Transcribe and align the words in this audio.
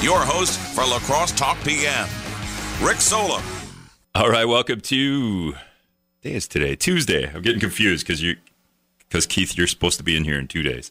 your 0.00 0.20
host 0.20 0.58
for 0.74 0.82
La 0.84 0.98
Crosse 1.00 1.32
Talk 1.32 1.58
PM, 1.64 2.06
Rick 2.82 2.98
Solem. 2.98 3.42
All 4.14 4.28
right, 4.30 4.44
welcome 4.46 4.80
to 4.82 5.52
day 6.22 6.32
is 6.34 6.48
today 6.48 6.76
Tuesday. 6.76 7.30
I'm 7.32 7.42
getting 7.42 7.60
confused 7.60 8.06
because 8.06 8.22
you 8.22 8.36
because 9.08 9.26
Keith, 9.26 9.56
you're 9.56 9.66
supposed 9.66 9.98
to 9.98 10.04
be 10.04 10.16
in 10.16 10.24
here 10.24 10.38
in 10.38 10.48
two 10.48 10.62
days. 10.62 10.90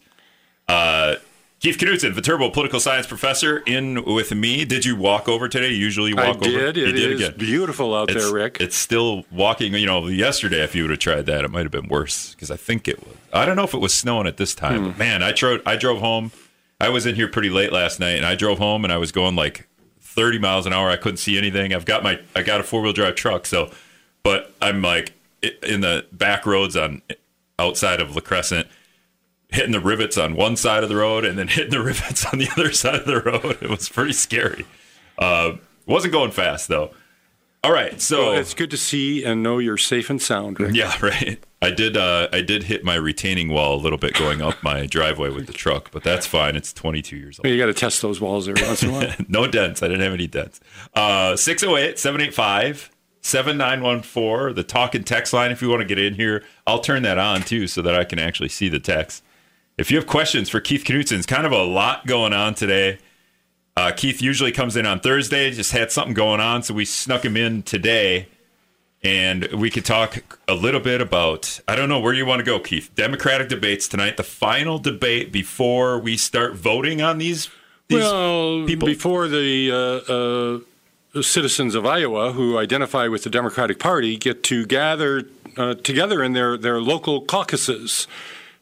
Uh, 0.67 1.15
Keith 1.59 1.77
Knutson, 1.77 2.13
Viterbo 2.13 2.49
political 2.51 2.79
science 2.79 3.07
professor, 3.07 3.59
in 3.65 4.03
with 4.05 4.33
me. 4.33 4.63
Did 4.65 4.85
you 4.85 4.95
walk 4.95 5.27
over 5.27 5.47
today? 5.49 5.69
Usually 5.71 6.11
you 6.11 6.17
I 6.17 6.27
walk 6.27 6.37
over. 6.37 6.71
did. 6.71 6.77
You 6.77 6.85
It 6.87 6.91
did 6.91 7.11
is 7.13 7.21
again. 7.27 7.37
beautiful 7.37 7.95
out 7.95 8.11
It's, 8.11 8.23
there, 8.25 8.33
Rick. 8.33 8.57
it's 8.59 8.75
still 8.75 9.25
walking. 9.31 9.73
You 9.73 9.85
know, 9.87 10.07
yesterday 10.07 10.63
if 10.63 10.75
you 10.75 10.83
would 10.83 10.91
have 10.91 10.99
tried 10.99 11.25
that, 11.27 11.43
it 11.45 11.49
might 11.51 11.63
have 11.63 11.71
been 11.71 11.87
worse 11.87 12.33
because 12.35 12.51
I 12.51 12.57
think 12.57 12.87
it 12.87 12.99
was. 13.05 13.15
I 13.33 13.45
don't 13.45 13.55
know 13.55 13.63
if 13.63 13.73
it 13.73 13.79
was 13.79 13.93
snowing 13.93 14.27
at 14.27 14.37
this 14.37 14.53
time. 14.53 14.79
Hmm. 14.81 14.87
But 14.89 14.97
man, 14.97 15.23
I 15.23 15.31
drove. 15.31 15.61
I 15.65 15.75
drove 15.77 15.99
home. 15.99 16.31
I 16.79 16.89
was 16.89 17.05
in 17.05 17.15
here 17.15 17.27
pretty 17.27 17.49
late 17.49 17.71
last 17.71 17.99
night, 17.99 18.17
and 18.17 18.25
I 18.25 18.35
drove 18.35 18.59
home, 18.59 18.83
and 18.83 18.93
I 18.93 18.97
was 18.97 19.11
going 19.11 19.35
like 19.35 19.67
30 20.01 20.39
miles 20.39 20.65
an 20.65 20.73
hour. 20.73 20.89
I 20.89 20.97
couldn't 20.97 21.17
see 21.17 21.37
anything. 21.37 21.73
I've 21.73 21.85
got 21.85 22.03
my. 22.03 22.19
I 22.35 22.43
got 22.43 22.59
a 22.59 22.63
four 22.63 22.81
wheel 22.81 22.93
drive 22.93 23.15
truck, 23.15 23.45
so, 23.45 23.71
but 24.23 24.53
I'm 24.61 24.81
like 24.81 25.13
in 25.63 25.81
the 25.81 26.05
back 26.11 26.45
roads 26.45 26.75
on 26.75 27.01
outside 27.59 28.01
of 28.01 28.15
La 28.15 28.21
Crescent. 28.21 28.67
Hitting 29.49 29.71
the 29.71 29.79
rivets 29.79 30.17
on 30.17 30.35
one 30.35 30.57
side 30.57 30.83
of 30.83 30.89
the 30.89 30.97
road 30.97 31.23
and 31.23 31.37
then 31.37 31.47
hitting 31.47 31.71
the 31.71 31.81
rivets 31.81 32.25
on 32.25 32.37
the 32.37 32.49
other 32.51 32.73
side 32.73 32.95
of 32.95 33.05
the 33.05 33.21
road. 33.21 33.57
It 33.61 33.69
was 33.69 33.87
pretty 33.87 34.11
scary. 34.11 34.65
Uh, 35.17 35.53
wasn't 35.85 36.11
going 36.11 36.31
fast 36.31 36.67
though. 36.67 36.91
All 37.67 37.73
right, 37.73 37.99
so 37.99 38.27
Well, 38.29 38.39
it's 38.39 38.53
good 38.53 38.71
to 38.71 38.77
see 38.77 39.25
and 39.25 39.43
know 39.43 39.59
you're 39.59 39.75
safe 39.75 40.09
and 40.09 40.21
sound, 40.21 40.57
Rick. 40.57 40.73
yeah, 40.73 40.95
right. 41.01 41.37
I 41.61 41.69
did. 41.69 41.97
Uh, 41.97 42.29
I 42.31 42.39
did 42.39 42.63
hit 42.63 42.85
my 42.85 42.95
retaining 42.95 43.49
wall 43.49 43.75
a 43.75 43.81
little 43.81 43.97
bit 43.97 44.13
going 44.13 44.41
up 44.41 44.63
my 44.63 44.85
driveway 44.85 45.31
with 45.31 45.47
the 45.47 45.53
truck, 45.53 45.91
but 45.91 46.01
that's 46.01 46.25
fine. 46.25 46.55
It's 46.55 46.71
22 46.71 47.17
years 47.17 47.39
old. 47.39 47.45
You 47.45 47.57
got 47.57 47.65
to 47.65 47.73
test 47.73 48.01
those 48.01 48.21
walls 48.21 48.47
every 48.47 48.65
once 48.65 48.83
in 48.83 48.89
a 48.89 48.93
while. 48.93 49.13
no 49.27 49.47
dents. 49.47 49.83
I 49.83 49.89
didn't 49.89 49.99
have 49.99 50.13
any 50.13 50.27
dents. 50.27 50.61
Uh, 50.93 51.35
608 51.35 51.99
785 51.99 52.89
7914, 53.19 54.55
the 54.55 54.63
talk 54.63 54.95
and 54.95 55.05
text 55.05 55.33
line. 55.33 55.51
If 55.51 55.61
you 55.61 55.67
want 55.67 55.81
to 55.81 55.85
get 55.85 55.99
in 55.99 56.13
here, 56.13 56.45
I'll 56.65 56.79
turn 56.79 57.03
that 57.03 57.17
on 57.17 57.41
too 57.41 57.67
so 57.67 57.81
that 57.81 57.93
I 57.93 58.05
can 58.05 58.17
actually 58.17 58.47
see 58.47 58.69
the 58.69 58.79
text. 58.79 59.25
If 59.77 59.91
you 59.91 59.97
have 59.97 60.07
questions 60.07 60.47
for 60.47 60.61
Keith 60.61 60.85
Knutson, 60.85 61.17
it's 61.17 61.25
kind 61.25 61.45
of 61.45 61.51
a 61.51 61.63
lot 61.63 62.07
going 62.07 62.31
on 62.31 62.53
today. 62.53 62.99
Uh, 63.77 63.91
Keith 63.91 64.23
usually 64.23 64.51
comes 64.51 64.75
in 64.75 64.87
on 64.87 64.99
Thursday, 64.99 65.51
just 65.51 65.71
had 65.71 65.91
something 65.91 66.15
going 66.15 66.39
on, 66.39 66.63
so 66.63 66.73
we 66.73 66.83
snuck 66.83 67.23
him 67.23 67.37
in 67.37 67.61
today. 67.61 68.27
And 69.03 69.45
we 69.53 69.69
could 69.69 69.85
talk 69.85 70.39
a 70.47 70.55
little 70.55 70.79
bit 70.79 70.99
about, 70.99 71.59
I 71.67 71.75
don't 71.75 71.87
know 71.87 71.99
where 71.99 72.15
you 72.15 72.25
want 72.25 72.39
to 72.39 72.43
go, 72.43 72.59
Keith. 72.59 72.89
Democratic 72.95 73.49
debates 73.49 73.87
tonight, 73.87 74.17
the 74.17 74.23
final 74.23 74.79
debate 74.79 75.31
before 75.31 75.99
we 75.99 76.17
start 76.17 76.55
voting 76.55 77.03
on 77.03 77.19
these, 77.19 77.51
these 77.87 77.99
well, 77.99 78.65
people. 78.65 78.87
before 78.87 79.27
the 79.27 79.71
uh, 79.71 81.19
uh, 81.19 81.21
citizens 81.21 81.75
of 81.75 81.85
Iowa 81.85 82.31
who 82.31 82.57
identify 82.57 83.07
with 83.07 83.25
the 83.25 83.29
Democratic 83.29 83.77
Party 83.77 84.17
get 84.17 84.41
to 84.45 84.65
gather 84.65 85.25
uh, 85.55 85.75
together 85.75 86.23
in 86.23 86.33
their, 86.33 86.57
their 86.57 86.81
local 86.81 87.21
caucuses. 87.21 88.07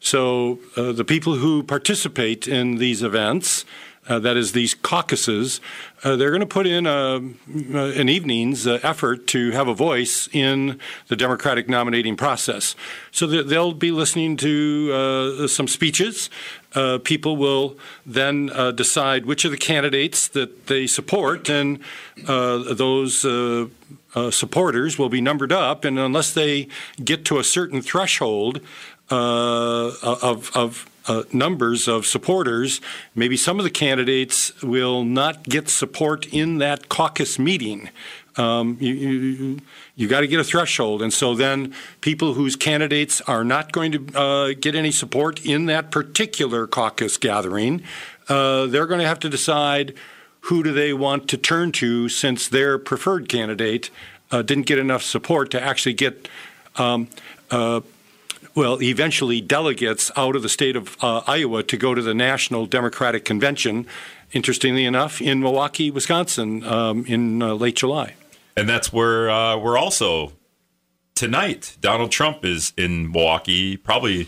So 0.01 0.59
uh, 0.75 0.91
the 0.91 1.05
people 1.05 1.35
who 1.35 1.63
participate 1.63 2.49
in 2.49 2.75
these 2.75 3.01
events, 3.01 3.63
uh, 4.07 4.19
that 4.19 4.37
is, 4.37 4.51
these 4.51 4.73
caucuses, 4.73 5.59
uh, 6.03 6.15
they're 6.15 6.29
going 6.29 6.41
to 6.41 6.45
put 6.45 6.67
in 6.67 6.85
a, 6.85 7.15
uh, 7.15 7.91
an 7.99 8.09
evening's 8.09 8.67
uh, 8.67 8.79
effort 8.83 9.27
to 9.27 9.51
have 9.51 9.67
a 9.67 9.73
voice 9.73 10.29
in 10.31 10.79
the 11.07 11.15
Democratic 11.15 11.67
nominating 11.67 12.15
process. 12.15 12.75
So 13.11 13.27
they'll 13.27 13.73
be 13.73 13.91
listening 13.91 14.37
to 14.37 14.91
uh, 14.93 15.47
some 15.47 15.67
speeches. 15.67 16.29
Uh, 16.73 16.99
people 17.03 17.37
will 17.37 17.77
then 18.05 18.49
uh, 18.53 18.71
decide 18.71 19.25
which 19.25 19.45
of 19.45 19.51
the 19.51 19.57
candidates 19.57 20.27
that 20.27 20.67
they 20.67 20.85
support, 20.87 21.49
and 21.49 21.79
uh, 22.27 22.73
those 22.73 23.23
uh, 23.23 23.67
uh, 24.13 24.31
supporters 24.31 24.97
will 24.99 25.09
be 25.09 25.21
numbered 25.21 25.51
up. 25.51 25.85
And 25.85 25.97
unless 25.97 26.33
they 26.33 26.67
get 27.03 27.23
to 27.25 27.39
a 27.39 27.43
certain 27.43 27.81
threshold 27.81 28.59
uh, 29.11 29.91
of, 30.01 30.51
of 30.55 30.89
uh, 31.07 31.23
numbers 31.31 31.87
of 31.87 32.05
supporters, 32.05 32.81
maybe 33.13 33.37
some 33.37 33.59
of 33.59 33.63
the 33.63 33.69
candidates 33.69 34.61
will 34.63 35.03
not 35.03 35.43
get 35.43 35.69
support 35.69 36.25
in 36.33 36.57
that 36.57 36.89
caucus 36.89 37.37
meeting. 37.37 37.89
Um, 38.37 38.77
you 38.81 38.93
you, 38.93 39.59
you 39.95 40.07
got 40.07 40.21
to 40.21 40.27
get 40.27 40.39
a 40.39 40.43
threshold, 40.43 41.01
and 41.01 41.13
so 41.13 41.35
then 41.35 41.73
people 42.01 42.33
whose 42.33 42.55
candidates 42.55 43.21
are 43.21 43.43
not 43.43 43.71
going 43.71 43.91
to 43.93 44.19
uh, 44.19 44.53
get 44.59 44.75
any 44.75 44.91
support 44.91 45.45
in 45.45 45.67
that 45.67 45.89
particular 45.89 46.67
caucus 46.67 47.17
gathering, 47.17 47.81
uh, 48.27 48.65
they're 48.65 48.87
going 48.87 48.99
to 48.99 49.07
have 49.07 49.19
to 49.19 49.29
decide 49.29 49.93
who 50.41 50.63
do 50.63 50.73
they 50.73 50.91
want 50.91 51.29
to 51.29 51.37
turn 51.37 51.71
to 51.71 52.09
since 52.09 52.49
their 52.49 52.77
preferred 52.77 53.29
candidate 53.29 53.89
uh, 54.31 54.41
didn't 54.41 54.65
get 54.65 54.79
enough 54.79 55.03
support 55.03 55.51
to 55.51 55.61
actually 55.61 55.93
get. 55.93 56.27
Um, 56.77 57.07
uh, 57.51 57.81
well, 58.53 58.81
eventually 58.81 59.41
delegates 59.41 60.11
out 60.15 60.35
of 60.35 60.41
the 60.41 60.49
state 60.49 60.75
of 60.75 60.97
uh, 61.01 61.21
Iowa 61.25 61.63
to 61.63 61.77
go 61.77 61.93
to 61.95 62.01
the 62.01 62.13
National 62.13 62.65
Democratic 62.65 63.25
Convention, 63.25 63.87
interestingly 64.31 64.85
enough, 64.85 65.21
in 65.21 65.41
Milwaukee, 65.41 65.89
Wisconsin, 65.91 66.63
um, 66.65 67.05
in 67.05 67.41
uh, 67.41 67.53
late 67.53 67.75
July. 67.75 68.15
and 68.57 68.69
that's 68.69 68.91
where 68.93 69.29
uh, 69.29 69.57
we're 69.57 69.77
also 69.77 70.33
tonight. 71.13 71.77
Donald 71.81 72.11
Trump 72.11 72.45
is 72.45 72.73
in 72.77 73.11
Milwaukee. 73.11 73.77
Probably, 73.77 74.27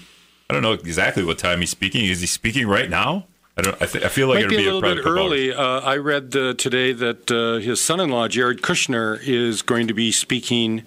I 0.49 0.53
don't 0.53 0.61
know 0.61 0.73
exactly 0.73 1.23
what 1.23 1.37
time 1.37 1.59
he's 1.59 1.69
speaking. 1.69 2.05
Is 2.05 2.21
he 2.21 2.27
speaking 2.27 2.67
right 2.67 2.89
now? 2.89 3.25
I 3.57 3.61
don't. 3.63 3.81
I, 3.81 3.85
th- 3.85 4.03
I 4.03 4.09
feel 4.09 4.27
like 4.27 4.35
Might 4.35 4.45
it'll 4.45 4.57
be 4.57 4.67
a 4.67 4.73
little 4.73 4.95
bit 4.95 5.05
early. 5.05 5.51
Uh, 5.51 5.79
I 5.79 5.97
read 5.97 6.35
uh, 6.35 6.53
today 6.53 6.93
that 6.93 7.31
uh, 7.31 7.57
his 7.59 7.81
son-in-law 7.81 8.27
Jared 8.27 8.61
Kushner 8.61 9.19
is 9.23 9.63
going 9.63 9.87
to 9.87 9.95
be 9.95 10.11
speaking, 10.11 10.83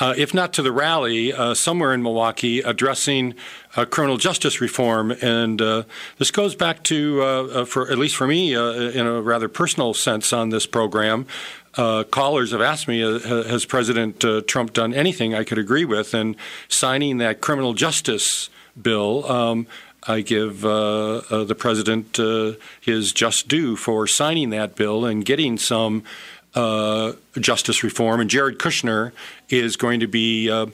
uh, 0.00 0.14
if 0.16 0.32
not 0.34 0.52
to 0.54 0.62
the 0.62 0.72
rally, 0.72 1.32
uh, 1.32 1.54
somewhere 1.54 1.92
in 1.92 2.02
Milwaukee, 2.02 2.60
addressing 2.60 3.34
uh, 3.76 3.84
criminal 3.84 4.16
justice 4.16 4.60
reform. 4.60 5.12
And 5.22 5.60
uh, 5.60 5.82
this 6.18 6.30
goes 6.30 6.54
back 6.54 6.82
to, 6.84 7.22
uh, 7.22 7.26
uh, 7.26 7.64
for 7.66 7.90
at 7.90 7.98
least 7.98 8.16
for 8.16 8.26
me, 8.26 8.54
in 8.54 9.06
a 9.06 9.20
rather 9.20 9.48
personal 9.48 9.94
sense 9.94 10.32
on 10.32 10.48
this 10.48 10.66
program. 10.66 11.26
Callers 11.74 12.50
have 12.50 12.60
asked 12.60 12.88
me, 12.88 13.00
has 13.00 13.64
President 13.64 14.24
Trump 14.48 14.72
done 14.72 14.92
anything 14.92 15.34
I 15.34 15.44
could 15.44 15.58
agree 15.58 15.84
with? 15.84 16.14
And 16.14 16.34
signing 16.68 17.18
that 17.18 17.40
criminal 17.40 17.74
justice 17.74 18.50
bill. 18.80 19.30
Um, 19.30 19.66
I 20.06 20.22
give 20.22 20.64
uh, 20.64 21.16
uh, 21.30 21.44
the 21.44 21.54
president 21.54 22.18
uh, 22.18 22.52
his 22.80 23.12
just 23.12 23.48
due 23.48 23.76
for 23.76 24.06
signing 24.06 24.50
that 24.50 24.74
bill 24.74 25.04
and 25.04 25.24
getting 25.24 25.58
some 25.58 26.04
uh, 26.54 27.12
justice 27.38 27.82
reform. 27.82 28.20
And 28.20 28.30
Jared 28.30 28.58
Kushner 28.58 29.12
is 29.48 29.76
going 29.76 30.00
to 30.00 30.08
be 30.08 30.50
uh, 30.50 30.66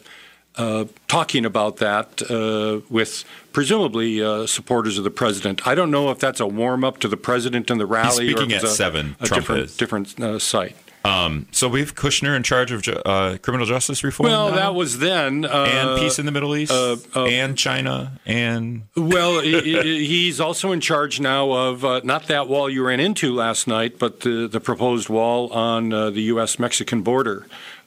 uh, 0.56 0.87
talking 1.09 1.44
about 1.44 1.78
that 1.78 2.22
uh, 2.31 2.81
with 2.88 3.25
presumably 3.53 4.22
uh, 4.22 4.47
supporters 4.47 4.98
of 4.98 5.04
the 5.04 5.10
president. 5.10 5.66
I 5.66 5.75
don't 5.75 5.91
know 5.91 6.10
if 6.10 6.19
that's 6.19 6.41
a 6.41 6.47
warm 6.47 6.84
up 6.84 6.98
to 6.98 7.09
the 7.09 7.16
president 7.16 7.70
and 7.70 7.81
the 7.81 7.86
rally. 7.86 8.26
He's 8.26 8.36
speaking 8.36 8.53
or 8.53 8.56
at 8.56 8.65
a, 8.65 8.69
seven, 8.69 9.16
A 9.20 9.26
Trump 9.26 9.42
different, 9.42 9.62
is. 9.62 9.76
different 9.76 10.20
uh, 10.20 10.38
site. 10.38 10.76
Um, 11.06 11.47
so 11.53 11.69
we 11.69 11.81
have 11.81 11.94
Kushner 11.94 12.37
in 12.37 12.43
charge 12.43 12.72
of 12.72 12.83
uh, 13.06 13.39
criminal 13.43 13.67
justice 13.67 14.03
reform. 14.03 14.28
Well, 14.31 14.50
now? 14.50 14.56
that 14.56 14.75
was 14.75 14.99
then. 14.99 15.44
Uh, 15.44 15.65
and 15.71 15.99
peace 16.00 16.19
in 16.19 16.27
the 16.27 16.33
Middle 16.33 16.56
East, 16.56 16.72
uh, 16.72 16.97
uh, 17.15 17.25
and 17.27 17.56
China, 17.56 18.19
and 18.27 18.83
Well, 18.97 19.41
he- 19.41 19.61
he- 19.61 20.06
he's 20.06 20.41
also 20.41 20.72
in 20.72 20.81
charge 20.81 21.21
now 21.21 21.50
of 21.53 21.84
uh, 21.84 22.00
not 22.03 22.27
that 22.27 22.49
wall 22.49 22.69
you 22.69 22.84
ran 22.84 23.00
into 23.00 23.33
last 23.34 23.66
night, 23.69 23.99
but 23.99 24.21
the, 24.21 24.49
the 24.49 24.61
proposed 24.61 25.09
wall 25.09 25.50
on 25.53 25.93
uh, 25.93 26.11
the 26.11 26.22
U.S. 26.22 26.59
Mexican 26.59 27.03
border, 27.03 27.47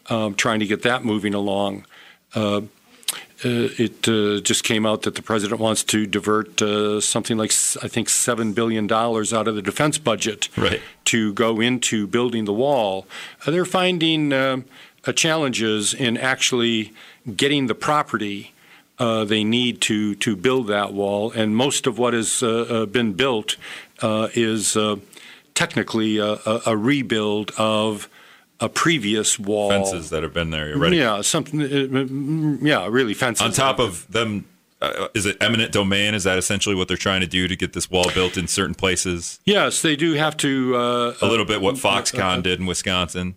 um, 0.09 0.33
trying 0.35 0.59
to 0.61 0.65
get 0.65 0.83
that 0.83 1.03
moving 1.03 1.33
along. 1.33 1.85
Uh, 3.45 3.69
it 3.77 4.07
uh, 4.07 4.41
just 4.41 4.63
came 4.65 4.85
out 4.85 5.03
that 5.03 5.15
the 5.15 5.21
president 5.21 5.61
wants 5.61 5.83
to 5.83 6.05
divert 6.05 6.61
uh, 6.61 6.99
something 6.99 7.37
like, 7.37 7.51
I 7.81 7.87
think, 7.87 8.09
$7 8.09 8.53
billion 8.53 8.91
out 8.91 9.47
of 9.47 9.55
the 9.55 9.61
defense 9.61 9.97
budget 9.97 10.49
Right. 10.57 10.81
to 11.05 11.33
go 11.33 11.61
into 11.61 12.05
building 12.07 12.45
the 12.45 12.53
wall. 12.53 13.05
Uh, 13.45 13.51
they're 13.51 13.65
finding 13.65 14.33
um 14.33 14.65
uh, 15.07 15.13
challenges 15.13 15.93
in 15.93 16.17
actually 16.17 16.91
getting 17.37 17.67
the 17.67 17.75
property 17.75 18.51
uh, 18.99 19.23
they 19.23 19.45
need 19.45 19.79
to 19.79 20.13
to 20.15 20.35
build 20.35 20.67
that 20.67 20.91
wall, 20.93 21.31
and 21.31 21.55
most 21.55 21.87
of 21.87 21.97
what 21.97 22.13
has 22.13 22.43
uh, 22.43 22.49
uh, 22.49 22.85
been 22.85 23.13
built 23.13 23.55
uh, 24.01 24.27
is 24.33 24.75
uh, 24.75 24.97
technically 25.55 26.17
a, 26.17 26.37
a 26.65 26.75
rebuild 26.75 27.51
of 27.57 28.09
a 28.59 28.69
previous 28.69 29.39
wall. 29.39 29.69
fences 29.69 30.09
that 30.09 30.23
have 30.23 30.33
been 30.33 30.49
there 30.49 30.73
already. 30.73 30.97
Yeah, 30.97 31.21
something. 31.21 31.61
uh, 31.61 32.65
Yeah, 32.65 32.87
really 32.89 33.13
fences. 33.13 33.45
On 33.45 33.51
top 33.51 33.79
of 33.79 34.05
them, 34.11 34.45
uh, 34.81 35.07
is 35.13 35.25
it 35.25 35.37
eminent 35.41 35.71
domain? 35.71 36.13
Is 36.13 36.23
that 36.25 36.37
essentially 36.37 36.75
what 36.75 36.87
they're 36.87 36.97
trying 36.97 37.21
to 37.21 37.27
do 37.27 37.47
to 37.47 37.55
get 37.55 37.73
this 37.73 37.89
wall 37.91 38.09
built 38.13 38.37
in 38.37 38.47
certain 38.47 38.75
places? 38.75 39.39
yes, 39.45 39.81
they 39.81 39.95
do 39.95 40.13
have 40.13 40.35
to. 40.37 40.75
Uh, 40.75 41.13
A 41.21 41.27
little 41.27 41.45
bit 41.45 41.61
what 41.61 41.75
Foxconn 41.75 42.43
did 42.43 42.59
in 42.59 42.65
Wisconsin. 42.65 43.35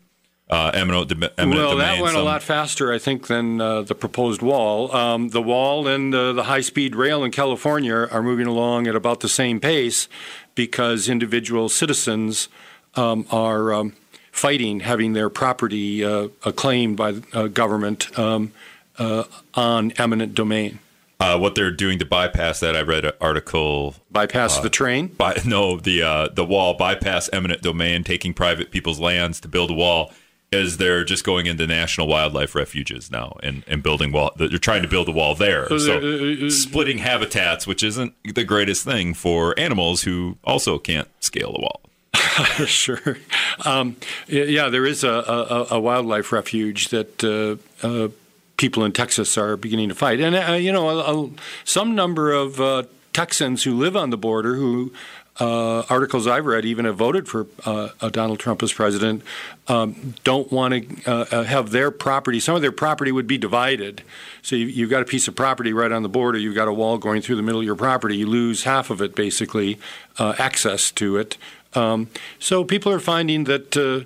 uh, 0.51 0.71
eminent, 0.75 1.11
eminent 1.39 1.39
well, 1.39 1.71
domain. 1.71 1.79
that 1.79 2.03
went 2.03 2.13
some- 2.13 2.21
a 2.21 2.25
lot 2.25 2.43
faster, 2.43 2.93
I 2.93 2.99
think, 2.99 3.27
than 3.29 3.59
uh, 3.61 3.83
the 3.83 3.95
proposed 3.95 4.43
wall. 4.43 4.95
Um, 4.95 5.31
the 5.31 5.41
wall 5.41 5.87
and 5.89 6.15
uh, 6.15 6.35
the 6.35 6.43
high-speed 6.43 6.95
rail 6.95 7.25
in 7.25 7.31
California 7.31 7.95
are 8.11 8.23
moving 8.23 8.47
along 8.47 8.87
at 8.87 8.95
about 8.95 9.21
the 9.21 9.31
same 9.31 9.61
pace 9.61 10.09
because 10.55 11.09
individual 11.09 11.71
citizens 11.71 12.49
um, 12.97 13.25
are 13.31 13.73
um, 13.73 13.95
fighting 14.33 14.81
having 14.81 15.13
their 15.13 15.31
property 15.31 16.05
uh, 16.05 16.27
acclaimed 16.45 16.97
by 16.97 17.13
the 17.13 17.23
uh, 17.33 17.47
government 17.47 18.19
um, 18.19 18.51
uh, 18.99 19.23
on 19.55 19.93
eminent 19.99 20.35
domain. 20.35 20.81
uh, 21.21 21.39
what 21.39 21.55
they're 21.55 21.71
doing 21.71 21.99
to 22.01 22.05
bypass 22.05 22.59
that. 22.61 22.75
I 22.77 22.81
read 22.83 23.05
an 23.05 23.13
article 23.21 23.95
Bypass 24.11 24.59
the 24.59 24.71
train. 24.71 25.07
by 25.07 25.41
no 25.45 25.79
the 25.79 26.03
uh, 26.03 26.29
the 26.33 26.45
wall 26.45 26.75
bypass 26.75 27.31
eminent 27.33 27.63
domain, 27.63 28.03
taking 28.03 28.35
private 28.35 28.71
people's 28.73 28.99
lands 28.99 29.39
to 29.41 29.49
build 29.49 29.71
a 29.71 29.75
wall. 29.75 30.13
Is 30.51 30.77
they're 30.77 31.03
just 31.05 31.25
going 31.25 31.47
into 31.47 31.67
national 31.67 32.09
wildlife 32.09 32.55
refuges 32.55 33.11
now 33.11 33.39
and, 33.43 33.65
and 33.67 33.83
building 33.83 34.13
wall? 34.13 34.33
They're 34.37 34.59
trying 34.59 34.83
to 34.83 34.89
build 34.89 35.09
a 35.09 35.13
wall 35.13 35.35
there, 35.35 35.67
so 35.79 35.99
uh, 35.99 36.47
uh, 36.47 36.51
splitting 36.51 36.99
habitats, 36.99 37.67
which 37.67 37.83
isn't 37.83 38.13
the 38.35 38.45
greatest 38.45 38.85
thing 38.85 39.15
for 39.15 39.59
animals 39.59 40.03
who 40.03 40.37
also 40.45 40.79
can't 40.79 41.09
scale 41.21 41.55
a 41.57 41.61
wall. 41.61 41.81
sure. 42.67 43.19
Um, 43.65 43.97
yeah, 44.27 44.69
there 44.69 44.87
is 44.87 45.05
a, 45.05 45.11
a, 45.11 45.67
a 45.73 45.81
wildlife 45.81 46.33
refuge 46.33 46.89
that 46.89 47.23
uh, 47.25 47.87
uh, 47.87 48.09
people 48.57 48.85
in 48.85 48.93
Texas 48.93 49.37
are 49.37 49.57
beginning 49.57 49.89
to 49.89 49.95
fight. 49.95 50.21
And, 50.21 50.37
uh, 50.37 50.53
you 50.53 50.73
know, 50.73 50.89
a, 50.89 51.31
some 51.65 51.95
number 51.95 52.33
of 52.33 52.61
uh, 52.61 52.85
Texans 53.13 53.65
who 53.65 53.75
live 53.75 53.97
on 53.97 54.11
the 54.11 54.19
border 54.19 54.55
who. 54.55 54.93
Uh, 55.41 55.83
articles 55.89 56.27
I've 56.27 56.45
read 56.45 56.67
even 56.67 56.85
have 56.85 56.97
voted 56.97 57.27
for 57.27 57.47
uh, 57.65 57.89
Donald 58.11 58.39
Trump 58.39 58.63
as 58.63 58.71
president. 58.71 59.23
Um, 59.67 60.13
don't 60.25 60.53
want 60.53 60.75
to 60.75 61.11
uh, 61.11 61.25
uh, 61.33 61.43
have 61.45 61.71
their 61.71 61.91
property. 61.91 62.39
Some 62.39 62.55
of 62.55 62.61
their 62.61 62.71
property 62.71 63.13
would 63.13 63.27
be 63.27 63.39
divided. 63.39 64.03
So 64.43 64.57
you, 64.57 64.67
you've 64.67 64.91
got 64.91 65.01
a 65.01 65.07
piece 65.07 65.29
of 65.29 65.35
property 65.35 65.73
right 65.73 65.91
on 65.91 66.03
the 66.03 66.11
border. 66.11 66.37
You've 66.37 66.55
got 66.55 66.69
a 66.69 66.73
wall 66.73 66.99
going 66.99 67.23
through 67.23 67.37
the 67.37 67.43
middle 67.43 67.63
of 67.63 67.67
your 67.67 67.77
property. 67.77 68.19
You 68.19 68.27
lose 68.27 68.65
half 68.65 68.91
of 68.91 69.01
it, 69.01 69.15
basically, 69.17 69.79
uh, 70.19 70.35
access 70.39 70.91
to 70.93 71.17
it. 71.17 71.39
Um, 71.75 72.09
so 72.39 72.65
people 72.65 72.93
are 72.93 73.01
finding 73.01 73.45
that 73.45 73.77
uh, 73.77 74.05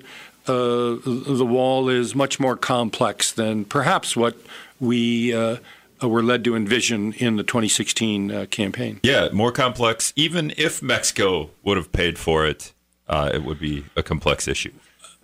uh, 0.51 0.97
the 1.05 1.47
wall 1.47 1.89
is 1.89 2.15
much 2.15 2.39
more 2.39 2.57
complex 2.57 3.33
than 3.33 3.65
perhaps 3.65 4.17
what 4.17 4.37
we 4.79 5.35
uh, 5.35 5.57
were 6.03 6.23
led 6.23 6.45
to 6.45 6.55
envision 6.55 7.13
in 7.15 7.37
the 7.37 7.43
2016 7.43 8.31
uh, 8.31 8.47
campaign. 8.51 9.01
Yeah, 9.03 9.29
more 9.33 9.51
complex. 9.53 10.13
Even 10.17 10.53
if 10.57 10.83
Mexico 10.83 11.51
would 11.65 11.77
have 11.77 11.91
paid 11.93 12.19
for 12.19 12.47
it, 12.47 12.73
uh, 13.09 13.31
it 13.33 13.45
would 13.45 13.59
be 13.59 13.85
a 13.97 14.03
complex 14.03 14.47
issue, 14.47 14.73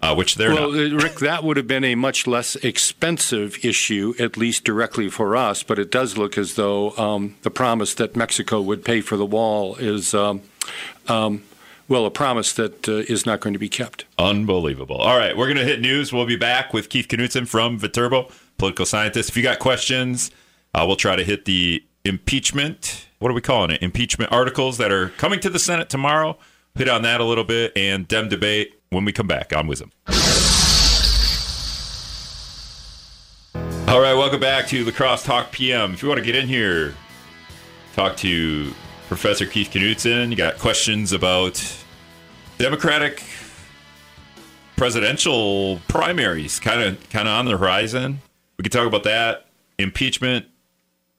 uh, 0.01 0.15
which 0.15 0.37
they're 0.37 0.55
Well, 0.55 0.73
not. 0.73 0.93
uh, 0.93 0.97
Rick, 0.97 1.17
that 1.21 1.45
would 1.45 1.57
have 1.57 1.67
been 1.67 1.85
a 1.85 1.95
much 1.95 2.27
less 2.27 2.57
expensive 2.57 3.65
issue, 3.65 4.15
at 4.19 4.37
least 4.37 4.65
directly 4.65 5.09
for 5.11 5.37
us. 5.37 5.63
But 5.63 5.79
it 5.79 5.91
does 5.91 6.17
look 6.17 6.39
as 6.39 6.55
though 6.55 6.97
um, 6.97 7.37
the 7.43 7.51
promise 7.51 7.95
that 7.95 8.17
Mexico 8.17 8.61
would 8.61 8.85
pay 8.85 9.01
for 9.01 9.17
the 9.17 9.27
wall 9.27 9.77
is, 9.77 10.15
um, 10.15 10.43
um, 11.09 11.43
well, 11.89 12.07
a 12.07 12.11
promise 12.11 12.53
that 12.55 12.89
uh, 12.89 12.93
is 13.13 13.27
not 13.27 13.41
going 13.41 13.53
to 13.53 13.59
be 13.59 13.69
kept. 13.69 14.05
Unbelievable. 14.19 14.97
All 14.97 15.17
right, 15.17 15.37
we're 15.37 15.47
going 15.47 15.59
to 15.59 15.65
hit 15.65 15.81
news. 15.81 16.13
We'll 16.13 16.27
be 16.27 16.37
back 16.37 16.73
with 16.73 16.89
Keith 16.89 17.09
Knutson 17.09 17.47
from 17.47 17.79
Viterbo, 17.79 18.29
political 18.59 18.87
scientist. 18.87 19.31
If 19.31 19.37
you 19.37 19.43
got 19.43 19.59
questions, 19.59 20.31
uh, 20.75 20.85
we'll 20.87 20.97
try 20.97 21.17
to 21.17 21.25
hit 21.25 21.45
the 21.45 21.85
impeachment. 22.05 23.07
What 23.19 23.31
are 23.31 23.35
we 23.35 23.41
calling 23.41 23.71
it? 23.71 23.83
Impeachment 23.83 24.33
articles 24.33 24.79
that 24.79 24.91
are 24.91 25.11
coming 25.11 25.41
to 25.41 25.51
the 25.51 25.59
Senate 25.59 25.89
tomorrow. 25.89 26.39
Hit 26.75 26.89
on 26.89 27.03
that 27.03 27.21
a 27.21 27.25
little 27.25 27.45
bit 27.45 27.73
and 27.77 28.09
Dem 28.09 28.29
debate 28.29 28.81
when 28.91 29.05
we 29.05 29.13
come 29.13 29.27
back 29.27 29.55
on 29.55 29.67
Wisdom. 29.67 29.93
All 33.93 34.01
right, 34.01 34.15
welcome 34.15 34.41
back 34.41 34.67
to 34.69 34.85
La 34.85 34.91
Crosse 34.91 35.23
Talk 35.23 35.53
PM. 35.53 35.93
If 35.93 36.03
you 36.03 36.09
want 36.09 36.19
to 36.19 36.25
get 36.25 36.35
in 36.35 36.49
here, 36.49 36.95
talk 37.95 38.17
to 38.19 38.73
Professor 39.13 39.45
Keith 39.45 39.69
Knutson. 39.71 40.31
You 40.31 40.37
got 40.37 40.57
questions 40.57 41.13
about 41.13 41.63
Democratic 42.57 43.23
presidential 44.75 45.81
primaries 45.87 46.59
kind 46.59 46.81
of 46.81 47.11
kind 47.11 47.29
of 47.29 47.35
on 47.35 47.45
the 47.45 47.59
horizon. 47.59 48.23
We 48.57 48.63
could 48.63 48.73
talk 48.73 48.87
about 48.87 49.03
that. 49.03 49.49
Impeachment 49.79 50.47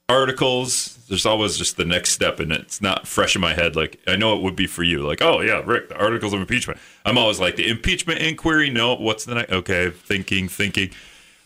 articles. 0.08 0.98
There's 1.08 1.24
always 1.24 1.56
just 1.56 1.76
the 1.76 1.84
next 1.84 2.10
step, 2.10 2.40
and 2.40 2.50
it's 2.50 2.82
not 2.82 3.06
fresh 3.06 3.36
in 3.36 3.40
my 3.40 3.54
head. 3.54 3.76
Like 3.76 4.00
I 4.08 4.16
know 4.16 4.36
it 4.36 4.42
would 4.42 4.56
be 4.56 4.66
for 4.66 4.82
you. 4.82 5.06
Like, 5.06 5.22
oh 5.22 5.40
yeah, 5.40 5.62
Rick, 5.64 5.90
the 5.90 5.96
articles 5.96 6.32
of 6.32 6.40
impeachment. 6.40 6.80
I'm 7.06 7.16
always 7.16 7.38
like 7.38 7.54
the 7.54 7.68
impeachment 7.68 8.18
inquiry. 8.18 8.70
No, 8.70 8.96
what's 8.96 9.24
the 9.24 9.36
next? 9.36 9.52
Okay, 9.52 9.90
thinking, 9.90 10.48
thinking. 10.48 10.90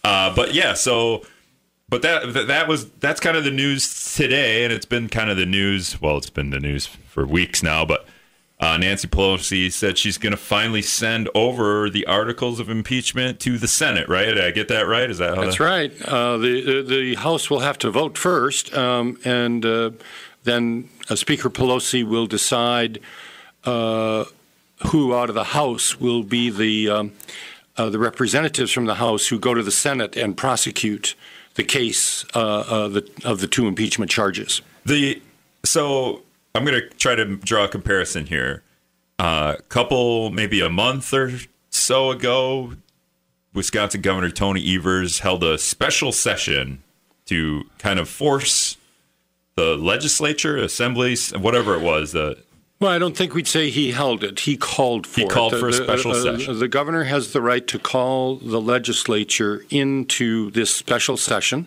Uh, 0.03 0.35
but 0.35 0.55
yeah, 0.55 0.73
so 0.73 1.27
but 1.88 2.02
that 2.02 2.32
that 2.35 2.46
that 2.49 2.69
was 2.69 2.90
that's 2.93 3.20
kind 3.20 3.37
of 3.37 3.44
the 3.44 3.50
news 3.50 4.14
today, 4.14 4.64
and 4.64 4.73
it's 4.73 4.87
been 4.87 5.08
kind 5.08 5.31
of 5.31 5.37
the 5.37 5.46
news. 5.46 6.00
Well, 6.00 6.17
it's 6.19 6.31
been 6.31 6.50
the 6.50 6.61
news 6.61 6.87
for 6.87 7.26
weeks 7.26 7.62
now, 7.62 7.85
but. 7.85 8.06
Uh, 8.61 8.76
Nancy 8.76 9.06
Pelosi 9.06 9.70
said 9.70 9.96
she's 9.96 10.19
going 10.19 10.32
to 10.32 10.37
finally 10.37 10.82
send 10.82 11.29
over 11.32 11.88
the 11.88 12.05
articles 12.06 12.58
of 12.58 12.69
impeachment 12.69 13.38
to 13.38 13.56
the 13.56 13.69
Senate. 13.69 14.08
Right? 14.08 14.25
Did 14.25 14.40
I 14.40 14.50
get 14.50 14.67
that 14.67 14.88
right? 14.88 15.08
Is 15.08 15.19
that 15.19 15.37
how 15.37 15.44
That's 15.44 15.58
that- 15.58 15.64
right. 15.64 16.02
Uh, 16.02 16.38
the, 16.38 16.82
the 16.82 17.14
House 17.14 17.50
will 17.50 17.61
have 17.61 17.79
to 17.79 17.90
vote 17.93 18.19
first, 18.19 18.75
um, 18.76 19.17
and 19.25 19.64
uh, 19.64 19.90
then 20.43 20.88
uh, 21.08 21.14
Speaker 21.14 21.49
Pelosi 21.50 22.02
will 22.02 22.26
decide 22.26 22.99
uh, 23.62 24.25
who 24.88 25.14
out 25.14 25.29
of 25.29 25.37
the 25.37 25.44
House 25.44 26.00
will 26.00 26.25
be 26.25 26.50
the 26.50 26.88
um, 26.90 27.12
uh, 27.76 27.88
the 27.90 28.00
representatives 28.00 28.73
from 28.73 28.87
the 28.87 28.96
House 28.96 29.29
who 29.29 29.38
go 29.38 29.55
to 29.55 29.62
the 29.62 29.70
Senate 29.70 30.17
and 30.17 30.37
prosecute 30.37 31.14
the 31.59 31.65
case 31.65 32.25
uh, 32.37 32.39
uh, 32.39 32.89
the, 32.89 33.11
of 33.25 33.41
the 33.41 33.49
two 33.49 33.67
impeachment 33.67 34.11
charges. 34.11 34.63
The 34.87 35.21
so 35.65 36.23
I'm 36.55 36.65
going 36.65 36.81
to 36.81 36.89
try 36.97 37.17
to 37.17 37.37
draw 37.37 37.65
a 37.65 37.69
comparison 37.69 38.27
here. 38.27 38.63
A 39.19 39.25
uh, 39.25 39.57
couple, 39.69 40.31
maybe 40.31 40.61
a 40.61 40.69
month 40.69 41.13
or 41.13 41.33
so 41.71 42.13
ago, 42.13 42.75
Wisconsin 43.53 44.01
Governor 44.01 44.31
Tony 44.31 44.77
Evers 44.77 45.19
held 45.19 45.43
a 45.43 45.59
special 45.59 46.13
session 46.13 46.85
to 47.27 47.65
kind 47.79 47.99
of 47.99 48.09
force 48.09 48.77
the 49.57 49.77
legislature, 49.77 50.57
assemblies, 50.57 51.37
whatever 51.37 51.75
it 51.75 51.83
was, 51.83 52.13
the 52.13 52.39
Well, 52.81 52.93
I 52.93 52.99
don't 52.99 53.17
think 53.17 53.35
we'd 53.35 53.49
say 53.49 53.71
he 53.71 53.91
held 53.91 54.23
it. 54.23 54.41
He 54.41 54.57
called 54.57 55.05
for 55.07 55.21
He 55.21 55.27
it. 55.27 55.31
called 55.31 55.53
The- 55.55 55.59
for 55.59 55.69
a 55.69 55.73
the- 55.73 55.83
special 55.85 56.13
uh, 56.13 56.23
session. 56.23 56.59
The 56.59 56.69
governor 56.69 57.05
has 57.05 57.33
the 57.33 57.41
right 57.43 57.67
to 57.67 57.79
call 57.79 58.37
the 58.37 58.61
legislature 58.61 59.65
into 59.71 60.51
this 60.53 60.73
special 60.73 61.17
session, 61.17 61.67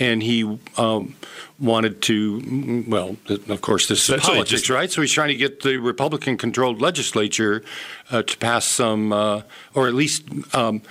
and 0.00 0.20
he 0.22 0.58
um, 0.76 1.14
wanted 1.60 2.02
to. 2.02 2.40
mm, 2.40 2.88
Well, 2.88 3.16
of 3.28 3.60
course, 3.60 3.86
this 3.86 4.08
is 4.10 4.20
politics, 4.20 4.50
just- 4.50 4.70
right? 4.70 4.90
So 4.90 5.00
he's 5.00 5.12
trying 5.12 5.28
to 5.28 5.36
get 5.36 5.60
the 5.62 5.76
Republican-controlled 5.76 6.80
legislature 6.80 7.62
uh, 8.10 8.22
to 8.22 8.36
pass 8.38 8.64
some, 8.64 9.12
uh, 9.12 9.42
or 9.74 9.86
at 9.86 9.94
least. 9.94 10.24
Um, 10.54 10.82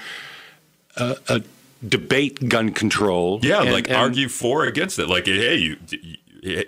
a, 1.00 1.16
a 1.30 1.42
debate 1.88 2.50
gun 2.50 2.72
control. 2.72 3.40
Yeah, 3.44 3.62
And- 3.62 3.72
like 3.72 3.88
and- 3.88 3.98
argue 3.98 4.30
for 4.30 4.64
or 4.64 4.68
against 4.68 4.98
it. 4.98 5.08
Like, 5.10 5.26
hey, 5.28 5.56
you 5.58 5.78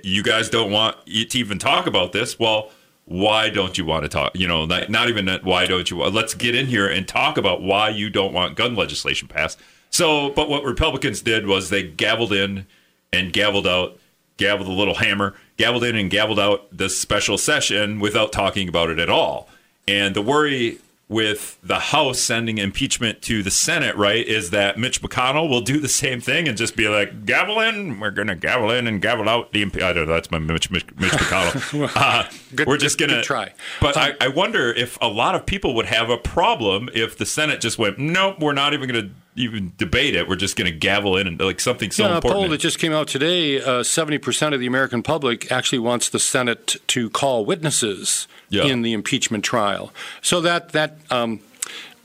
you 0.04 0.22
guys 0.22 0.50
don't 0.50 0.72
want 0.72 0.98
to 1.08 1.38
even 1.40 1.58
talk 1.58 1.88
about 1.88 2.12
this. 2.12 2.38
Well, 2.38 2.70
why 3.10 3.50
don't 3.50 3.76
you 3.76 3.86
want 3.86 4.04
to 4.04 4.10
talk? 4.10 4.32
You 4.36 4.48
know, 4.48 4.68
not, 4.68 4.88
not 4.90 5.10
even 5.10 5.26
that. 5.26 5.44
Why 5.44 5.66
don't 5.66 5.90
you? 5.90 5.98
Let's 6.04 6.36
get 6.36 6.54
in 6.54 6.68
here 6.68 6.88
and 6.88 7.08
talk 7.08 7.38
about 7.38 7.62
why 7.62 7.90
you 7.90 8.12
don't 8.12 8.34
want 8.34 8.56
gun 8.56 8.76
legislation 8.76 9.28
passed. 9.28 9.60
So, 9.90 10.30
but 10.30 10.48
what 10.48 10.64
Republicans 10.64 11.22
did 11.22 11.48
was 11.48 11.70
they 11.70 11.90
gavelled 11.90 12.32
in 12.32 12.68
and 13.12 13.34
gavelled 13.34 13.66
out, 13.66 13.98
gavelled 14.38 14.68
a 14.68 14.72
little 14.72 14.94
hammer, 14.94 15.36
gavelled 15.58 15.90
in 15.90 15.96
and 15.96 16.12
gavelled 16.12 16.38
out 16.38 16.68
this 16.72 17.00
special 17.00 17.40
session 17.40 18.00
without 18.00 18.32
talking 18.32 18.70
about 18.70 18.92
it 18.92 19.00
at 19.00 19.10
all. 19.10 19.50
And 19.88 20.16
the 20.16 20.22
worry 20.22 20.78
with 21.10 21.60
the 21.64 21.80
House 21.80 22.20
sending 22.20 22.60
impeachment 22.60 23.24
to 23.24 23.42
the 23.42 23.50
Senate, 23.50 23.96
right, 23.96 24.26
is 24.26 24.52
that 24.52 24.78
Mitch 24.78 25.02
McConnell 25.02 25.50
will 25.50 25.62
do 25.62 25.80
the 25.80 25.88
same 25.88 26.22
thing 26.22 26.48
and 26.48 26.56
just 26.56 26.76
be 26.76 26.88
like, 26.88 27.26
gavel 27.26 27.60
in, 27.60 28.00
we're 28.00 28.12
going 28.12 28.28
to 28.28 28.36
gavel 28.36 28.70
in 28.70 28.86
and 28.86 29.02
gavel 29.02 29.28
out 29.28 29.52
the 29.52 29.66
impe- 29.66 29.82
I 29.82 29.92
don't 29.92 30.08
know, 30.08 30.14
that's 30.14 30.30
my 30.30 30.38
Mitch, 30.38 30.70
Mitch, 30.70 30.86
Mitch 30.98 31.12
McConnell. 31.12 31.90
Uh, 31.96 32.30
Good- 32.56 32.68
we're 32.68 32.78
just 32.78 33.00
going 33.00 33.10
to 33.10 33.24
try. 33.24 33.52
But 33.82 33.98
I, 33.98 34.14
I 34.22 34.28
wonder 34.28 34.72
if 34.72 34.98
a 35.02 35.08
lot 35.08 35.34
of 35.34 35.46
people 35.46 35.74
would 35.76 35.88
have 35.88 36.10
a 36.12 36.18
problem 36.18 36.90
if 36.94 37.18
the 37.18 37.26
Senate 37.26 37.60
just 37.60 37.80
went, 37.80 37.98
nope, 37.98 38.40
we're 38.40 38.54
not 38.54 38.74
even 38.74 38.88
going 38.88 39.08
to 39.08 39.12
even 39.40 39.72
debate 39.78 40.16
it. 40.16 40.28
We're 40.28 40.36
just 40.36 40.56
going 40.56 40.72
to 40.72 40.78
gavel 40.78 41.18
in 41.18 41.26
and 41.28 41.40
like 41.40 41.60
something 41.60 41.92
so 41.92 42.04
yeah, 42.04 42.12
a 42.12 42.16
important. 42.16 42.42
poll 42.42 42.50
that 42.50 42.60
just 42.60 42.78
came 42.78 42.92
out 42.94 43.08
today, 43.08 43.62
uh, 43.62 43.82
70% 43.84 44.54
of 44.54 44.60
the 44.60 44.68
American 44.68 45.02
public 45.02 45.52
actually 45.52 45.80
wants 45.80 46.10
the 46.10 46.20
Senate 46.20 46.76
to 46.88 47.10
call 47.10 47.46
witnesses 47.46 48.28
Yeah. 48.50 48.66
in 48.66 48.82
the 48.82 48.94
impeachment 48.94 49.44
trial. 49.44 49.92
So 50.22 50.42
that 50.42 50.70
that 50.74 50.98
um, 51.10 51.40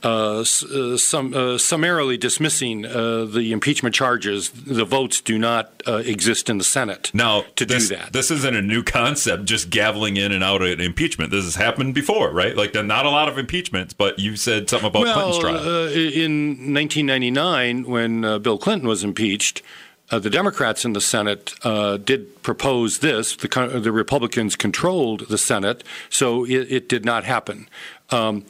uh, 0.05 0.41
uh, 0.41 0.97
some, 0.97 1.33
uh, 1.33 1.57
summarily 1.57 2.15
dismissing 2.15 2.85
uh, 2.85 3.25
the 3.25 3.51
impeachment 3.51 3.95
charges. 3.95 4.51
The 4.51 4.85
votes 4.85 5.19
do 5.19 5.39
not 5.39 5.81
uh, 5.87 6.03
exist 6.05 6.47
in 6.47 6.59
the 6.59 6.63
Senate 6.63 7.09
now 7.11 7.45
to 7.55 7.65
this, 7.65 7.89
do 7.89 7.95
that. 7.95 8.13
This 8.13 8.29
isn't 8.29 8.55
a 8.55 8.61
new 8.61 8.83
concept, 8.83 9.45
just 9.45 9.71
gaveling 9.71 10.17
in 10.17 10.31
and 10.31 10.43
out 10.43 10.61
an 10.61 10.79
impeachment. 10.79 11.31
This 11.31 11.45
has 11.45 11.55
happened 11.55 11.95
before, 11.95 12.29
right? 12.31 12.55
Like, 12.55 12.75
not 12.75 13.07
a 13.07 13.09
lot 13.09 13.27
of 13.27 13.39
impeachments, 13.39 13.93
but 13.93 14.19
you 14.19 14.35
said 14.35 14.69
something 14.69 14.89
about 14.89 15.01
well, 15.01 15.13
Clinton's 15.15 15.39
trial. 15.39 15.57
Uh, 15.57 15.89
in 15.89 16.73
1999, 16.73 17.85
when 17.85 18.23
uh, 18.23 18.37
Bill 18.37 18.59
Clinton 18.59 18.87
was 18.87 19.03
impeached, 19.03 19.63
uh, 20.11 20.19
the 20.19 20.29
Democrats 20.29 20.85
in 20.85 20.93
the 20.93 21.01
Senate 21.01 21.55
uh, 21.63 21.97
did 21.97 22.43
propose 22.43 22.99
this. 22.99 23.35
The, 23.35 23.79
the, 23.81 23.91
Republicans 23.91 24.55
controlled 24.55 25.27
the 25.29 25.37
Senate, 25.37 25.83
so 26.09 26.45
it, 26.45 26.71
it 26.71 26.89
did 26.89 27.03
not 27.05 27.23
happen. 27.23 27.67
Um, 28.11 28.45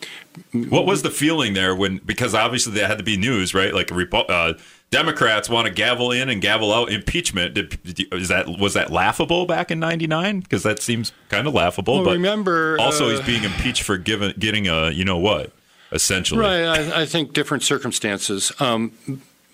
what 0.52 0.86
was 0.86 1.02
the 1.02 1.10
feeling 1.10 1.54
there 1.54 1.76
when? 1.76 1.98
Because 2.00 2.36
obviously 2.36 2.74
there 2.74 2.88
had 2.88 2.98
to 2.98 3.04
be 3.04 3.18
news, 3.18 3.54
right? 3.54 3.74
Like 3.74 3.92
uh, 3.92 4.54
Democrats 4.92 5.50
want 5.50 5.68
to 5.68 5.74
gavel 5.74 6.12
in 6.12 6.30
and 6.30 6.42
gavel 6.42 6.74
out 6.74 6.92
impeachment. 6.92 7.54
Did, 7.54 7.80
is 8.14 8.28
that 8.28 8.48
was 8.48 8.74
that 8.74 8.92
laughable 8.92 9.46
back 9.46 9.72
in 9.72 9.80
'99? 9.80 10.42
Because 10.42 10.64
that 10.64 10.82
seems 10.82 11.14
kind 11.30 11.48
of 11.48 11.54
laughable. 11.54 11.96
Well, 11.96 12.06
but 12.06 12.12
remember, 12.14 12.78
also 12.80 13.08
uh, 13.08 13.12
he's 13.12 13.22
being 13.22 13.44
impeached 13.44 13.84
for 13.84 13.98
giving, 13.98 14.34
getting 14.38 14.68
a 14.68 14.90
you 14.92 15.06
know 15.06 15.18
what, 15.18 15.54
essentially. 15.92 16.42
Right. 16.42 16.66
I, 16.66 17.02
I 17.02 17.06
think 17.06 17.34
different 17.34 17.64
circumstances. 17.64 18.52
Um, 18.60 18.92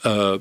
uh, 0.03 0.39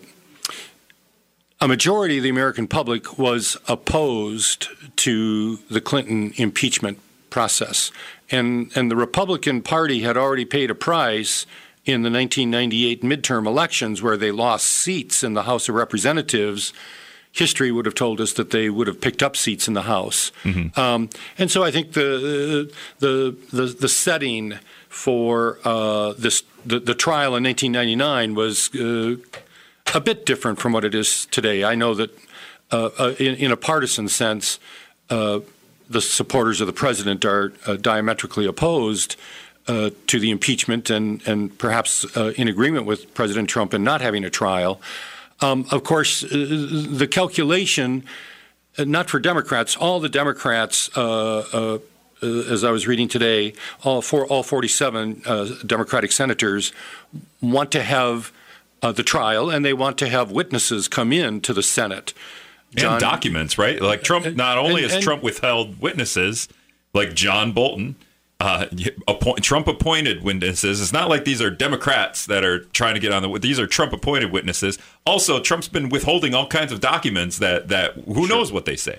a 1.60 1.68
majority 1.68 2.16
of 2.16 2.22
the 2.22 2.30
American 2.30 2.66
public 2.66 3.18
was 3.18 3.58
opposed 3.68 4.68
to 4.96 5.56
the 5.70 5.82
Clinton 5.82 6.32
impeachment 6.36 6.98
process. 7.30 7.90
And, 8.30 8.70
and 8.76 8.90
the 8.90 8.96
Republican 8.96 9.62
Party 9.62 10.02
had 10.02 10.16
already 10.16 10.44
paid 10.44 10.70
a 10.70 10.74
price 10.74 11.46
in 11.84 12.02
the 12.02 12.10
1998 12.10 13.02
midterm 13.02 13.46
elections 13.46 14.02
where 14.02 14.16
they 14.16 14.30
lost 14.30 14.66
seats 14.66 15.24
in 15.24 15.34
the 15.34 15.44
House 15.44 15.68
of 15.68 15.74
Representatives. 15.74 16.72
History 17.32 17.72
would 17.72 17.86
have 17.86 17.94
told 17.94 18.20
us 18.20 18.32
that 18.34 18.50
they 18.50 18.68
would 18.68 18.86
have 18.86 19.00
picked 19.00 19.22
up 19.22 19.36
seats 19.36 19.66
in 19.68 19.74
the 19.74 19.82
House. 19.82 20.32
Mm-hmm. 20.42 20.78
Um, 20.78 21.08
and 21.38 21.50
so 21.50 21.62
I 21.62 21.70
think 21.70 21.92
the, 21.92 22.70
the, 22.98 23.36
the, 23.50 23.66
the 23.66 23.88
setting 23.88 24.58
for 24.88 25.58
uh, 25.64 26.12
this, 26.18 26.42
the, 26.66 26.80
the 26.80 26.94
trial 26.94 27.36
in 27.36 27.44
1999 27.44 28.34
was 28.34 28.74
uh, 28.74 29.16
a 29.94 30.00
bit 30.00 30.26
different 30.26 30.58
from 30.58 30.72
what 30.72 30.84
it 30.84 30.94
is 30.94 31.26
today. 31.26 31.64
I 31.64 31.74
know 31.74 31.94
that 31.94 32.10
uh, 32.72 32.90
uh, 32.98 33.14
in, 33.18 33.34
in, 33.36 33.50
a 33.50 33.56
partisan 33.56 34.08
sense, 34.08 34.60
uh, 35.08 35.40
the 35.90 36.00
supporters 36.00 36.60
of 36.60 36.66
the 36.66 36.72
president 36.72 37.24
are 37.24 37.52
uh, 37.66 37.76
diametrically 37.76 38.46
opposed 38.46 39.16
uh, 39.66 39.90
to 40.06 40.18
the 40.18 40.30
impeachment 40.30 40.88
and, 40.88 41.26
and 41.26 41.58
perhaps 41.58 42.04
uh, 42.16 42.32
in 42.36 42.48
agreement 42.48 42.86
with 42.86 43.12
President 43.12 43.48
Trump 43.48 43.74
in 43.74 43.84
not 43.84 44.00
having 44.00 44.24
a 44.24 44.30
trial. 44.30 44.80
Um, 45.40 45.66
of 45.70 45.84
course, 45.84 46.20
the 46.22 47.08
calculation, 47.10 48.04
not 48.78 49.10
for 49.10 49.18
Democrats, 49.18 49.76
all 49.76 50.00
the 50.00 50.08
Democrats 50.08 50.90
as 52.22 52.64
I 52.64 52.70
was 52.70 52.86
reading 52.86 53.08
today, 53.08 53.54
all 53.82 54.02
four, 54.02 54.26
all 54.26 54.42
47 54.42 55.22
uh, 55.24 55.48
Democratic 55.64 56.12
senators 56.12 56.72
want 57.40 57.72
to 57.72 57.82
have 57.82 58.32
uh, 58.82 58.92
the 58.92 59.02
trial, 59.02 59.50
and 59.50 59.64
they 59.64 59.72
want 59.72 59.98
to 59.98 60.08
have 60.08 60.30
witnesses 60.30 60.88
come 60.88 61.12
in 61.12 61.40
to 61.42 61.52
the 61.52 61.62
Senate. 61.62 62.12
John, 62.74 62.92
and 62.92 63.00
documents, 63.00 63.58
right? 63.58 63.80
Like 63.80 64.02
Trump, 64.02 64.36
not 64.36 64.58
only 64.58 64.82
and, 64.82 64.90
has 64.90 64.94
and, 64.94 65.02
Trump 65.02 65.22
withheld 65.22 65.80
witnesses, 65.80 66.48
like 66.94 67.14
John 67.14 67.52
Bolton, 67.52 67.96
uh, 68.38 68.66
appoint, 69.06 69.42
Trump 69.42 69.66
appointed 69.66 70.22
witnesses. 70.22 70.80
It's 70.80 70.92
not 70.92 71.08
like 71.08 71.24
these 71.24 71.42
are 71.42 71.50
Democrats 71.50 72.26
that 72.26 72.44
are 72.44 72.60
trying 72.66 72.94
to 72.94 73.00
get 73.00 73.12
on 73.12 73.22
the. 73.22 73.38
These 73.38 73.58
are 73.58 73.66
Trump 73.66 73.92
appointed 73.92 74.32
witnesses. 74.32 74.78
Also, 75.04 75.40
Trump's 75.40 75.68
been 75.68 75.88
withholding 75.88 76.34
all 76.34 76.46
kinds 76.46 76.72
of 76.72 76.80
documents 76.80 77.38
that 77.38 77.68
that 77.68 77.94
who 77.94 78.26
sure. 78.26 78.28
knows 78.28 78.52
what 78.52 78.64
they 78.64 78.76
say. 78.76 78.98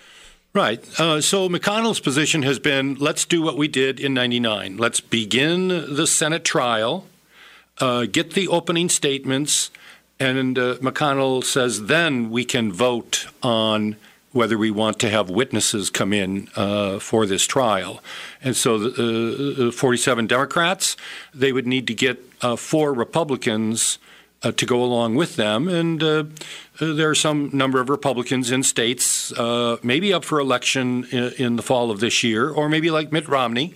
Right. 0.53 0.83
Uh, 0.99 1.21
so 1.21 1.47
McConnell's 1.47 2.01
position 2.01 2.43
has 2.43 2.59
been 2.59 2.95
let's 2.95 3.23
do 3.23 3.41
what 3.41 3.57
we 3.57 3.69
did 3.69 4.01
in 4.01 4.13
99. 4.13 4.75
Let's 4.75 4.99
begin 4.99 5.69
the 5.69 6.05
Senate 6.05 6.43
trial 6.43 7.05
uh, 7.81 8.05
get 8.05 8.33
the 8.33 8.47
opening 8.47 8.89
statements, 8.89 9.71
and 10.21 10.57
uh, 10.59 10.75
McConnell 10.75 11.43
says 11.43 11.85
then 11.87 12.29
we 12.29 12.45
can 12.45 12.71
vote 12.71 13.27
on 13.41 13.95
whether 14.31 14.57
we 14.57 14.71
want 14.71 14.99
to 14.99 15.09
have 15.09 15.29
witnesses 15.29 15.89
come 15.89 16.13
in 16.13 16.47
uh, 16.55 16.99
for 16.99 17.25
this 17.25 17.45
trial. 17.45 18.01
And 18.41 18.55
so 18.55 18.77
the 18.77 19.67
uh, 19.69 19.71
47 19.71 20.27
Democrats, 20.27 20.95
they 21.33 21.51
would 21.51 21.67
need 21.67 21.87
to 21.87 21.93
get 21.93 22.23
uh, 22.41 22.55
four 22.55 22.93
Republicans 22.93 23.97
uh, 24.43 24.51
to 24.51 24.65
go 24.65 24.83
along 24.83 25.15
with 25.15 25.35
them. 25.35 25.67
And 25.67 26.01
uh, 26.01 26.23
there 26.79 27.09
are 27.09 27.15
some 27.15 27.49
number 27.53 27.79
of 27.79 27.89
Republicans 27.89 28.51
in 28.51 28.63
states, 28.63 29.31
uh, 29.33 29.77
maybe 29.83 30.13
up 30.13 30.23
for 30.23 30.39
election 30.39 31.05
in, 31.11 31.33
in, 31.37 31.55
the 31.55 31.61
fall 31.61 31.91
of 31.91 31.99
this 31.99 32.23
year, 32.23 32.49
or 32.49 32.69
maybe 32.69 32.89
like 32.89 33.11
Mitt 33.11 33.27
Romney, 33.27 33.75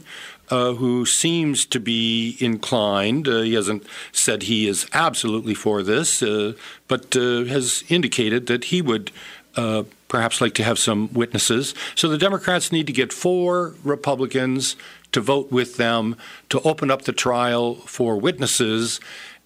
uh, 0.50 0.74
who 0.74 1.06
seems 1.06 1.66
to 1.66 1.80
be 1.80 2.38
inclined. 2.40 3.28
Uh, 3.28 3.42
he 3.42 3.54
hasn't 3.54 3.86
said 4.12 4.44
he 4.44 4.68
is 4.68 4.88
absolutely 4.94 5.54
for 5.54 5.82
this, 5.82 6.22
uh, 6.22 6.54
but 6.88 7.16
uh, 7.16 7.44
has 7.46 7.84
indicated 7.90 8.48
that 8.48 8.66
he 8.66 8.82
would 8.82 9.12
uh, 9.56 9.84
perhaps 10.08 10.42
like 10.42 10.54
to 10.54 10.64
have 10.64 10.78
some 10.78 11.12
witnesses. 11.14 11.74
So 11.96 12.08
the 12.08 12.18
Democrats 12.18 12.72
need 12.72 12.88
to 12.88 12.94
get 12.94 13.12
four 13.12 13.74
Republicans 13.84 14.76
to 15.12 15.22
vote 15.22 15.52
with 15.52 15.78
them 15.78 16.16
to 16.50 16.60
open 16.62 16.92
up 16.92 17.04
the 17.04 17.14
trial 17.14 17.76
for 17.76 18.18
witnesses. 18.18 19.00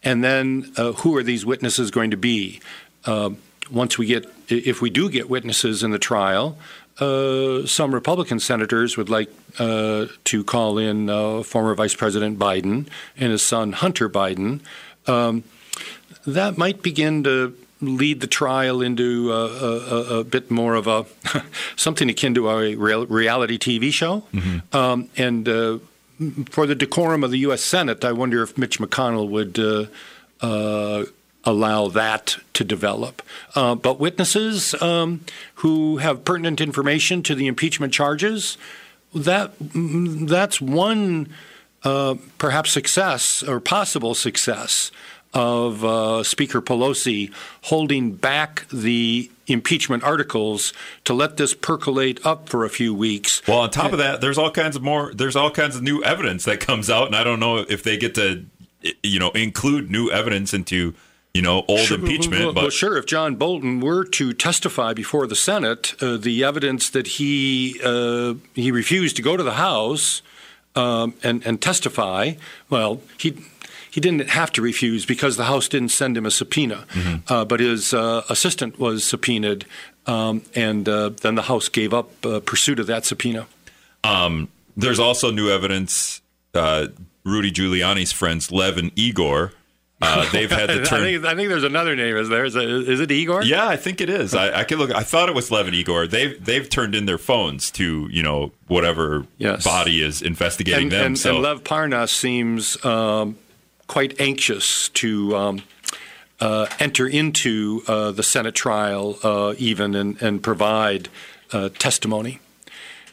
And 0.03 0.23
then 0.23 0.71
who 0.97 1.15
are 1.15 1.23
these 1.23 1.45
witnesses 1.45 1.91
going 1.91 2.11
to 2.11 2.17
be? 2.17 2.61
once 3.71 3.97
we 3.97 4.05
get, 4.05 4.25
if 4.47 4.81
we 4.81 4.89
do 4.89 5.09
get 5.09 5.29
witnesses 5.29 5.83
in 5.83 5.91
the 5.91 5.99
trial, 5.99 6.57
uh, 6.99 7.65
some 7.65 7.93
Republican 7.93 8.39
senators 8.39 8.97
would 8.97 9.09
like 9.09 9.29
uh, 9.57 10.05
to 10.25 10.43
call 10.43 10.77
in 10.77 11.09
uh, 11.09 11.43
former 11.43 11.73
Vice 11.75 11.95
President 11.95 12.37
Biden 12.37 12.87
and 13.17 13.31
his 13.31 13.41
son 13.41 13.71
Hunter 13.73 14.09
Biden. 14.09 14.61
Um, 15.07 15.43
that 16.25 16.57
might 16.57 16.81
begin 16.81 17.23
to 17.23 17.55
lead 17.81 18.19
the 18.19 18.27
trial 18.27 18.81
into 18.81 19.31
a, 19.31 19.45
a, 19.45 20.19
a 20.19 20.23
bit 20.23 20.51
more 20.51 20.75
of 20.75 20.87
a 20.87 21.05
something 21.75 22.09
akin 22.09 22.35
to 22.35 22.49
a 22.49 22.75
reality 22.75 23.57
TV 23.57 23.91
show. 23.91 24.23
Mm-hmm. 24.33 24.75
Um, 24.75 25.09
and 25.15 25.47
uh, 25.47 25.79
for 26.49 26.67
the 26.67 26.75
decorum 26.75 27.23
of 27.23 27.31
the 27.31 27.39
U.S. 27.39 27.61
Senate, 27.61 28.03
I 28.03 28.11
wonder 28.11 28.43
if 28.43 28.57
Mitch 28.57 28.79
McConnell 28.79 29.29
would 29.29 29.57
uh, 29.57 29.85
uh, 30.41 31.05
allow 31.49 31.87
that 31.87 32.37
to 32.53 32.63
develop. 32.63 33.21
Uh, 33.55 33.75
but 33.75 33.99
witnesses 33.99 34.79
um, 34.81 35.21
who 35.55 35.97
have 35.97 36.23
pertinent 36.23 36.61
information 36.61 37.23
to 37.23 37.35
the 37.35 37.47
impeachment 37.47 37.91
charges, 37.91 38.57
that 39.13 39.53
that's 39.59 40.61
one 40.61 41.29
uh, 41.83 42.15
perhaps 42.37 42.71
success 42.71 43.41
or 43.41 43.59
possible 43.59 44.13
success 44.13 44.91
of 45.33 45.85
uh, 45.85 46.23
Speaker 46.23 46.61
Pelosi 46.61 47.31
holding 47.63 48.13
back 48.13 48.67
the 48.69 49.29
impeachment 49.47 50.03
articles 50.03 50.73
to 51.05 51.13
let 51.13 51.37
this 51.37 51.53
percolate 51.53 52.23
up 52.25 52.49
for 52.49 52.65
a 52.65 52.69
few 52.69 52.93
weeks. 52.93 53.41
Well, 53.47 53.59
on 53.59 53.69
top 53.69 53.91
of 53.91 53.99
that, 53.99 54.21
there's 54.21 54.37
all 54.37 54.51
kinds 54.51 54.75
of 54.75 54.81
more. 54.81 55.13
There's 55.13 55.35
all 55.35 55.51
kinds 55.51 55.75
of 55.75 55.81
new 55.81 56.03
evidence 56.03 56.45
that 56.45 56.59
comes 56.59 56.89
out, 56.89 57.07
and 57.07 57.15
I 57.15 57.23
don't 57.23 57.39
know 57.39 57.57
if 57.57 57.83
they 57.83 57.97
get 57.97 58.15
to, 58.15 58.45
you 59.03 59.19
know, 59.19 59.29
include 59.31 59.91
new 59.91 60.11
evidence 60.11 60.53
into 60.53 60.93
you 61.33 61.41
know, 61.41 61.63
old 61.67 61.81
sure, 61.81 61.99
impeachment. 61.99 62.43
Well, 62.43 62.53
but 62.53 62.61
well, 62.61 62.69
sure, 62.69 62.97
if 62.97 63.05
John 63.05 63.35
Bolton 63.35 63.79
were 63.79 64.03
to 64.03 64.33
testify 64.33 64.93
before 64.93 65.27
the 65.27 65.35
Senate, 65.35 65.93
uh, 66.01 66.17
the 66.17 66.43
evidence 66.43 66.89
that 66.89 67.07
he 67.07 67.79
uh, 67.83 68.35
he 68.55 68.71
refused 68.71 69.15
to 69.17 69.21
go 69.21 69.37
to 69.37 69.43
the 69.43 69.53
House 69.53 70.21
um, 70.75 71.13
and 71.23 71.45
and 71.45 71.61
testify, 71.61 72.33
well, 72.69 73.01
he. 73.17 73.35
He 73.91 73.99
didn't 73.99 74.29
have 74.29 74.51
to 74.51 74.61
refuse 74.61 75.03
because 75.03 75.35
the 75.35 75.45
House 75.45 75.67
didn't 75.67 75.89
send 75.89 76.15
him 76.15 76.23
a 76.23 76.29
subpoena, 76.29 76.85
mm-hmm. 76.93 77.33
uh, 77.33 77.43
but 77.43 77.59
his 77.59 77.91
uh, 77.91 78.21
assistant 78.29 78.77
was 78.77 79.03
subpoenaed, 79.03 79.65
um, 80.05 80.43
and 80.53 80.87
uh, 80.87 81.09
then 81.09 81.33
the 81.33 81.41
House 81.41 81.69
gave 81.69 81.91
up 81.91 82.23
uh, 82.23 82.39
pursuit 82.39 82.79
of 82.79 82.85
that 82.85 83.03
subpoena. 83.05 83.47
Um, 84.03 84.49
there's 84.77 84.99
also 84.99 85.31
new 85.31 85.49
evidence. 85.49 86.21
Rudy 86.53 87.51
Giuliani's 87.51 88.11
friends, 88.11 88.51
Lev 88.51 88.77
and 88.77 88.91
Igor, 88.95 89.53
uh, 90.01 90.29
they've 90.31 90.49
had 90.49 90.69
the 90.69 90.83
turn. 90.83 91.01
I 91.01 91.11
think, 91.11 91.25
I 91.25 91.35
think, 91.35 91.49
there's 91.49 91.63
another 91.63 91.95
name. 91.95 92.15
Is 92.15 92.29
there? 92.29 92.45
Is 92.45 92.55
it, 92.55 92.63
is 92.63 92.99
it 92.99 93.11
Igor? 93.11 93.43
Yeah, 93.43 93.67
I 93.67 93.75
think 93.75 94.01
it 94.01 94.09
is. 94.09 94.33
I, 94.33 94.61
I 94.61 94.63
can 94.63 94.77
look. 94.77 94.91
I 94.91 95.03
thought 95.03 95.29
it 95.29 95.35
was 95.35 95.51
Levin 95.51 95.73
Igor. 95.73 96.07
They've 96.07 96.43
they've 96.43 96.69
turned 96.69 96.95
in 96.95 97.05
their 97.05 97.17
phones 97.17 97.69
to 97.71 98.07
you 98.11 98.23
know 98.23 98.51
whatever 98.67 99.25
yes. 99.37 99.63
body 99.63 100.01
is 100.01 100.21
investigating 100.21 100.83
and, 100.83 100.91
them. 100.91 101.05
And, 101.05 101.17
so 101.17 101.35
and 101.35 101.43
Lev 101.43 101.63
Parnas 101.63 102.09
seems 102.09 102.83
um, 102.85 103.37
quite 103.87 104.19
anxious 104.19 104.89
to. 104.89 105.35
Um, 105.35 105.63
uh, 106.41 106.67
enter 106.79 107.05
into 107.05 107.83
uh, 107.85 108.11
the 108.11 108.23
Senate 108.23 108.55
trial, 108.55 109.17
uh, 109.23 109.53
even 109.57 109.93
and, 109.93 110.21
and 110.21 110.41
provide 110.41 111.09
uh, 111.51 111.67
testimony. 111.77 112.39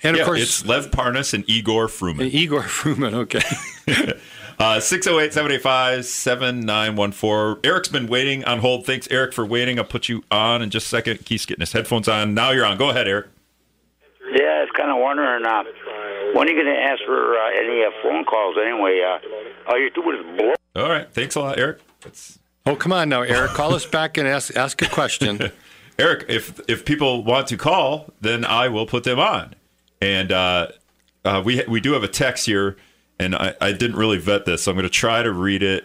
And 0.02 0.14
of 0.14 0.21
yeah, 0.21 0.25
course, 0.26 0.43
it's 0.43 0.64
Lev 0.64 0.90
Parnas 0.90 1.35
and 1.35 1.43
Igor 1.49 1.88
Fruman. 1.88 2.23
And 2.23 2.35
Igor 2.35 2.62
Fruman, 2.62 3.14
okay. 3.14 3.40
Uh, 4.59 4.81
608 4.81 5.35
785 5.35 6.05
7914. 6.07 7.61
Eric's 7.63 7.89
been 7.89 8.07
waiting 8.07 8.45
on 8.45 8.61
hold. 8.61 8.87
Thanks, 8.87 9.07
Eric, 9.11 9.35
for 9.35 9.45
waiting. 9.45 9.79
I'll 9.79 9.85
put 9.85 10.09
you 10.09 10.25
on 10.31 10.63
in 10.63 10.71
just 10.71 10.87
a 10.87 10.89
second. 10.89 11.25
Keith's 11.25 11.45
getting 11.45 11.61
his 11.61 11.73
headphones 11.73 12.09
on. 12.09 12.33
Now 12.33 12.53
you're 12.53 12.65
on. 12.65 12.79
Go 12.79 12.91
ahead, 12.91 13.07
Eric. 13.07 13.27
Yeah, 14.33 14.45
I 14.45 14.61
was 14.63 14.71
kind 14.75 14.91
of 14.91 14.99
wondering 14.99 15.45
uh, 15.45 15.63
when 16.35 16.49
are 16.49 16.51
you 16.51 16.63
going 16.63 16.75
to 16.75 16.83
ask 16.83 17.03
for 17.05 17.39
uh, 17.39 17.51
any 17.51 17.85
uh, 17.85 17.91
phone 18.03 18.25
calls 18.25 18.57
anyway? 18.61 19.03
Uh, 19.07 19.71
all 19.71 19.79
you're 19.79 19.91
doing 19.91 20.19
is 20.19 20.37
blow. 20.39 20.55
All 20.75 20.91
right. 20.91 21.13
Thanks 21.13 21.35
a 21.35 21.41
lot, 21.41 21.59
Eric. 21.59 21.81
That's... 22.01 22.39
Oh, 22.65 22.77
come 22.77 22.93
on 22.93 23.09
now, 23.09 23.23
Eric. 23.23 23.53
Call 23.53 23.75
us 23.75 23.87
back 23.87 24.17
and 24.17 24.27
ask 24.27 24.57
ask 24.57 24.81
a 24.83 24.89
question. 24.89 25.53
Eric, 25.99 26.27
if 26.29 26.61
if 26.69 26.85
people 26.85 27.25
want 27.25 27.47
to 27.49 27.57
call, 27.57 28.13
then 28.21 28.45
I 28.45 28.69
will 28.69 28.87
put 28.87 29.05
them 29.05 29.19
on. 29.19 29.55
And 30.01 30.33
uh, 30.33 30.69
uh, 31.25 31.43
we 31.45 31.63
we 31.69 31.81
do 31.81 31.93
have 31.93 32.03
a 32.03 32.09
text 32.09 32.47
here, 32.47 32.77
and 33.18 33.35
I, 33.35 33.54
I 33.61 33.73
didn't 33.73 33.96
really 33.96 34.18
vet 34.18 34.44
this, 34.44 34.64
so 34.64 34.70
I'm 34.70 34.76
going 34.76 34.85
to 34.85 34.90
try 34.90 35.23
to 35.23 35.32
read 35.32 35.62
it. 35.62 35.85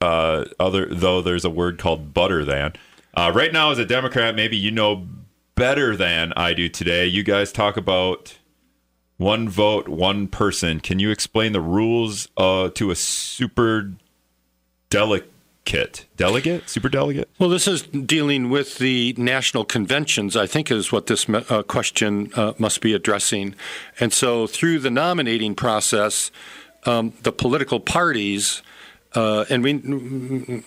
Uh, 0.00 0.44
other 0.58 0.86
though, 0.86 1.22
there's 1.22 1.44
a 1.44 1.50
word 1.50 1.78
called 1.78 2.12
butter 2.12 2.44
than. 2.44 2.72
Uh, 3.14 3.30
right 3.34 3.52
now, 3.52 3.70
as 3.70 3.78
a 3.78 3.84
Democrat, 3.84 4.34
maybe 4.34 4.56
you 4.56 4.70
know 4.70 5.06
better 5.54 5.96
than 5.96 6.32
I 6.36 6.54
do 6.54 6.68
today. 6.68 7.06
You 7.06 7.22
guys 7.22 7.52
talk 7.52 7.76
about 7.76 8.38
one 9.16 9.48
vote, 9.48 9.88
one 9.88 10.26
person. 10.26 10.80
Can 10.80 10.98
you 10.98 11.10
explain 11.10 11.52
the 11.52 11.60
rules 11.60 12.28
uh, 12.36 12.70
to 12.70 12.90
a 12.90 12.96
super 12.96 13.92
delicate? 14.90 15.31
Delegate, 16.16 16.68
super 16.68 16.88
delegate? 16.88 17.28
Well, 17.38 17.48
this 17.48 17.66
is 17.66 17.82
dealing 17.82 18.50
with 18.50 18.78
the 18.78 19.14
national 19.16 19.64
conventions, 19.64 20.36
I 20.36 20.46
think, 20.46 20.70
is 20.70 20.92
what 20.92 21.06
this 21.06 21.28
uh, 21.28 21.62
question 21.62 22.30
uh, 22.34 22.52
must 22.58 22.80
be 22.80 22.94
addressing. 22.94 23.54
And 24.00 24.12
so, 24.12 24.46
through 24.46 24.80
the 24.80 24.90
nominating 24.90 25.54
process, 25.54 26.30
um, 26.84 27.12
the 27.22 27.32
political 27.32 27.80
parties, 27.80 28.62
uh, 29.14 29.44
and 29.48 29.62
we, 29.62 30.64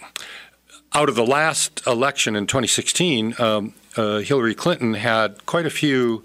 out 0.93 1.09
of 1.09 1.15
the 1.15 1.25
last 1.25 1.85
election 1.85 2.35
in 2.35 2.47
2016, 2.47 3.35
um, 3.39 3.73
uh, 3.97 4.19
Hillary 4.19 4.55
Clinton 4.55 4.93
had 4.93 5.45
quite 5.45 5.65
a 5.65 5.69
few 5.69 6.23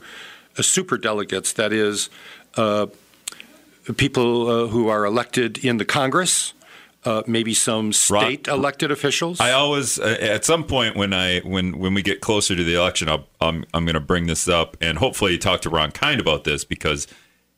uh, 0.59 0.63
super 0.63 0.97
delegates, 0.97 1.53
that 1.55 1.73
is, 1.73 2.09
uh, 2.57 2.87
people 3.97 4.69
who 4.69 4.89
are 4.89 5.05
elected 5.05 5.65
in 5.65 5.79
the 5.79 5.85
Congress 5.85 6.53
uh, 7.05 7.23
maybe 7.27 7.55
some 7.55 7.93
state 7.93 8.47
Ron, 8.47 8.59
elected 8.59 8.91
officials? 8.91 9.41
I 9.41 9.53
always, 9.53 9.99
uh, 9.99 10.17
at 10.21 10.45
some 10.45 10.65
point 10.65 10.97
when 10.97 11.13
I 11.13 11.41
when 11.41 11.79
when 11.79 11.95
we 11.95 12.03
get 12.03 12.21
closer 12.21 12.55
to 12.55 12.65
the 12.65 12.75
election, 12.75 13.09
I'll, 13.09 13.27
I'm 13.41 13.65
I'm 13.73 13.85
going 13.85 13.95
to 13.95 14.01
bring 14.01 14.27
this 14.27 14.49
up 14.49 14.77
and 14.81 14.99
hopefully 14.99 15.39
talk 15.39 15.63
to 15.63 15.71
Ron 15.71 15.93
Kind 15.93 16.21
about 16.21 16.45
this 16.45 16.65
because 16.65 17.07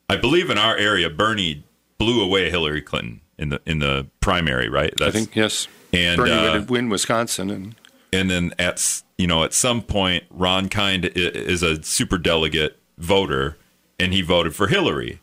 I 0.09 0.15
believe 0.15 0.49
in 0.49 0.57
our 0.57 0.77
area, 0.77 1.09
Bernie 1.09 1.63
blew 1.97 2.23
away 2.23 2.49
Hillary 2.49 2.81
Clinton 2.81 3.21
in 3.37 3.49
the 3.49 3.61
in 3.65 3.79
the 3.79 4.07
primary, 4.19 4.69
right? 4.69 4.93
That's, 4.97 5.15
I 5.15 5.19
think 5.19 5.35
yes. 5.35 5.67
And 5.91 6.17
Bernie 6.17 6.31
uh, 6.31 6.53
would 6.53 6.69
win 6.69 6.89
Wisconsin, 6.89 7.49
and 7.49 7.75
and 8.11 8.29
then 8.31 8.53
at 8.57 9.03
you 9.17 9.27
know 9.27 9.43
at 9.43 9.53
some 9.53 9.81
point, 9.81 10.23
Ron 10.29 10.69
Kind 10.69 11.05
is 11.15 11.61
a 11.61 11.83
super 11.83 12.17
delegate 12.17 12.79
voter, 12.97 13.57
and 13.99 14.13
he 14.13 14.21
voted 14.21 14.55
for 14.55 14.67
Hillary, 14.67 15.19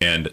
and 0.00 0.28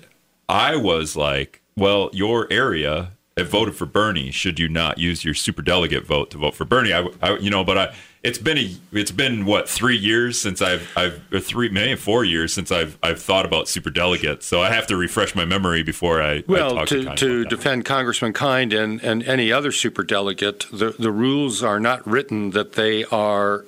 I 0.50 0.76
was 0.76 1.16
like 1.16 1.62
well, 1.76 2.10
your 2.14 2.48
area 2.52 3.13
have 3.38 3.50
voted 3.50 3.76
for 3.76 3.86
Bernie. 3.86 4.32
Should 4.32 4.60
you 4.60 4.70
not 4.70 4.98
use 4.98 5.26
your 5.26 5.34
super 5.34 5.62
delegate 5.62 6.06
vote 6.06 6.32
to 6.32 6.38
vote 6.38 6.56
for 6.56 6.66
Bernie? 6.66 6.94
I, 6.94 7.08
I 7.22 7.38
you 7.38 7.50
know, 7.50 7.64
but 7.64 7.78
I, 7.78 7.96
it's 8.22 8.38
been 8.38 8.58
a, 8.58 8.72
it's 8.92 9.12
been 9.12 9.46
what 9.46 9.68
three 9.68 9.98
years 9.98 10.40
since 10.40 10.62
I've, 10.62 10.88
I've 10.96 11.22
three, 11.44 11.70
maybe 11.70 11.96
four 11.96 12.24
years 12.24 12.54
since 12.54 12.72
I've, 12.72 12.98
I've 13.02 13.22
thought 13.22 13.46
about 13.46 13.68
super 13.68 13.90
delegates. 13.90 14.46
So 14.46 14.62
I 14.62 14.72
have 14.72 14.88
to 14.88 14.96
refresh 14.96 15.36
my 15.36 15.46
memory 15.46 15.84
before 15.84 16.22
I. 16.22 16.44
Well, 16.48 16.80
I 16.80 16.86
to, 16.86 17.04
to, 17.04 17.16
to 17.16 17.46
defend 17.46 17.86
Congressman 17.86 18.34
Kind 18.34 18.72
and, 18.72 19.02
and 19.04 19.24
any 19.24 19.52
other 19.52 19.72
super 19.72 20.04
delegate, 20.04 20.68
the 20.72 20.96
the 20.98 21.12
rules 21.12 21.64
are 21.64 21.80
not 21.80 22.06
written 22.08 22.52
that 22.52 22.74
they 22.74 23.04
are 23.06 23.66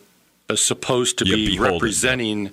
uh, 0.50 0.56
supposed 0.56 1.18
to 1.18 1.26
be 1.26 1.58
representing 1.60 2.52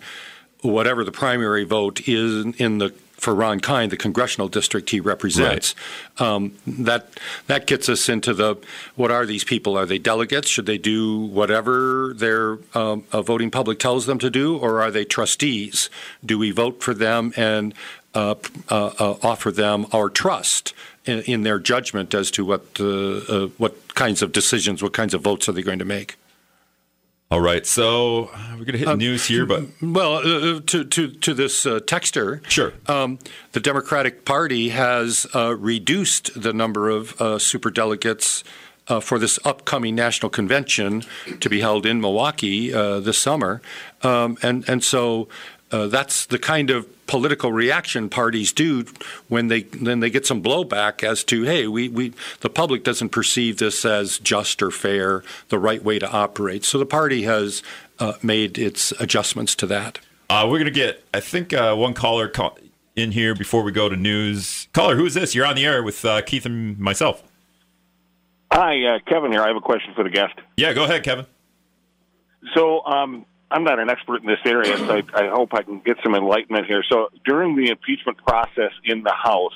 whatever 0.62 1.04
the 1.04 1.12
primary 1.12 1.64
vote 1.64 2.09
is 2.09 2.47
in 2.59 2.78
the 2.78 2.95
for 3.22 3.34
Ron 3.34 3.60
Kind, 3.60 3.92
the 3.92 3.96
congressional 3.96 4.48
district 4.48 4.90
he 4.90 4.98
represents. 4.98 5.76
Right. 6.18 6.26
Um, 6.26 6.52
that 6.66 7.08
that 7.46 7.66
gets 7.68 7.88
us 7.88 8.08
into 8.08 8.34
the 8.34 8.56
what 8.96 9.10
are 9.12 9.24
these 9.24 9.44
people? 9.44 9.78
Are 9.78 9.86
they 9.86 9.98
delegates? 9.98 10.48
Should 10.48 10.66
they 10.66 10.78
do 10.78 11.18
whatever 11.18 12.12
their 12.16 12.58
um, 12.74 13.02
voting 13.12 13.50
public 13.50 13.78
tells 13.78 14.06
them 14.06 14.18
to 14.18 14.28
do, 14.28 14.58
or 14.58 14.82
are 14.82 14.90
they 14.90 15.04
trustees? 15.04 15.88
Do 16.24 16.36
we 16.36 16.50
vote 16.50 16.82
for 16.82 16.94
them 16.94 17.32
and 17.36 17.74
uh, 18.14 18.34
uh, 18.68 18.90
uh, 18.98 19.16
offer 19.22 19.50
them 19.50 19.86
our 19.92 20.10
trust 20.10 20.74
in, 21.06 21.20
in, 21.20 21.42
their 21.44 21.58
judgment 21.58 22.12
as 22.14 22.30
to 22.32 22.44
what 22.44 22.66
uh, 22.78 22.84
uh, 22.84 23.46
what 23.56 23.94
kinds 23.94 24.20
of 24.20 24.32
decisions, 24.32 24.82
what 24.82 24.92
kinds 24.92 25.14
of 25.14 25.22
votes 25.22 25.48
are 25.48 25.52
they 25.52 25.62
going 25.62 25.78
to 25.78 25.85
make? 25.85 26.16
All 27.33 27.40
right, 27.40 27.66
so 27.66 28.31
we're 28.59 28.66
going 28.66 28.73
to 28.73 28.79
hit 28.79 28.88
uh, 28.88 28.95
news 28.95 29.25
here, 29.25 29.47
but 29.47 29.62
well, 29.81 30.16
uh, 30.16 30.57
uh, 30.57 30.61
to 30.66 30.85
to 30.85 31.09
to 31.09 31.33
this 31.33 31.64
uh, 31.64 31.81
texter, 31.81 32.47
sure. 32.47 32.75
Um, 32.87 33.21
the 33.53 33.61
Democratic 33.61 34.27
Party 34.27 34.68
has 34.68 35.27
uh, 35.35 35.57
reduced 35.57 36.42
the 36.42 36.53
number 36.53 36.90
of 36.90 37.18
uh, 37.18 37.38
super 37.38 37.71
delegates 37.71 38.45
for 39.01 39.18
this 39.18 39.38
upcoming 39.47 39.95
national 39.95 40.29
convention 40.29 41.05
to 41.40 41.49
be 41.49 41.62
held 41.62 41.87
in 41.87 42.03
Milwaukee 42.03 42.68
this 42.68 43.16
summer, 43.16 43.62
um, 44.03 44.37
and 44.42 44.68
and 44.68 44.85
so 44.85 45.27
uh, 45.72 45.87
that's 45.87 46.26
the 46.26 46.38
kind 46.38 46.70
of 46.70 46.87
political 47.06 47.52
reaction 47.52 48.08
parties 48.08 48.52
do 48.52 48.85
when 49.28 49.48
they 49.48 49.62
then 49.62 50.00
they 50.00 50.11
get 50.11 50.26
some 50.26 50.42
blowback 50.42 51.02
as 51.02 51.24
to 51.24 51.42
hey 51.42 51.66
we, 51.66 51.88
we 51.88 52.12
the 52.40 52.50
public 52.50 52.85
doesn't 52.85 53.08
perceive 53.08 53.58
this 53.58 53.85
as 53.85 54.18
just 54.18 54.62
or 54.62 54.70
fair 54.70 55.24
the 55.48 55.58
right 55.58 55.82
way 55.82 55.98
to 55.98 56.11
operate. 56.11 56.64
So 56.64 56.78
the 56.78 56.87
party 56.87 57.22
has 57.22 57.62
uh, 57.98 58.14
made 58.22 58.58
its 58.58 58.92
adjustments 58.92 59.54
to 59.56 59.66
that. 59.66 59.98
Uh, 60.30 60.46
we're 60.48 60.58
gonna 60.58 60.70
get 60.70 61.02
I 61.12 61.20
think 61.20 61.52
uh, 61.52 61.74
one 61.74 61.94
caller 61.94 62.28
call 62.28 62.58
in 62.94 63.12
here 63.12 63.35
before 63.35 63.62
we 63.62 63.72
go 63.72 63.88
to 63.88 63.96
news. 63.96 64.68
Caller 64.72 64.96
who 64.96 65.06
is 65.06 65.14
this? 65.14 65.35
You're 65.35 65.46
on 65.46 65.56
the 65.56 65.64
air 65.64 65.82
with 65.82 66.04
uh, 66.04 66.22
Keith 66.22 66.46
and 66.46 66.78
myself. 66.78 67.22
Hi 68.52 68.98
Kevin 69.06 69.32
here. 69.32 69.42
I 69.42 69.48
have 69.48 69.56
a 69.56 69.61
question 69.61 69.94
for 69.94 70.04
the 70.04 70.11
guest. 70.11 70.35
Yeah 70.56 70.72
go 70.74 70.85
ahead 70.85 71.02
Kevin. 71.02 71.26
So 72.54 72.85
um, 72.85 73.24
I'm 73.52 73.64
not 73.64 73.78
an 73.78 73.90
expert 73.90 74.22
in 74.22 74.26
this 74.26 74.40
area, 74.44 74.76
so 74.78 74.96
I, 74.96 75.02
I 75.14 75.28
hope 75.28 75.52
I 75.52 75.62
can 75.62 75.80
get 75.80 75.98
some 76.02 76.14
enlightenment 76.14 76.66
here. 76.66 76.82
So 76.88 77.10
during 77.24 77.54
the 77.56 77.68
impeachment 77.70 78.18
process 78.18 78.72
in 78.84 79.02
the 79.02 79.12
House, 79.12 79.54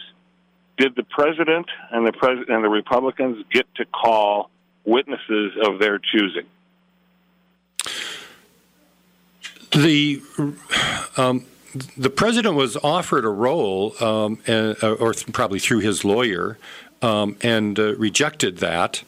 did 0.77 0.95
the 0.95 1.05
president 1.05 1.67
and 1.91 2.07
the 2.07 2.13
president 2.13 2.51
and 2.51 2.63
the 2.63 2.69
Republicans 2.69 3.45
get 3.51 3.67
to 3.77 3.87
call 3.87 4.51
witnesses 4.85 5.53
of 5.63 5.79
their 5.79 5.99
choosing? 5.99 6.47
The 9.73 10.23
um, 11.17 11.45
the 11.97 12.11
president 12.11 12.55
was 12.55 12.77
offered 12.77 13.25
a 13.25 13.31
role, 13.31 13.95
um, 14.03 14.39
uh, 14.49 14.75
or 14.83 15.13
th- 15.13 15.33
probably 15.33 15.59
through 15.59 15.81
his 15.81 16.05
lawyer, 16.05 16.59
um, 17.03 17.37
and 17.43 17.79
uh, 17.79 17.95
rejected 17.97 18.59
that. 18.59 19.03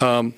Um, 0.00 0.34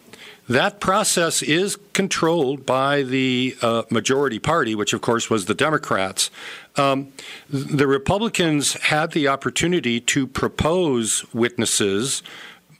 that 0.52 0.80
process 0.80 1.42
is 1.42 1.76
controlled 1.92 2.66
by 2.66 3.02
the 3.02 3.56
uh, 3.62 3.82
majority 3.90 4.38
party, 4.38 4.74
which 4.74 4.92
of 4.92 5.00
course 5.00 5.30
was 5.30 5.46
the 5.46 5.54
Democrats. 5.54 6.30
Um, 6.76 7.12
the 7.48 7.86
Republicans 7.86 8.74
had 8.74 9.12
the 9.12 9.28
opportunity 9.28 10.00
to 10.00 10.26
propose 10.26 11.24
witnesses, 11.32 12.22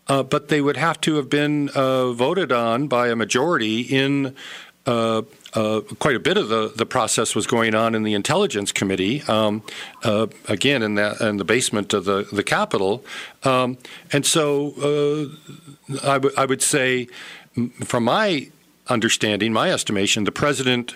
uh, 0.08 0.22
but 0.22 0.48
they 0.48 0.60
would 0.60 0.76
have 0.76 1.00
to 1.02 1.14
have 1.16 1.30
been 1.30 1.70
uh, 1.70 2.12
voted 2.12 2.52
on 2.52 2.88
by 2.88 3.08
a 3.08 3.16
majority 3.16 3.80
in. 3.80 4.34
Uh, 4.84 5.22
uh, 5.54 5.80
quite 6.00 6.16
a 6.16 6.18
bit 6.18 6.36
of 6.36 6.48
the, 6.48 6.72
the 6.74 6.84
process 6.84 7.36
was 7.36 7.46
going 7.46 7.72
on 7.72 7.94
in 7.94 8.02
the 8.02 8.14
Intelligence 8.14 8.72
Committee, 8.72 9.22
um, 9.28 9.62
uh, 10.02 10.26
again 10.48 10.82
in 10.82 10.96
the 10.96 11.16
in 11.24 11.36
the 11.36 11.44
basement 11.44 11.94
of 11.94 12.04
the 12.04 12.26
the 12.32 12.42
Capitol, 12.42 13.04
um, 13.44 13.78
and 14.12 14.26
so 14.26 15.30
I, 16.02 16.14
w- 16.14 16.34
I 16.36 16.46
would 16.46 16.62
say 16.62 17.06
from 17.84 18.04
my 18.04 18.50
understanding, 18.88 19.52
my 19.52 19.70
estimation, 19.70 20.24
the 20.24 20.32
president 20.32 20.94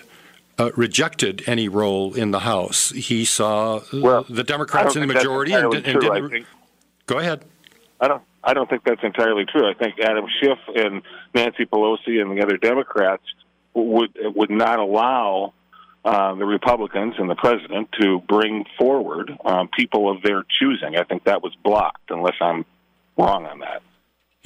uh, 0.57 0.71
rejected 0.75 1.43
any 1.47 1.67
role 1.67 2.13
in 2.13 2.31
the 2.31 2.39
House. 2.39 2.89
He 2.91 3.25
saw 3.25 3.81
well, 3.93 4.25
the 4.27 4.43
Democrats 4.43 4.95
in 4.95 5.01
the 5.01 5.07
majority 5.07 5.53
and, 5.53 5.73
and 5.73 5.85
true, 5.85 6.01
didn't. 6.01 6.47
Go 7.05 7.19
ahead. 7.19 7.45
I 7.99 8.07
don't. 8.07 8.23
I 8.43 8.53
don't 8.53 8.69
think 8.69 8.83
that's 8.85 9.03
entirely 9.03 9.45
true. 9.45 9.69
I 9.69 9.73
think 9.73 9.99
Adam 9.99 10.25
Schiff 10.39 10.59
and 10.73 11.01
Nancy 11.35 11.65
Pelosi 11.65 12.21
and 12.21 12.37
the 12.37 12.41
other 12.41 12.57
Democrats 12.57 13.23
would 13.73 14.17
would 14.35 14.49
not 14.49 14.79
allow 14.79 15.53
uh, 16.05 16.33
the 16.35 16.45
Republicans 16.45 17.15
and 17.17 17.29
the 17.29 17.35
president 17.35 17.89
to 17.99 18.19
bring 18.21 18.65
forward 18.77 19.35
um, 19.43 19.67
people 19.67 20.09
of 20.09 20.21
their 20.21 20.43
choosing. 20.59 20.95
I 20.95 21.03
think 21.03 21.25
that 21.25 21.43
was 21.43 21.53
blocked, 21.63 22.09
unless 22.09 22.35
I'm 22.39 22.65
wrong 23.17 23.45
on 23.45 23.59
that. 23.59 23.81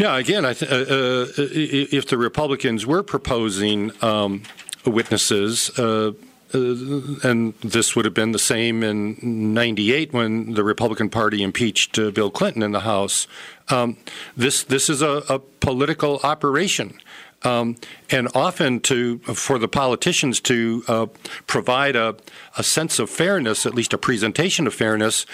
Yeah, 0.01 0.17
again, 0.17 0.41
th- 0.55 0.63
uh, 0.63 0.75
uh, 0.75 1.25
if 1.37 2.07
the 2.07 2.17
Republicans 2.17 2.87
were 2.87 3.03
proposing 3.03 3.91
um, 4.01 4.41
witnesses, 4.83 5.69
uh, 5.77 6.13
and 6.53 7.53
this 7.61 7.95
would 7.95 8.05
have 8.05 8.13
been 8.15 8.31
the 8.31 8.39
same 8.39 8.81
in 8.81 9.53
98 9.53 10.11
when 10.11 10.53
the 10.55 10.63
Republican 10.63 11.11
Party 11.11 11.43
impeached 11.43 11.99
uh, 11.99 12.09
Bill 12.09 12.31
Clinton 12.31 12.63
in 12.63 12.71
the 12.71 12.79
House. 12.79 13.27
Um, 13.69 13.95
this, 14.35 14.63
this 14.63 14.89
is 14.89 15.03
a, 15.03 15.21
a 15.29 15.37
political 15.37 16.19
operation. 16.23 16.99
Um, 17.43 17.75
and 18.09 18.27
often 18.33 18.79
to 18.81 19.19
for 19.19 19.59
the 19.59 19.67
politicians 19.67 20.39
to 20.41 20.83
uh, 20.87 21.05
provide 21.45 21.95
a, 21.95 22.15
a, 22.57 22.63
sense 22.63 22.97
of 22.97 23.09
fairness, 23.09 23.67
at 23.67 23.75
least 23.75 23.93
a 23.93 23.97
presentation 23.99 24.65
of 24.65 24.73
fairness, 24.73 25.27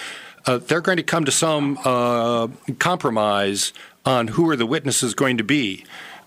uh, 0.45 0.57
they're 0.57 0.81
going 0.81 0.97
to 0.97 1.03
come 1.03 1.25
to 1.25 1.31
some 1.31 1.77
uh, 1.83 2.47
compromise 2.79 3.73
on 4.07 4.29
who 4.29 4.49
are 4.49 4.55
the 4.55 4.65
witnesses 4.65 5.13
going 5.13 5.37
to 5.37 5.43
be. 5.43 5.83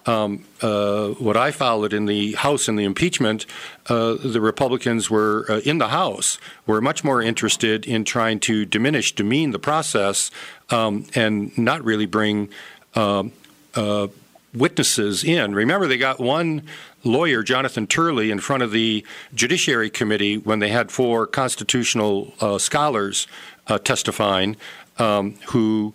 Um, 0.06 0.44
uh, 0.62 1.08
what 1.08 1.36
I 1.36 1.50
followed 1.50 1.92
in 1.92 2.06
the 2.06 2.32
House 2.32 2.68
in 2.68 2.76
the 2.76 2.84
impeachment, 2.84 3.46
uh, 3.88 4.14
the 4.14 4.40
Republicans 4.40 5.10
were 5.10 5.46
uh, 5.48 5.60
in 5.60 5.78
the 5.78 5.88
House 5.88 6.38
were 6.66 6.80
much 6.80 7.04
more 7.04 7.20
interested 7.22 7.86
in 7.86 8.04
trying 8.04 8.40
to 8.40 8.64
diminish, 8.64 9.14
demean 9.14 9.50
the 9.50 9.58
process, 9.58 10.30
um, 10.70 11.06
and 11.14 11.56
not 11.58 11.84
really 11.84 12.06
bring 12.06 12.48
um, 12.94 13.32
uh, 13.74 14.08
witnesses 14.54 15.22
in. 15.22 15.54
Remember, 15.54 15.86
they 15.86 15.98
got 15.98 16.18
one 16.18 16.62
lawyer, 17.04 17.42
Jonathan 17.42 17.86
Turley, 17.86 18.30
in 18.30 18.40
front 18.40 18.62
of 18.62 18.72
the 18.72 19.04
Judiciary 19.34 19.90
Committee 19.90 20.38
when 20.38 20.58
they 20.58 20.68
had 20.68 20.90
four 20.90 21.26
constitutional 21.26 22.32
uh, 22.40 22.58
scholars 22.58 23.26
uh, 23.68 23.78
testifying, 23.78 24.56
um, 24.98 25.34
who 25.48 25.94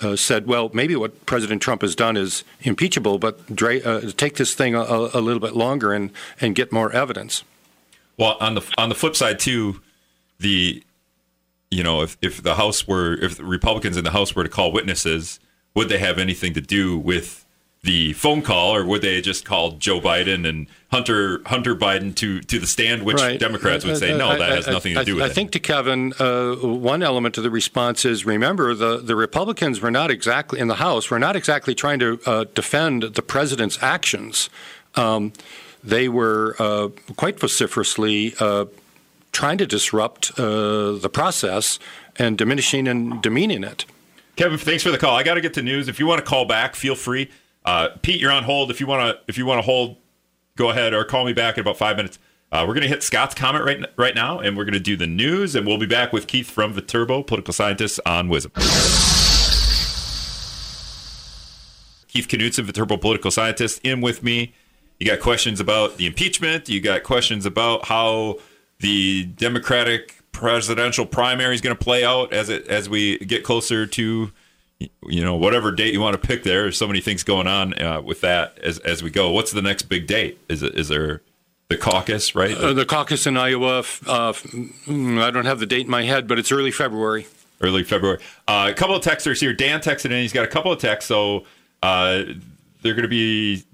uh, 0.00 0.16
said, 0.16 0.46
well, 0.46 0.70
maybe 0.72 0.96
what 0.96 1.24
President 1.26 1.62
Trump 1.62 1.82
has 1.82 1.94
done 1.94 2.16
is 2.16 2.44
impeachable, 2.62 3.18
but 3.18 3.54
dra- 3.54 3.78
uh, 3.78 4.10
take 4.16 4.36
this 4.36 4.54
thing 4.54 4.74
a, 4.74 4.80
a, 4.82 5.20
little 5.20 5.40
bit 5.40 5.54
longer 5.54 5.92
and, 5.92 6.10
and 6.40 6.54
get 6.54 6.72
more 6.72 6.92
evidence. 6.92 7.44
Well, 8.16 8.36
on 8.40 8.54
the 8.54 8.74
on 8.78 8.88
the 8.88 8.94
flip 8.94 9.16
side 9.16 9.38
too, 9.38 9.80
the 10.38 10.82
you 11.70 11.82
know 11.82 12.02
if 12.02 12.16
if 12.22 12.42
the 12.42 12.54
House 12.54 12.86
were 12.86 13.14
if 13.14 13.36
the 13.36 13.44
Republicans 13.44 13.96
in 13.96 14.04
the 14.04 14.12
House 14.12 14.36
were 14.36 14.44
to 14.44 14.48
call 14.48 14.70
witnesses, 14.72 15.40
would 15.74 15.88
they 15.88 15.98
have 15.98 16.18
anything 16.18 16.54
to 16.54 16.60
do 16.60 16.96
with 16.96 17.43
the 17.84 18.14
phone 18.14 18.40
call, 18.40 18.74
or 18.74 18.84
would 18.84 19.02
they 19.02 19.20
just 19.20 19.44
call 19.44 19.72
Joe 19.72 20.00
Biden 20.00 20.48
and 20.48 20.66
Hunter 20.90 21.42
Hunter 21.44 21.76
Biden 21.76 22.14
to 22.16 22.40
to 22.40 22.58
the 22.58 22.66
stand? 22.66 23.02
Which 23.02 23.18
right. 23.18 23.38
Democrats 23.38 23.84
would 23.84 23.98
say 23.98 24.16
no, 24.16 24.36
that 24.36 24.50
has 24.52 24.66
nothing 24.66 24.94
to 24.94 25.04
do 25.04 25.16
with 25.16 25.22
I 25.22 25.26
it. 25.26 25.30
I 25.30 25.34
think 25.34 25.52
to 25.52 25.60
Kevin, 25.60 26.14
uh, 26.18 26.54
one 26.56 27.02
element 27.02 27.36
of 27.36 27.44
the 27.44 27.50
response 27.50 28.06
is 28.06 28.24
remember 28.24 28.74
the 28.74 28.96
the 28.96 29.14
Republicans 29.14 29.82
were 29.82 29.90
not 29.90 30.10
exactly 30.10 30.60
in 30.60 30.68
the 30.68 30.76
House. 30.76 31.10
We're 31.10 31.18
not 31.18 31.36
exactly 31.36 31.74
trying 31.74 31.98
to 31.98 32.18
uh, 32.24 32.44
defend 32.54 33.02
the 33.02 33.22
president's 33.22 33.82
actions. 33.82 34.48
Um, 34.94 35.34
they 35.82 36.08
were 36.08 36.56
uh, 36.58 36.88
quite 37.16 37.38
vociferously 37.38 38.34
uh, 38.40 38.64
trying 39.32 39.58
to 39.58 39.66
disrupt 39.66 40.32
uh, 40.38 40.92
the 40.92 41.10
process 41.12 41.78
and 42.16 42.38
diminishing 42.38 42.88
and 42.88 43.20
demeaning 43.20 43.62
it. 43.62 43.84
Kevin, 44.36 44.58
thanks 44.58 44.82
for 44.82 44.90
the 44.90 44.98
call. 44.98 45.14
I 45.14 45.22
got 45.22 45.34
to 45.34 45.40
get 45.42 45.54
to 45.54 45.62
news. 45.62 45.86
If 45.86 46.00
you 46.00 46.06
want 46.06 46.18
to 46.20 46.24
call 46.24 46.46
back, 46.46 46.74
feel 46.74 46.94
free. 46.94 47.30
Uh, 47.64 47.88
Pete, 48.02 48.20
you're 48.20 48.32
on 48.32 48.44
hold. 48.44 48.70
If 48.70 48.80
you 48.80 48.86
want 48.86 49.16
to, 49.16 49.22
if 49.26 49.38
you 49.38 49.46
want 49.46 49.58
to 49.58 49.62
hold, 49.62 49.96
go 50.56 50.70
ahead 50.70 50.92
or 50.92 51.04
call 51.04 51.24
me 51.24 51.32
back 51.32 51.56
in 51.56 51.62
about 51.62 51.76
five 51.76 51.96
minutes. 51.96 52.18
Uh, 52.52 52.64
we're 52.66 52.74
going 52.74 52.82
to 52.82 52.88
hit 52.88 53.02
Scott's 53.02 53.34
comment 53.34 53.64
right 53.64 53.84
right 53.96 54.14
now, 54.14 54.38
and 54.38 54.56
we're 54.56 54.64
going 54.64 54.74
to 54.74 54.80
do 54.80 54.96
the 54.96 55.06
news, 55.06 55.56
and 55.56 55.66
we'll 55.66 55.78
be 55.78 55.86
back 55.86 56.12
with 56.12 56.26
Keith 56.26 56.50
from 56.50 56.72
Viterbo, 56.72 57.22
political 57.22 57.52
scientist 57.52 57.98
on 58.06 58.28
Wisdom. 58.28 58.52
Keith 62.14 62.28
Knutson, 62.28 62.64
Viterbo 62.64 62.96
political 62.96 63.32
scientist, 63.32 63.80
in 63.82 64.00
with 64.00 64.22
me. 64.22 64.54
You 65.00 65.06
got 65.06 65.18
questions 65.18 65.58
about 65.58 65.96
the 65.96 66.06
impeachment. 66.06 66.68
You 66.68 66.80
got 66.80 67.02
questions 67.02 67.44
about 67.44 67.86
how 67.86 68.38
the 68.78 69.24
Democratic 69.24 70.22
presidential 70.30 71.06
primary 71.06 71.54
is 71.54 71.60
going 71.60 71.76
to 71.76 71.84
play 71.84 72.04
out 72.04 72.32
as 72.32 72.48
it 72.50 72.68
as 72.68 72.88
we 72.88 73.18
get 73.18 73.42
closer 73.42 73.86
to 73.86 74.30
you 74.80 75.24
know 75.24 75.36
whatever 75.36 75.70
date 75.70 75.92
you 75.92 76.00
want 76.00 76.20
to 76.20 76.26
pick 76.26 76.42
there 76.42 76.62
there's 76.62 76.76
so 76.76 76.86
many 76.86 77.00
things 77.00 77.22
going 77.22 77.46
on 77.46 77.80
uh, 77.80 78.00
with 78.00 78.20
that 78.20 78.58
as 78.58 78.78
as 78.80 79.02
we 79.02 79.10
go 79.10 79.30
what's 79.30 79.52
the 79.52 79.62
next 79.62 79.82
big 79.82 80.06
date? 80.06 80.38
Is 80.48 80.62
it 80.62 80.74
is 80.74 80.88
there 80.88 81.22
the 81.68 81.76
caucus 81.76 82.34
right? 82.34 82.56
Uh, 82.56 82.72
the 82.72 82.84
caucus 82.84 83.26
in 83.26 83.36
iowa 83.36 83.78
uh, 83.78 84.32
mm, 84.32 85.22
i 85.22 85.30
don't 85.30 85.46
have 85.46 85.60
the 85.60 85.66
date 85.66 85.82
in 85.82 85.90
my 85.90 86.02
head 86.02 86.26
but 86.26 86.38
it's 86.38 86.52
early 86.52 86.70
february. 86.70 87.26
Early 87.60 87.84
february. 87.84 88.20
Uh, 88.46 88.68
a 88.70 88.74
couple 88.74 88.96
of 88.96 89.02
texters 89.02 89.40
here. 89.40 89.52
Dan 89.54 89.80
texted 89.80 90.06
in. 90.06 90.20
He's 90.20 90.32
got 90.32 90.44
a 90.44 90.48
couple 90.48 90.72
of 90.72 90.80
texts 90.80 91.08
so 91.08 91.46
uh, 91.82 92.24
they're 92.82 92.94
going 92.94 93.02
to 93.02 93.08
be 93.08 93.64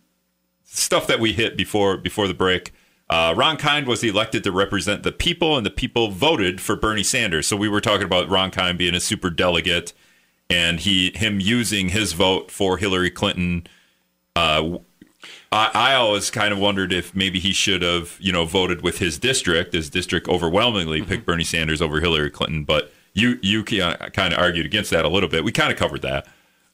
stuff 0.65 1.07
that 1.07 1.21
we 1.21 1.33
hit 1.33 1.57
before 1.57 1.97
before 1.97 2.29
the 2.29 2.35
break. 2.35 2.73
Uh, 3.09 3.35
Ron 3.37 3.57
Kind 3.57 3.89
was 3.89 4.05
elected 4.05 4.45
to 4.45 4.53
represent 4.53 5.03
the 5.03 5.11
people, 5.11 5.57
and 5.57 5.67
the 5.67 5.71
people 5.71 6.11
voted 6.11 6.61
for 6.61 6.77
Bernie 6.77 7.03
Sanders. 7.03 7.49
So 7.49 7.57
we 7.57 7.69
were 7.69 7.81
talking 7.81 8.05
about 8.05 8.29
Ron 8.29 8.53
Kind 8.53 8.79
being 8.79 8.95
a 8.95 9.01
super 9.01 9.31
delegate 9.31 9.93
and 10.51 10.81
he 10.81 11.13
him 11.15 11.41
using 11.41 11.91
his 11.91 12.13
vote 12.13 12.51
for 12.51 12.77
Hillary 12.77 13.11
Clinton. 13.11 13.67
Uh, 14.37 14.79
I, 15.53 15.71
I 15.73 15.95
always 15.95 16.31
kind 16.31 16.53
of 16.53 16.59
wondered 16.59 16.93
if 16.93 17.15
maybe 17.15 17.41
he 17.41 17.53
should 17.53 17.83
have, 17.83 18.17
you 18.21 18.33
know, 18.33 18.45
voted 18.45 18.83
with 18.83 18.99
his 18.99 19.19
district. 19.19 19.73
His 19.73 19.89
district 19.89 20.29
overwhelmingly 20.29 21.01
mm-hmm. 21.01 21.09
picked 21.09 21.27
Bernie 21.27 21.45
Sanders 21.45 21.81
over 21.81 22.01
Hillary 22.01 22.31
Clinton, 22.31 22.65
but 22.65 22.93
you 23.15 23.39
you 23.43 23.65
kind 23.65 24.35
of 24.35 24.39
argued 24.39 24.67
against 24.67 24.91
that 24.91 25.05
a 25.05 25.09
little 25.09 25.29
bit. 25.29 25.45
We 25.45 25.53
kind 25.53 25.73
of 25.73 25.79
covered 25.79 26.03
that. 26.03 26.27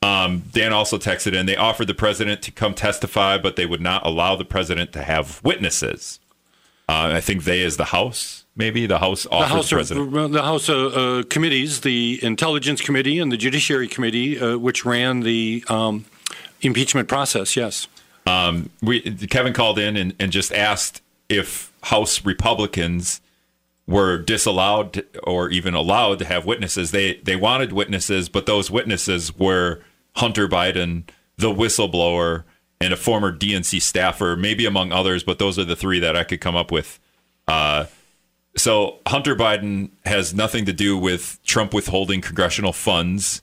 Um, 0.02 0.44
Dan 0.52 0.72
also 0.72 0.98
texted 0.98 1.34
in. 1.34 1.46
They 1.46 1.56
offered 1.56 1.86
the 1.86 1.94
president 1.94 2.42
to 2.42 2.50
come 2.52 2.74
testify, 2.74 3.38
but 3.38 3.56
they 3.56 3.66
would 3.66 3.80
not 3.80 4.04
allow 4.06 4.36
the 4.36 4.44
president 4.44 4.92
to 4.92 5.02
have 5.02 5.42
witnesses. 5.42 6.20
Uh, 6.88 7.10
I 7.14 7.20
think 7.20 7.44
they 7.44 7.62
is 7.62 7.76
the 7.76 7.86
House 7.86 8.44
maybe 8.56 8.86
the 8.86 8.98
House 8.98 9.24
the 9.24 9.44
House, 9.44 9.70
president. 9.70 10.32
the 10.32 10.42
House 10.42 10.68
uh, 10.68 10.86
uh, 10.86 11.22
committees, 11.24 11.82
the 11.82 12.18
Intelligence 12.22 12.80
Committee 12.80 13.18
and 13.20 13.30
the 13.30 13.36
Judiciary 13.36 13.86
Committee, 13.86 14.40
uh, 14.40 14.58
which 14.58 14.84
ran 14.84 15.20
the 15.20 15.64
um, 15.68 16.06
impeachment 16.62 17.08
process. 17.08 17.56
Yes. 17.56 17.86
Um, 18.26 18.70
we 18.82 19.00
Kevin 19.00 19.52
called 19.52 19.78
in 19.78 19.96
and, 19.96 20.14
and 20.18 20.32
just 20.32 20.52
asked 20.52 21.02
if 21.28 21.72
House 21.82 22.24
Republicans 22.24 23.20
were 23.86 24.18
disallowed 24.18 25.04
or 25.22 25.48
even 25.50 25.74
allowed 25.74 26.18
to 26.18 26.24
have 26.24 26.44
witnesses. 26.44 26.90
They 26.90 27.14
they 27.18 27.36
wanted 27.36 27.72
witnesses, 27.72 28.28
but 28.28 28.46
those 28.46 28.70
witnesses 28.70 29.36
were 29.36 29.80
Hunter 30.16 30.48
Biden, 30.48 31.04
the 31.36 31.52
whistleblower, 31.52 32.44
and 32.80 32.92
a 32.92 32.96
former 32.96 33.32
DNC 33.32 33.80
staffer, 33.80 34.34
maybe 34.34 34.66
among 34.66 34.90
others. 34.90 35.22
But 35.22 35.38
those 35.38 35.58
are 35.58 35.64
the 35.64 35.76
three 35.76 36.00
that 36.00 36.16
I 36.16 36.24
could 36.24 36.40
come 36.40 36.56
up 36.56 36.72
with. 36.72 36.98
Uh, 37.46 37.86
so 38.56 38.98
Hunter 39.06 39.36
Biden 39.36 39.90
has 40.04 40.34
nothing 40.34 40.64
to 40.64 40.72
do 40.72 40.96
with 40.96 41.38
Trump 41.44 41.74
withholding 41.74 42.20
congressional 42.20 42.72
funds, 42.72 43.42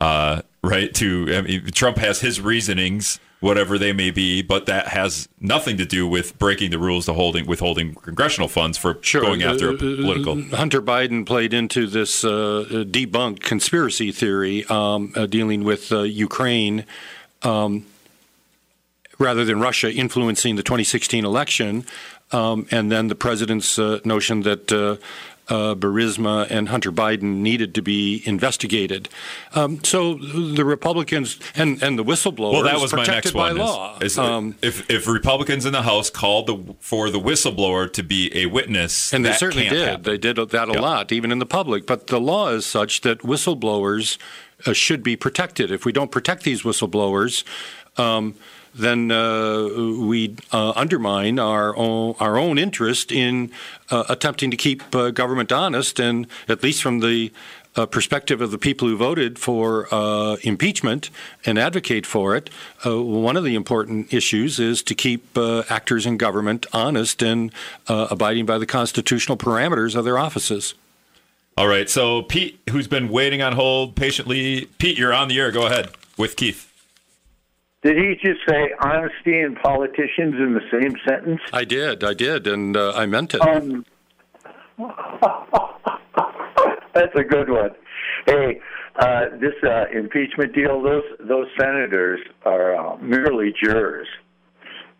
uh, 0.00 0.42
right? 0.62 0.94
To 0.94 1.26
I 1.36 1.40
mean, 1.42 1.66
Trump 1.72 1.98
has 1.98 2.20
his 2.20 2.40
reasonings, 2.40 3.18
whatever 3.40 3.78
they 3.78 3.92
may 3.92 4.10
be, 4.10 4.42
but 4.42 4.66
that 4.66 4.88
has 4.88 5.28
nothing 5.40 5.76
to 5.78 5.84
do 5.84 6.06
with 6.06 6.38
breaking 6.38 6.70
the 6.70 6.78
rules 6.78 7.06
to 7.06 7.12
holding 7.12 7.46
withholding 7.46 7.94
congressional 7.94 8.48
funds 8.48 8.78
for 8.78 8.98
sure. 9.02 9.22
going 9.22 9.42
after 9.42 9.68
a 9.68 9.72
uh, 9.72 9.74
uh, 9.74 9.78
political. 9.78 10.42
Hunter 10.56 10.80
Biden 10.80 11.26
played 11.26 11.52
into 11.52 11.86
this 11.86 12.24
uh, 12.24 12.84
debunked 12.86 13.40
conspiracy 13.40 14.12
theory 14.12 14.64
um, 14.66 15.12
uh, 15.16 15.26
dealing 15.26 15.64
with 15.64 15.90
uh, 15.92 16.02
Ukraine. 16.02 16.84
Um, 17.42 17.86
rather 19.18 19.44
than 19.44 19.60
Russia 19.60 19.92
influencing 19.92 20.56
the 20.56 20.62
2016 20.62 21.24
election, 21.24 21.84
um, 22.32 22.66
and 22.70 22.90
then 22.90 23.08
the 23.08 23.14
president's 23.14 23.78
uh, 23.78 24.00
notion 24.04 24.42
that 24.42 24.72
uh, 24.72 24.96
uh, 25.48 25.74
Burisma 25.74 26.50
and 26.50 26.68
Hunter 26.68 26.90
Biden 26.90 27.38
needed 27.38 27.74
to 27.74 27.82
be 27.82 28.22
investigated. 28.24 29.08
Um, 29.54 29.82
so 29.84 30.14
the 30.14 30.64
Republicans 30.64 31.38
and, 31.54 31.82
and 31.82 31.98
the 31.98 32.04
whistleblowers 32.04 32.52
well, 32.52 32.62
that 32.62 32.80
was 32.80 32.92
protected 32.92 33.34
my 33.34 33.48
next 33.48 33.56
by 33.58 33.64
one. 33.64 33.74
law. 33.74 33.98
Is, 33.98 34.12
is 34.12 34.18
um, 34.18 34.56
if, 34.62 34.88
if 34.90 35.06
Republicans 35.06 35.66
in 35.66 35.72
the 35.72 35.82
House 35.82 36.08
called 36.08 36.46
the, 36.46 36.74
for 36.80 37.10
the 37.10 37.20
whistleblower 37.20 37.92
to 37.92 38.02
be 38.02 38.30
a 38.34 38.46
witness, 38.46 39.12
and 39.12 39.24
they 39.24 39.32
certainly 39.32 39.68
did, 39.68 39.86
happen. 39.86 40.02
they 40.04 40.18
did 40.18 40.36
that 40.36 40.68
a 40.68 40.72
yep. 40.72 40.80
lot, 40.80 41.12
even 41.12 41.30
in 41.30 41.38
the 41.38 41.46
public. 41.46 41.86
But 41.86 42.06
the 42.06 42.20
law 42.20 42.48
is 42.48 42.64
such 42.64 43.02
that 43.02 43.18
whistleblowers 43.18 44.16
uh, 44.66 44.72
should 44.72 45.02
be 45.02 45.16
protected. 45.16 45.70
If 45.70 45.84
we 45.84 45.92
don't 45.92 46.10
protect 46.10 46.44
these 46.44 46.62
whistleblowers. 46.62 47.44
Um, 47.96 48.34
then 48.74 49.10
uh, 49.10 49.68
we 50.00 50.36
uh, 50.52 50.72
undermine 50.74 51.38
our 51.38 51.76
own, 51.76 52.14
our 52.20 52.36
own 52.36 52.58
interest 52.58 53.12
in 53.12 53.50
uh, 53.90 54.04
attempting 54.08 54.50
to 54.50 54.56
keep 54.56 54.94
uh, 54.94 55.10
government 55.10 55.52
honest, 55.52 56.00
and 56.00 56.26
at 56.48 56.62
least 56.62 56.82
from 56.82 57.00
the 57.00 57.32
uh, 57.76 57.86
perspective 57.86 58.40
of 58.40 58.50
the 58.50 58.58
people 58.58 58.86
who 58.86 58.96
voted 58.96 59.38
for 59.38 59.92
uh, 59.92 60.36
impeachment 60.42 61.10
and 61.44 61.58
advocate 61.58 62.06
for 62.06 62.36
it, 62.36 62.48
one 62.84 63.36
of 63.36 63.42
the 63.42 63.56
important 63.56 64.12
issues 64.14 64.60
is 64.60 64.80
to 64.82 64.94
keep 64.94 65.36
actors 65.36 66.06
in 66.06 66.16
government 66.16 66.66
honest 66.72 67.20
and 67.20 67.50
abiding 67.88 68.46
by 68.46 68.58
the 68.58 68.66
constitutional 68.66 69.36
parameters 69.36 69.96
of 69.96 70.04
their 70.04 70.18
offices. 70.18 70.74
All 71.56 71.68
right. 71.68 71.88
So, 71.88 72.22
Pete, 72.22 72.60
who's 72.70 72.88
been 72.88 73.08
waiting 73.08 73.42
on 73.42 73.52
hold 73.54 73.94
patiently, 73.94 74.66
Pete, 74.78 74.98
you're 74.98 75.12
on 75.12 75.28
the 75.28 75.38
air. 75.38 75.52
Go 75.52 75.66
ahead 75.66 75.90
with 76.16 76.36
Keith. 76.36 76.73
Did 77.84 77.98
he 77.98 78.14
just 78.14 78.40
say 78.48 78.70
honesty 78.80 79.40
and 79.40 79.56
politicians 79.56 80.34
in 80.38 80.54
the 80.54 80.62
same 80.72 80.96
sentence? 81.06 81.42
I 81.52 81.64
did, 81.64 82.02
I 82.02 82.14
did, 82.14 82.46
and 82.46 82.74
uh, 82.74 82.94
I 82.96 83.04
meant 83.04 83.34
it. 83.34 83.42
Um, 83.42 83.84
that's 86.94 87.14
a 87.14 87.24
good 87.24 87.50
one. 87.50 87.72
Hey, 88.24 88.58
uh, 88.98 89.24
this 89.38 89.52
uh, 89.62 89.84
impeachment 89.94 90.54
deal, 90.54 90.82
those 90.82 91.04
those 91.28 91.46
senators 91.60 92.20
are 92.46 92.74
uh, 92.74 92.96
merely 92.96 93.52
jurors. 93.62 94.08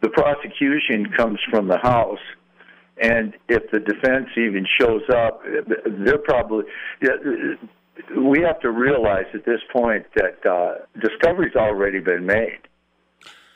The 0.02 0.10
prosecution 0.10 1.10
comes 1.16 1.38
from 1.50 1.68
the 1.68 1.78
House, 1.78 2.18
and 3.00 3.32
if 3.48 3.62
the 3.70 3.80
defense 3.80 4.28
even 4.36 4.66
shows 4.78 5.08
up, 5.08 5.40
they're 6.04 6.18
probably. 6.18 6.64
We 8.14 8.42
have 8.42 8.60
to 8.60 8.70
realize 8.70 9.26
at 9.32 9.46
this 9.46 9.60
point 9.72 10.04
that 10.16 10.44
uh, 10.44 10.84
discovery's 11.00 11.54
already 11.54 12.00
been 12.00 12.26
made. 12.26 12.58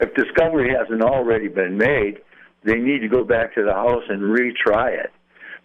If 0.00 0.14
discovery 0.14 0.74
hasn't 0.74 1.02
already 1.02 1.48
been 1.48 1.76
made, 1.76 2.18
they 2.64 2.76
need 2.76 3.00
to 3.00 3.08
go 3.08 3.24
back 3.24 3.54
to 3.54 3.64
the 3.64 3.72
House 3.72 4.04
and 4.08 4.22
retry 4.22 4.98
it 4.98 5.12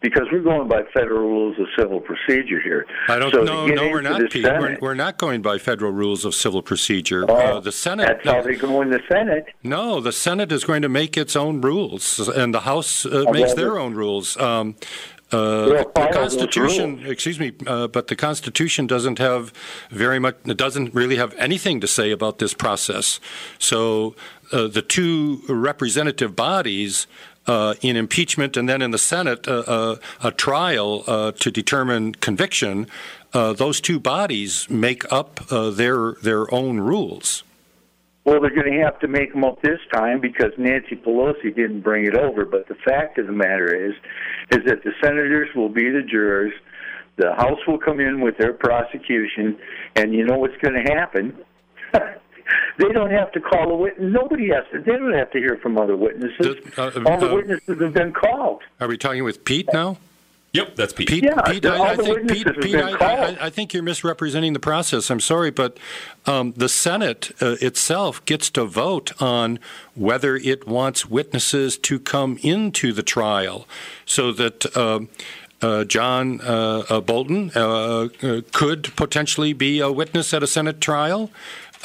because 0.04 0.24
we're 0.32 0.42
going 0.42 0.68
by 0.68 0.82
federal 0.94 1.22
rules 1.22 1.58
of 1.58 1.66
civil 1.80 2.02
procedure 2.02 2.62
here. 2.62 2.86
I 3.08 3.18
don't. 3.18 3.32
So 3.32 3.44
no, 3.44 3.66
no, 3.66 3.90
we're 3.90 4.02
not, 4.02 4.30
Pete. 4.30 4.44
We're, 4.44 4.78
we're, 4.82 4.94
not 4.94 5.18
going 5.18 5.42
by 5.42 5.58
federal 5.58 5.94
rules 5.94 6.26
of 6.26 6.36
civil 6.36 6.62
procedure. 6.62 7.24
Uh, 7.24 7.34
uh, 7.34 7.60
the 7.62 7.72
Senate. 7.72 8.08
That's 8.08 8.26
how 8.26 8.42
they 8.42 8.56
go 8.56 8.82
in 8.82 8.90
the 8.90 9.00
Senate. 9.10 9.46
No, 9.64 10.02
the 10.02 10.12
Senate 10.12 10.52
is 10.52 10.66
going 10.66 10.82
to 10.82 10.90
make 10.90 11.18
its 11.18 11.36
own 11.36 11.62
rules, 11.62 12.20
and 12.20 12.54
the 12.54 12.60
House 12.62 13.06
uh, 13.06 13.26
makes 13.32 13.54
their 13.54 13.80
own 13.80 13.96
rules. 13.96 14.38
Um, 14.38 14.76
uh, 15.34 15.84
the, 15.94 16.10
Constitution, 16.14 17.04
excuse 17.06 17.40
me, 17.40 17.54
uh, 17.66 17.88
but 17.88 18.08
the 18.08 18.16
Constitution 18.16 18.88
doesn't 18.88 19.18
have 19.20 19.52
very 19.90 20.20
much. 20.20 20.36
It 20.46 20.58
doesn't 20.58 20.94
really 20.94 21.16
have 21.16 21.34
anything 21.38 21.82
to 21.82 21.88
say 21.88 22.12
about 22.12 22.38
this 22.38 22.54
process. 22.54 23.20
So 23.58 24.16
uh, 24.52 24.68
the 24.68 24.82
two 24.82 25.42
representative 25.50 26.36
bodies 26.36 27.08
uh, 27.48 27.74
in 27.82 27.96
impeachment 27.96 28.56
and 28.56 28.70
then 28.70 28.82
in 28.82 28.92
the 28.92 28.98
Senate 28.98 29.48
uh, 29.48 29.64
uh, 29.68 29.96
a 30.24 30.32
trial 30.32 31.04
uh, 31.08 31.32
to 31.32 31.52
determine 31.52 32.14
conviction, 32.16 32.88
uh, 33.34 33.54
those 33.54 33.82
two 33.82 34.00
bodies 34.00 34.70
make 34.70 35.12
up 35.12 35.42
uh, 35.52 35.70
their 35.70 36.14
their 36.22 36.54
own 36.54 36.80
rules. 36.80 37.44
Well, 38.26 38.40
they're 38.40 38.56
going 38.56 38.72
to 38.72 38.84
have 38.84 39.00
to 39.02 39.08
make 39.08 39.34
them 39.34 39.44
up 39.44 39.62
this 39.62 39.80
time 39.94 40.22
because 40.22 40.52
Nancy 40.58 40.96
Pelosi 40.96 41.54
didn't 41.56 41.82
bring 41.82 42.06
it 42.06 42.16
over. 42.16 42.46
But 42.46 42.68
the 42.70 42.76
fact 42.76 43.18
of 43.18 43.28
the 43.28 43.34
matter 43.34 43.74
is, 43.90 43.94
is 44.52 44.60
that 44.66 44.84
the 44.84 44.92
senators 45.04 45.50
will 45.56 45.70
be 45.70 45.90
the 45.90 46.02
jurors. 46.10 46.54
The 47.18 47.34
House 47.36 47.60
will 47.68 47.78
come 47.78 48.00
in 48.00 48.22
with 48.22 48.38
their 48.38 48.54
prosecution, 48.54 49.58
and 49.96 50.14
you 50.14 50.26
know 50.26 50.38
what's 50.38 50.58
going 50.62 50.84
to 50.84 50.94
happen? 50.94 51.38
They 52.78 52.90
don't 52.90 53.12
have 53.12 53.32
to 53.34 53.40
call 53.40 53.72
a 53.72 53.76
witness. 53.76 54.12
Nobody 54.12 54.50
has 54.50 54.66
to. 54.72 54.80
They 54.80 54.98
don't 54.98 55.14
have 55.14 55.32
to 55.32 55.38
hear 55.38 55.60
from 55.62 55.78
other 55.78 55.96
witnesses. 55.96 56.58
uh, 56.78 56.92
all 57.06 57.20
the 57.20 57.32
uh, 57.32 57.36
witnesses 57.36 57.80
have 57.80 57.94
been 57.94 58.12
called. 58.12 58.62
Are 58.80 58.88
we 58.88 58.98
talking 58.98 59.24
with 59.24 59.46
Pete 59.46 59.70
now? 59.72 59.98
Yep, 60.54 60.76
that's 60.76 60.94
Pete. 60.94 61.08
Pete, 61.08 61.24
yeah, 61.24 61.42
Pete, 61.42 61.66
I, 61.66 61.94
I 61.94 61.96
think, 61.96 62.30
Pete, 62.30 62.48
Pete 62.62 62.76
I, 62.76 62.92
I, 62.92 63.46
I, 63.46 63.50
think 63.50 63.74
you're 63.74 63.82
misrepresenting 63.82 64.54
the 64.54 64.60
process. 64.60 65.10
I'm 65.10 65.20
sorry, 65.20 65.50
but 65.50 65.80
um, 66.28 66.54
the 66.56 66.70
Senate 66.70 67.32
uh, 67.42 67.56
itself 67.60 68.24
gets 68.26 68.52
to 68.52 68.64
vote 68.64 69.20
on 69.20 69.58
whether 69.96 70.36
it 70.36 70.68
wants 70.68 71.10
witnesses 71.10 71.76
to 71.80 72.00
come 72.00 72.38
into 72.42 72.94
the 72.94 73.04
trial, 73.04 73.68
so 74.06 74.32
that. 74.32 74.76
Um, 74.78 75.10
uh, 75.62 75.86
John 75.86 76.42
uh, 76.42 76.84
uh 76.90 77.00
Bolton 77.00 77.50
uh, 77.56 78.10
uh, 78.22 78.42
could 78.52 78.94
potentially 78.98 79.54
be 79.54 79.80
a 79.80 79.90
witness 79.90 80.34
at 80.34 80.44
a 80.44 80.48
Senate 80.48 80.82
trial. 80.82 81.32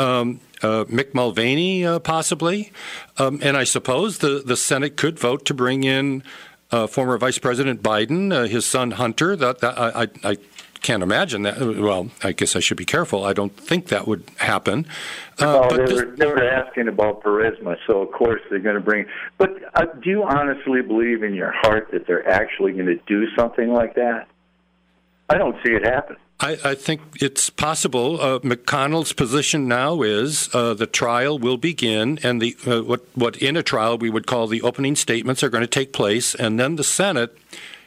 Um, 0.00 0.40
uh, 0.62 0.85
Mick 0.87 1.14
Mulvaney, 1.14 1.87
uh, 1.87 2.00
possibly. 2.00 2.72
Um, 3.18 3.38
and 3.40 3.57
I 3.57 3.62
suppose 3.62 4.18
the, 4.18 4.42
the 4.44 4.57
Senate 4.57 4.96
could 4.96 5.16
vote 5.16 5.44
to 5.44 5.54
bring 5.54 5.85
in 5.85 6.24
uh, 6.70 6.87
former 6.87 7.16
Vice 7.18 7.38
President 7.38 7.83
Biden, 7.83 8.33
uh, 8.33 8.46
his 8.46 8.66
son 8.66 8.92
Hunter. 8.92 9.37
That, 9.37 9.61
that 9.61 9.78
I, 9.78 10.02
I, 10.02 10.09
I, 10.24 10.37
can't 10.81 11.02
imagine 11.02 11.42
that. 11.42 11.59
Well, 11.59 12.11
I 12.22 12.31
guess 12.31 12.54
I 12.54 12.61
should 12.61 12.76
be 12.76 12.85
careful. 12.85 13.24
I 13.24 13.33
don't 13.33 13.54
think 13.57 13.88
that 13.88 14.07
would 14.07 14.22
happen. 14.37 14.87
Uh, 15.40 15.68
oh, 15.68 15.76
they, 15.76 15.85
this, 15.85 15.92
were, 15.92 16.16
they 16.16 16.26
were 16.26 16.44
asking 16.44 16.87
about 16.87 17.22
Burisma, 17.22 17.76
so 17.87 18.00
of 18.00 18.12
course 18.12 18.40
they're 18.48 18.61
going 18.61 18.76
to 18.76 18.81
bring. 18.81 19.07
But 19.38 19.50
uh, 19.74 19.87
do 20.00 20.09
you 20.09 20.22
honestly 20.22 20.83
believe 20.83 21.24
in 21.24 21.35
your 21.35 21.50
heart 21.52 21.88
that 21.92 22.07
they're 22.07 22.28
actually 22.28 22.72
going 22.72 22.87
to 22.87 22.98
do 23.07 23.26
something 23.37 23.72
like 23.72 23.96
that? 23.96 24.28
I 25.28 25.37
don't 25.37 25.57
see 25.64 25.72
it 25.72 25.85
happen. 25.85 26.16
I, 26.40 26.57
I, 26.64 26.74
think 26.74 27.01
it's 27.20 27.51
possible. 27.51 28.20
Uh, 28.20 28.38
McConnell's 28.40 29.12
position 29.12 29.66
now 29.66 30.03
is 30.03 30.55
uh, 30.55 30.74
the 30.74 30.87
trial 30.87 31.37
will 31.38 31.57
begin, 31.57 32.18
and 32.22 32.40
the 32.40 32.57
uh, 32.64 32.83
what 32.83 33.05
what 33.14 33.37
in 33.38 33.57
a 33.57 33.62
trial 33.62 33.98
we 33.98 34.09
would 34.09 34.27
call 34.27 34.46
the 34.46 34.62
opening 34.62 34.94
statements 34.94 35.42
are 35.42 35.48
going 35.48 35.62
to 35.62 35.66
take 35.66 35.92
place, 35.92 36.37
and 36.37 36.59
then 36.59 36.77
the 36.77 36.85
Senate 36.85 37.37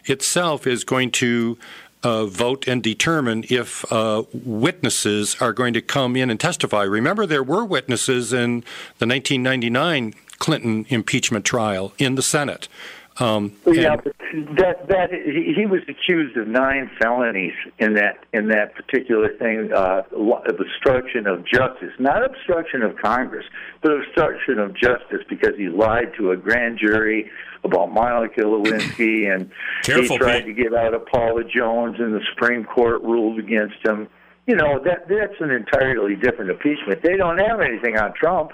itself 0.05 0.67
is 0.67 0.83
going 0.83 1.11
to. 1.11 1.57
Uh, 2.03 2.25
vote 2.25 2.67
and 2.67 2.81
determine 2.81 3.45
if 3.51 3.85
uh, 3.93 4.23
witnesses 4.33 5.39
are 5.39 5.53
going 5.53 5.71
to 5.71 5.83
come 5.83 6.15
in 6.15 6.31
and 6.31 6.39
testify. 6.39 6.81
Remember, 6.81 7.27
there 7.27 7.43
were 7.43 7.63
witnesses 7.63 8.33
in 8.33 8.61
the 8.97 9.05
1999 9.05 10.15
Clinton 10.39 10.87
impeachment 10.89 11.45
trial 11.45 11.93
in 11.99 12.15
the 12.15 12.23
Senate. 12.23 12.67
Um, 13.17 13.53
yeah, 13.67 13.97
but 13.97 14.15
that 14.55 14.87
that 14.87 15.09
he, 15.11 15.53
he 15.53 15.65
was 15.65 15.81
accused 15.89 16.37
of 16.37 16.47
nine 16.47 16.89
felonies 16.99 17.53
in 17.77 17.95
that 17.95 18.23
in 18.31 18.47
that 18.47 18.73
particular 18.73 19.35
thing, 19.37 19.71
uh, 19.73 20.03
obstruction 20.47 21.27
of 21.27 21.45
justice, 21.45 21.91
not 21.99 22.23
obstruction 22.23 22.81
of 22.83 22.95
Congress, 22.95 23.45
but 23.81 23.91
obstruction 23.91 24.59
of 24.59 24.73
justice 24.73 25.21
because 25.29 25.55
he 25.57 25.67
lied 25.67 26.13
to 26.17 26.31
a 26.31 26.37
grand 26.37 26.79
jury 26.79 27.29
about 27.65 27.91
Monica 27.91 28.41
Lewinsky 28.41 29.31
and 29.33 29.51
Careful, 29.83 30.15
he 30.15 30.17
tried 30.17 30.45
Pete. 30.45 30.55
to 30.55 30.63
get 30.63 30.73
out 30.73 30.93
of 30.93 31.05
Paula 31.05 31.43
Jones 31.43 31.97
and 31.99 32.13
the 32.13 32.21
Supreme 32.33 32.63
Court 32.63 33.01
ruled 33.03 33.39
against 33.39 33.85
him. 33.85 34.07
You 34.47 34.55
know 34.55 34.79
that 34.85 35.09
that's 35.09 35.39
an 35.41 35.51
entirely 35.51 36.15
different 36.15 36.49
impeachment. 36.49 37.03
They 37.03 37.17
don't 37.17 37.39
have 37.39 37.59
anything 37.59 37.97
on 37.97 38.13
Trump. 38.13 38.51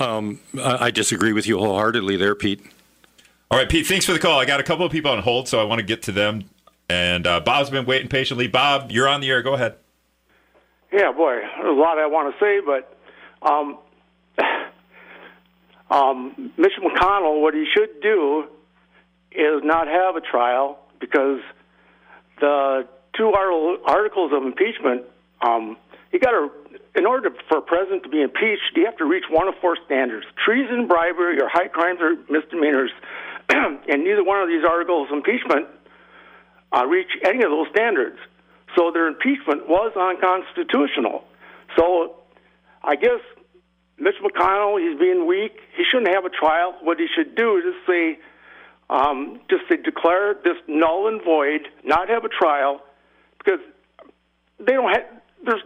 Um, 0.00 0.40
I 0.62 0.90
disagree 0.90 1.32
with 1.32 1.46
you 1.46 1.58
wholeheartedly 1.58 2.16
there, 2.16 2.34
Pete. 2.34 2.64
All 3.50 3.56
right, 3.56 3.66
Pete, 3.66 3.86
thanks 3.86 4.04
for 4.04 4.12
the 4.12 4.18
call. 4.18 4.38
I 4.38 4.44
got 4.44 4.60
a 4.60 4.62
couple 4.62 4.84
of 4.84 4.92
people 4.92 5.10
on 5.10 5.20
hold, 5.20 5.48
so 5.48 5.58
I 5.58 5.64
want 5.64 5.78
to 5.78 5.82
get 5.82 6.02
to 6.02 6.12
them. 6.12 6.50
And 6.90 7.26
uh, 7.26 7.40
Bob's 7.40 7.70
been 7.70 7.86
waiting 7.86 8.08
patiently. 8.08 8.46
Bob, 8.46 8.90
you're 8.92 9.08
on 9.08 9.22
the 9.22 9.30
air. 9.30 9.40
Go 9.40 9.54
ahead. 9.54 9.76
Yeah, 10.92 11.12
boy, 11.12 11.36
there's 11.56 11.66
a 11.66 11.80
lot 11.80 11.98
I 11.98 12.06
want 12.06 12.34
to 12.34 12.40
say, 12.44 12.60
but 12.60 12.94
um, 13.40 13.78
um, 15.90 16.52
Mitch 16.58 16.72
McConnell, 16.82 17.40
what 17.40 17.54
he 17.54 17.64
should 17.74 18.02
do 18.02 18.44
is 19.32 19.62
not 19.64 19.88
have 19.88 20.16
a 20.16 20.20
trial 20.20 20.80
because 21.00 21.40
the 22.40 22.86
two 23.16 23.32
articles 23.32 24.30
of 24.34 24.42
impeachment, 24.42 25.04
um, 25.40 25.78
you 26.12 26.20
got 26.20 26.32
to, 26.32 26.50
in 26.96 27.06
order 27.06 27.30
for 27.48 27.58
a 27.58 27.62
president 27.62 28.02
to 28.02 28.10
be 28.10 28.20
impeached, 28.20 28.76
you 28.76 28.84
have 28.84 28.96
to 28.98 29.06
reach 29.06 29.24
one 29.30 29.48
of 29.48 29.54
four 29.62 29.76
standards: 29.86 30.26
treason, 30.44 30.86
bribery, 30.86 31.40
or 31.40 31.48
high 31.48 31.68
crimes 31.68 32.00
or 32.02 32.16
misdemeanors 32.30 32.90
and 33.88 34.04
neither 34.04 34.24
one 34.24 34.40
of 34.40 34.48
these 34.48 34.64
articles 34.64 35.08
of 35.10 35.16
impeachment 35.16 35.66
uh, 36.72 36.84
reach 36.86 37.10
any 37.24 37.42
of 37.44 37.50
those 37.50 37.66
standards. 37.70 38.18
So 38.76 38.90
their 38.92 39.06
impeachment 39.08 39.68
was 39.68 39.92
unconstitutional. 39.96 41.24
So 41.76 42.16
I 42.82 42.96
guess 42.96 43.20
Mitch 43.98 44.16
McConnell, 44.22 44.78
he's 44.78 44.98
being 44.98 45.26
weak. 45.26 45.58
He 45.76 45.84
shouldn't 45.90 46.14
have 46.14 46.24
a 46.24 46.30
trial. 46.30 46.76
What 46.82 46.98
he 46.98 47.06
should 47.14 47.34
do 47.34 47.56
is 47.56 47.64
just 47.64 47.86
say, 47.86 48.18
um, 48.90 49.40
just 49.50 49.62
say 49.68 49.76
declare 49.76 50.34
this 50.44 50.56
null 50.66 51.08
and 51.08 51.22
void, 51.22 51.68
not 51.84 52.08
have 52.08 52.24
a 52.24 52.28
trial, 52.28 52.80
because 53.38 53.60
they 54.58 54.72
don't 54.72 54.90
have. 54.90 55.04
There's 55.44 55.62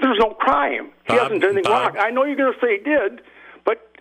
there's 0.00 0.18
no 0.20 0.30
crime. 0.30 0.92
He 1.06 1.14
Bob, 1.14 1.18
hasn't 1.18 1.42
done 1.42 1.52
anything 1.52 1.70
Bob. 1.70 1.94
wrong. 1.94 2.04
I 2.04 2.10
know 2.10 2.24
you're 2.24 2.36
going 2.36 2.52
to 2.52 2.60
say 2.60 2.78
he 2.78 2.84
did, 2.84 3.20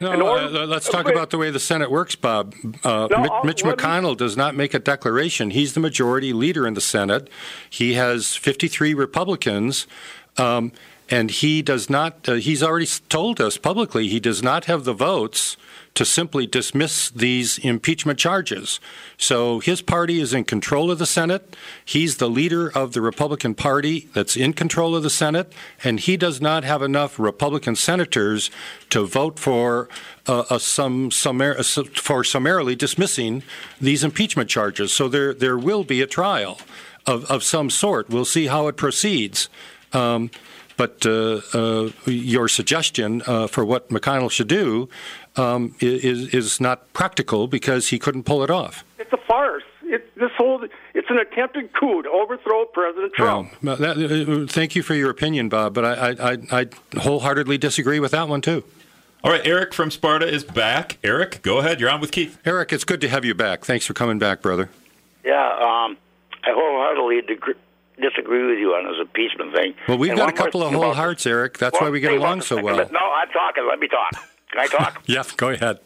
no, 0.01 0.29
order, 0.29 0.45
uh, 0.45 0.65
let's 0.65 0.89
talk 0.89 1.07
about 1.09 1.29
the 1.29 1.37
way 1.37 1.49
the 1.49 1.59
Senate 1.59 1.89
works, 1.89 2.15
Bob. 2.15 2.53
Uh, 2.83 3.07
no, 3.09 3.41
Mitch 3.43 3.63
McConnell 3.63 4.15
does 4.15 4.37
not 4.37 4.55
make 4.55 4.73
a 4.73 4.79
declaration. 4.79 5.51
He's 5.51 5.73
the 5.73 5.79
majority 5.79 6.33
leader 6.33 6.67
in 6.67 6.73
the 6.73 6.81
Senate. 6.81 7.29
He 7.69 7.93
has 7.93 8.35
53 8.35 8.93
Republicans. 8.93 9.87
Um, 10.37 10.71
and 11.09 11.31
he 11.31 11.61
does 11.61 11.89
not, 11.89 12.27
uh, 12.27 12.33
he's 12.33 12.63
already 12.63 12.87
told 13.09 13.39
us 13.39 13.57
publicly 13.57 14.07
he 14.07 14.19
does 14.19 14.43
not 14.43 14.65
have 14.65 14.83
the 14.83 14.93
votes 14.93 15.57
to 15.97 16.05
simply 16.05 16.45
dismiss 16.45 17.09
these 17.09 17.57
impeachment 17.57 18.19
charges. 18.19 18.79
So 19.17 19.59
his 19.59 19.81
party 19.81 20.19
is 20.19 20.31
in 20.31 20.43
control 20.43 20.91
of 20.91 20.99
the 20.99 21.07
Senate. 21.07 21.55
He's 21.83 22.17
the 22.17 22.29
leader 22.29 22.69
of 22.69 22.93
the 22.93 23.01
Republican 23.01 23.55
Party 23.55 24.07
that's 24.13 24.37
in 24.37 24.53
control 24.53 24.95
of 24.95 25.01
the 25.01 25.09
Senate, 25.09 25.51
and 25.83 25.99
he 25.99 26.15
does 26.15 26.39
not 26.39 26.63
have 26.63 26.83
enough 26.83 27.17
Republican 27.17 27.75
senators 27.75 28.51
to 28.91 29.07
vote 29.07 29.39
for 29.39 29.89
uh, 30.27 30.43
a 30.51 30.59
some 30.59 31.09
summar- 31.09 31.97
for 31.97 32.23
summarily 32.23 32.75
dismissing 32.75 33.41
these 33.81 34.03
impeachment 34.03 34.51
charges. 34.51 34.93
So 34.93 35.07
there 35.07 35.33
there 35.33 35.57
will 35.57 35.83
be 35.83 36.03
a 36.03 36.07
trial 36.07 36.59
of, 37.07 37.25
of 37.25 37.41
some 37.43 37.71
sort. 37.71 38.07
We'll 38.07 38.25
see 38.25 38.45
how 38.45 38.67
it 38.67 38.77
proceeds. 38.77 39.49
Um, 39.93 40.29
but 40.77 41.05
uh, 41.05 41.41
uh, 41.53 41.89
your 42.05 42.47
suggestion 42.47 43.23
uh, 43.27 43.47
for 43.47 43.65
what 43.65 43.89
McConnell 43.89 44.31
should 44.31 44.47
do 44.47 44.87
um, 45.35 45.75
is 45.81 46.33
is 46.33 46.61
not 46.61 46.93
practical 46.93 47.47
because 47.47 47.89
he 47.89 47.99
couldn't 47.99 48.23
pull 48.23 48.43
it 48.43 48.49
off. 48.49 48.83
It's 48.99 49.11
a 49.11 49.17
farce. 49.17 49.63
It, 49.83 50.13
this 50.15 50.31
whole 50.37 50.63
it's 50.93 51.09
an 51.09 51.17
attempted 51.17 51.73
coup 51.73 52.03
to 52.03 52.09
overthrow 52.09 52.65
President 52.65 53.13
Trump. 53.13 53.51
Well, 53.63 53.75
that, 53.77 53.97
uh, 53.97 54.51
thank 54.51 54.75
you 54.75 54.83
for 54.83 54.93
your 54.93 55.09
opinion, 55.09 55.49
Bob, 55.49 55.73
but 55.73 55.85
I, 55.85 55.93
I, 55.93 56.31
I, 56.31 56.37
I 56.51 56.99
wholeheartedly 56.99 57.57
disagree 57.57 57.99
with 57.99 58.11
that 58.11 58.27
one 58.27 58.41
too. 58.41 58.63
All 59.23 59.31
right, 59.31 59.45
Eric 59.45 59.73
from 59.73 59.89
Sparta 59.89 60.27
is 60.27 60.43
back. 60.43 60.97
Eric, 61.03 61.41
go 61.41 61.57
ahead. 61.57 61.79
You're 61.79 61.89
on 61.89 61.99
with 61.99 62.11
Keith. 62.11 62.37
Eric, 62.45 62.71
it's 62.71 62.83
good 62.83 63.01
to 63.01 63.09
have 63.09 63.25
you 63.25 63.33
back. 63.33 63.65
Thanks 63.65 63.85
for 63.85 63.93
coming 63.93 64.19
back, 64.19 64.41
brother. 64.41 64.69
Yeah, 65.23 65.47
um, 65.55 65.97
I 66.43 66.51
wholeheartedly 66.51 67.21
degre- 67.23 67.55
disagree 67.99 68.45
with 68.45 68.59
you 68.59 68.73
on 68.73 68.85
this 68.85 68.99
impeachment 69.01 69.53
thing. 69.55 69.73
Well, 69.87 69.97
we've 69.97 70.11
And 70.11 70.19
got 70.19 70.29
a 70.29 70.33
couple 70.33 70.63
of 70.63 70.73
whole 70.73 70.93
hearts, 70.93 71.25
Eric. 71.25 71.57
That's 71.57 71.79
why 71.79 71.89
we 71.89 71.99
get 71.99 72.13
along 72.13 72.41
so 72.41 72.61
well. 72.61 72.77
No, 72.77 72.99
I'm 72.99 73.29
talking. 73.29 73.65
Let 73.69 73.79
me 73.79 73.87
talk. 73.87 74.11
Can 74.51 74.59
I 74.59 74.67
talk? 74.67 75.03
Yeah, 75.07 75.23
go 75.35 75.49
ahead. 75.49 75.79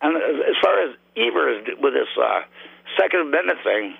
And 0.00 0.16
as 0.16 0.56
far 0.62 0.78
as 0.84 0.94
Evers 1.16 1.66
with 1.80 1.94
this 1.94 2.08
uh, 2.20 2.42
Second 2.96 3.20
Amendment 3.20 3.58
thing, 3.64 3.94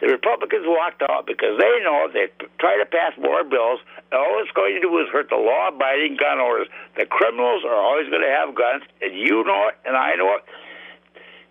the 0.00 0.06
Republicans 0.08 0.64
walked 0.66 1.02
out 1.02 1.26
because 1.26 1.58
they 1.58 1.82
know 1.82 2.06
if 2.06 2.12
they 2.14 2.26
try 2.58 2.78
to 2.78 2.86
pass 2.86 3.12
more 3.18 3.42
bills, 3.44 3.80
all 4.12 4.38
it's 4.42 4.50
going 4.52 4.74
to 4.74 4.80
do 4.80 4.90
is 4.98 5.08
hurt 5.12 5.28
the 5.30 5.36
law-abiding 5.36 6.16
gun 6.16 6.38
owners. 6.38 6.68
The 6.96 7.06
criminals 7.06 7.62
are 7.64 7.74
always 7.74 8.08
going 8.08 8.22
to 8.22 8.30
have 8.30 8.54
guns, 8.54 8.82
and 9.02 9.14
you 9.14 9.42
know 9.44 9.68
it, 9.68 9.74
and 9.84 9.96
I 9.96 10.14
know 10.16 10.34
it. 10.36 10.44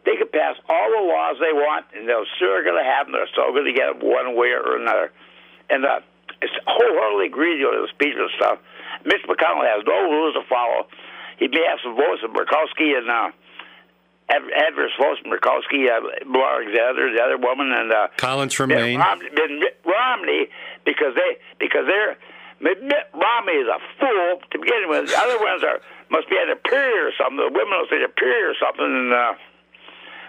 They 0.07 0.15
can 0.15 0.31
pass 0.31 0.55
all 0.71 0.87
the 0.87 1.03
laws 1.03 1.35
they 1.43 1.51
want, 1.51 1.91
and 1.91 2.07
they're 2.07 2.23
still 2.39 2.63
going 2.63 2.79
to 2.79 2.87
have 2.87 3.11
them. 3.11 3.19
They're 3.19 3.27
still 3.27 3.51
going 3.51 3.67
to 3.67 3.75
get 3.75 3.91
them 3.91 3.99
one 3.99 4.39
way 4.39 4.55
or 4.55 4.79
another. 4.79 5.11
And 5.67 5.83
uh, 5.83 5.99
it's 6.39 6.55
wholeheartedly 6.63 7.27
agree 7.27 7.59
with 7.59 7.75
the 7.75 7.91
speech 7.91 8.15
and 8.15 8.31
stuff. 8.39 8.63
Mitch 9.03 9.27
McConnell 9.27 9.67
has 9.67 9.83
no 9.83 10.07
rules 10.07 10.39
to 10.39 10.47
follow. 10.47 10.87
He 11.35 11.51
may 11.51 11.59
have 11.67 11.83
some 11.83 11.99
votes 11.99 12.23
of 12.23 12.31
Murkowski 12.31 12.95
and 12.95 13.11
uh, 13.11 13.35
ad- 14.31 14.47
adverse 14.47 14.95
votes 14.95 15.19
from 15.19 15.35
Murkowski, 15.35 15.91
uh, 15.91 15.99
Blair 16.23 16.63
Alexander, 16.63 17.11
the 17.11 17.19
other 17.19 17.37
woman, 17.37 17.75
and 17.75 17.91
uh, 17.91 18.07
Collins 18.15 18.55
from 18.55 18.71
Mitt 18.71 18.79
Maine. 18.79 19.03
Romney, 19.03 19.27
Mitt 19.35 19.75
Romney 19.83 20.47
because 20.87 21.19
they 21.19 21.35
because 21.59 21.83
they're 21.83 22.15
Mitt 22.63 22.79
Romney 23.11 23.59
is 23.59 23.67
a 23.67 23.79
fool 23.99 24.39
to 24.51 24.55
begin 24.57 24.87
with. 24.87 25.11
The 25.11 25.19
other 25.19 25.37
ones 25.43 25.67
are 25.67 25.83
must 26.09 26.29
be 26.29 26.39
at 26.39 26.49
a 26.49 26.55
period 26.55 27.11
or 27.11 27.13
something. 27.19 27.37
The 27.37 27.51
women 27.51 27.75
will 27.75 27.91
say 27.91 28.01
a 28.01 28.09
period 28.09 28.55
or 28.55 28.57
something. 28.57 28.87
And 28.87 29.13
uh, 29.13 29.33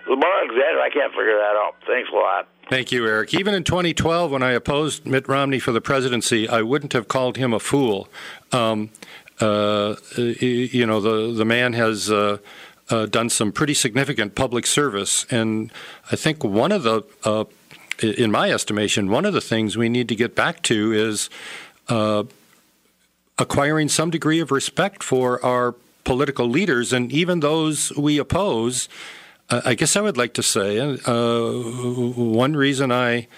Lamar 0.08 0.30
Alexander, 0.40 0.80
I 0.80 0.90
can't 0.90 1.12
figure 1.12 1.36
that 1.36 1.54
out. 1.56 1.74
Thanks 1.86 2.10
a 2.10 2.16
lot. 2.16 2.48
Thank 2.70 2.92
you, 2.92 3.06
Eric. 3.06 3.34
Even 3.34 3.54
in 3.54 3.64
2012, 3.64 4.30
when 4.30 4.42
I 4.42 4.52
opposed 4.52 5.06
Mitt 5.06 5.28
Romney 5.28 5.58
for 5.58 5.72
the 5.72 5.80
presidency, 5.80 6.48
I 6.48 6.62
wouldn't 6.62 6.92
have 6.92 7.08
called 7.08 7.36
him 7.36 7.52
a 7.52 7.60
fool. 7.60 8.08
Um, 8.52 8.90
uh, 9.40 9.96
you 10.16 10.84
know, 10.84 11.00
the 11.00 11.32
the 11.32 11.44
man 11.44 11.72
has 11.74 12.10
uh, 12.10 12.38
uh, 12.90 13.06
done 13.06 13.30
some 13.30 13.52
pretty 13.52 13.74
significant 13.74 14.34
public 14.34 14.66
service, 14.66 15.26
and 15.30 15.72
I 16.10 16.16
think 16.16 16.42
one 16.42 16.72
of 16.72 16.82
the, 16.82 17.04
uh, 17.24 17.44
in 18.02 18.30
my 18.30 18.50
estimation, 18.50 19.10
one 19.10 19.24
of 19.24 19.34
the 19.34 19.40
things 19.40 19.76
we 19.76 19.88
need 19.88 20.08
to 20.08 20.16
get 20.16 20.34
back 20.34 20.62
to 20.64 20.92
is 20.92 21.30
uh, 21.88 22.24
acquiring 23.38 23.88
some 23.88 24.10
degree 24.10 24.40
of 24.40 24.50
respect 24.50 25.02
for 25.02 25.44
our 25.44 25.74
political 26.04 26.48
leaders, 26.48 26.92
and 26.92 27.12
even 27.12 27.40
those 27.40 27.92
we 27.96 28.18
oppose. 28.18 28.88
I 29.50 29.74
guess 29.74 29.96
I 29.96 30.02
would 30.02 30.18
like 30.18 30.34
to 30.34 30.42
say 30.42 30.78
uh, 30.78 31.52
one 31.52 32.54
reason 32.54 32.92
I 32.92 33.28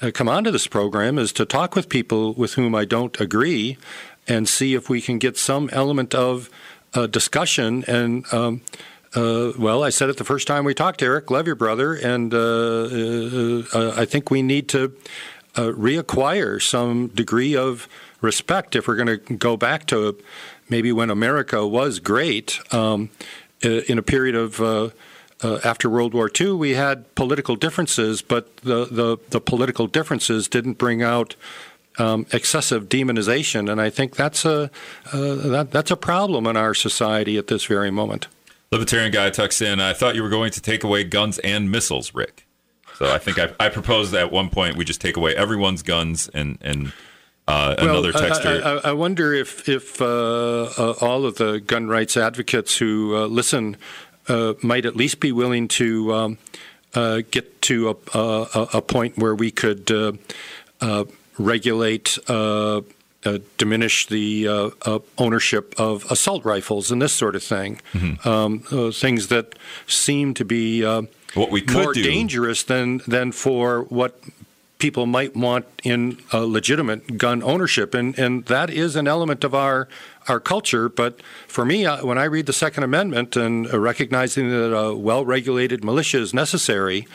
uh, 0.00 0.10
come 0.10 0.26
onto 0.26 0.50
this 0.50 0.66
program 0.66 1.18
is 1.18 1.34
to 1.34 1.44
talk 1.44 1.76
with 1.76 1.90
people 1.90 2.32
with 2.32 2.54
whom 2.54 2.74
I 2.74 2.86
don't 2.86 3.20
agree 3.20 3.76
and 4.26 4.48
see 4.48 4.72
if 4.72 4.88
we 4.88 5.02
can 5.02 5.18
get 5.18 5.36
some 5.36 5.68
element 5.70 6.14
of 6.14 6.48
uh, 6.94 7.06
discussion. 7.08 7.84
And, 7.86 8.24
um, 8.32 8.62
uh, 9.14 9.52
well, 9.58 9.82
I 9.82 9.90
said 9.90 10.08
it 10.08 10.16
the 10.16 10.24
first 10.24 10.46
time 10.46 10.64
we 10.64 10.72
talked, 10.72 11.02
Eric, 11.02 11.30
love 11.30 11.46
your 11.46 11.56
brother. 11.56 11.92
And 11.92 12.32
uh, 12.32 12.38
uh, 13.74 13.94
I 13.98 14.06
think 14.06 14.30
we 14.30 14.40
need 14.40 14.66
to 14.70 14.96
reacquire 15.56 16.62
some 16.62 17.08
degree 17.08 17.54
of 17.54 17.86
respect 18.22 18.76
if 18.76 18.88
we're 18.88 18.96
going 18.96 19.08
to 19.08 19.36
go 19.36 19.58
back 19.58 19.84
to 19.88 20.16
maybe 20.70 20.90
when 20.90 21.10
America 21.10 21.66
was 21.66 21.98
great 21.98 22.60
um, 22.72 23.10
in 23.62 23.98
a 23.98 24.02
period 24.02 24.34
of. 24.34 24.94
Uh, 25.42 25.58
after 25.64 25.88
World 25.88 26.12
War 26.12 26.30
II, 26.38 26.52
we 26.52 26.74
had 26.74 27.14
political 27.14 27.56
differences, 27.56 28.20
but 28.20 28.56
the, 28.58 28.84
the, 28.84 29.16
the 29.30 29.40
political 29.40 29.86
differences 29.86 30.48
didn't 30.48 30.74
bring 30.74 31.02
out 31.02 31.34
um, 31.98 32.26
excessive 32.32 32.88
demonization, 32.88 33.70
and 33.70 33.80
I 33.80 33.90
think 33.90 34.16
that's 34.16 34.44
a 34.44 34.70
uh, 35.12 35.34
that, 35.34 35.70
that's 35.70 35.90
a 35.90 35.96
problem 35.96 36.46
in 36.46 36.56
our 36.56 36.74
society 36.74 37.36
at 37.36 37.48
this 37.48 37.64
very 37.64 37.90
moment. 37.90 38.26
Libertarian 38.70 39.10
guy 39.10 39.30
tucks 39.30 39.60
in. 39.60 39.80
I 39.80 39.92
thought 39.92 40.14
you 40.14 40.22
were 40.22 40.28
going 40.28 40.52
to 40.52 40.60
take 40.60 40.84
away 40.84 41.04
guns 41.04 41.38
and 41.40 41.70
missiles, 41.70 42.14
Rick. 42.14 42.46
So 42.96 43.12
I 43.12 43.18
think 43.18 43.38
I, 43.38 43.52
I 43.58 43.68
proposed 43.70 44.14
at 44.14 44.30
one 44.30 44.50
point 44.50 44.76
we 44.76 44.84
just 44.84 45.00
take 45.00 45.16
away 45.16 45.34
everyone's 45.34 45.82
guns 45.82 46.28
and 46.28 46.58
and 46.60 46.92
uh, 47.48 47.74
another 47.78 48.12
well. 48.14 48.46
I, 48.46 48.60
I, 48.60 48.90
I, 48.90 48.92
wonder 48.92 49.34
if 49.34 49.68
if 49.68 50.00
uh, 50.00 50.04
uh, 50.06 50.94
all 51.00 51.24
of 51.24 51.36
the 51.36 51.60
gun 51.60 51.88
rights 51.88 52.16
advocates 52.16 52.76
who 52.76 53.16
uh, 53.16 53.26
listen 53.26 53.76
might 54.62 54.86
at 54.86 54.96
least 54.96 55.20
be 55.20 55.32
willing 55.32 55.68
to 55.68 56.14
um, 56.14 56.38
uh, 56.94 57.22
get 57.30 57.62
to 57.62 57.90
a, 57.90 58.18
a, 58.18 58.68
a, 58.74 58.82
point 58.82 59.16
where 59.16 59.34
we 59.34 59.50
could 59.50 59.90
regulate. 61.38 62.18
Uh, 63.22 63.38
diminish 63.58 64.06
the 64.06 64.48
uh, 64.48 64.70
uh, 64.86 64.98
ownership 65.18 65.74
of 65.76 66.10
assault 66.10 66.42
rifles 66.42 66.90
and 66.90 67.02
this 67.02 67.12
sort 67.12 67.36
of 67.36 67.42
thing. 67.42 67.78
Mm-hmm. 67.92 68.26
Um, 68.26 68.92
things 68.92 69.28
that 69.28 69.56
seem 69.86 70.32
to 70.32 70.44
be 70.46 70.82
what 71.34 71.50
we 71.50 71.62
more 71.70 71.92
do. 71.92 72.02
dangerous 72.02 72.62
than 72.62 73.02
than 73.06 73.32
for 73.32 73.82
what 73.82 74.18
people 74.78 75.04
might 75.04 75.36
want 75.36 75.66
in 75.84 76.16
legitimate 76.32 77.18
gun 77.18 77.42
ownership, 77.42 77.92
and 77.92 78.18
and 78.18 78.46
that 78.46 78.70
is 78.70 78.96
an 78.96 79.06
element 79.06 79.44
of 79.44 79.54
our 79.54 79.86
our 80.30 80.40
culture. 80.40 80.88
But 80.88 81.20
for 81.46 81.64
me, 81.64 81.84
when 81.86 82.16
I 82.16 82.24
read 82.24 82.46
the 82.46 82.52
Second 82.52 82.84
Amendment 82.84 83.36
and 83.36 83.70
uh, 83.70 83.78
recognizing 83.78 84.48
that 84.48 84.74
a 84.74 84.96
well-regulated 84.96 85.84
militia 85.84 86.18
is 86.18 86.32
necessary. 86.32 87.06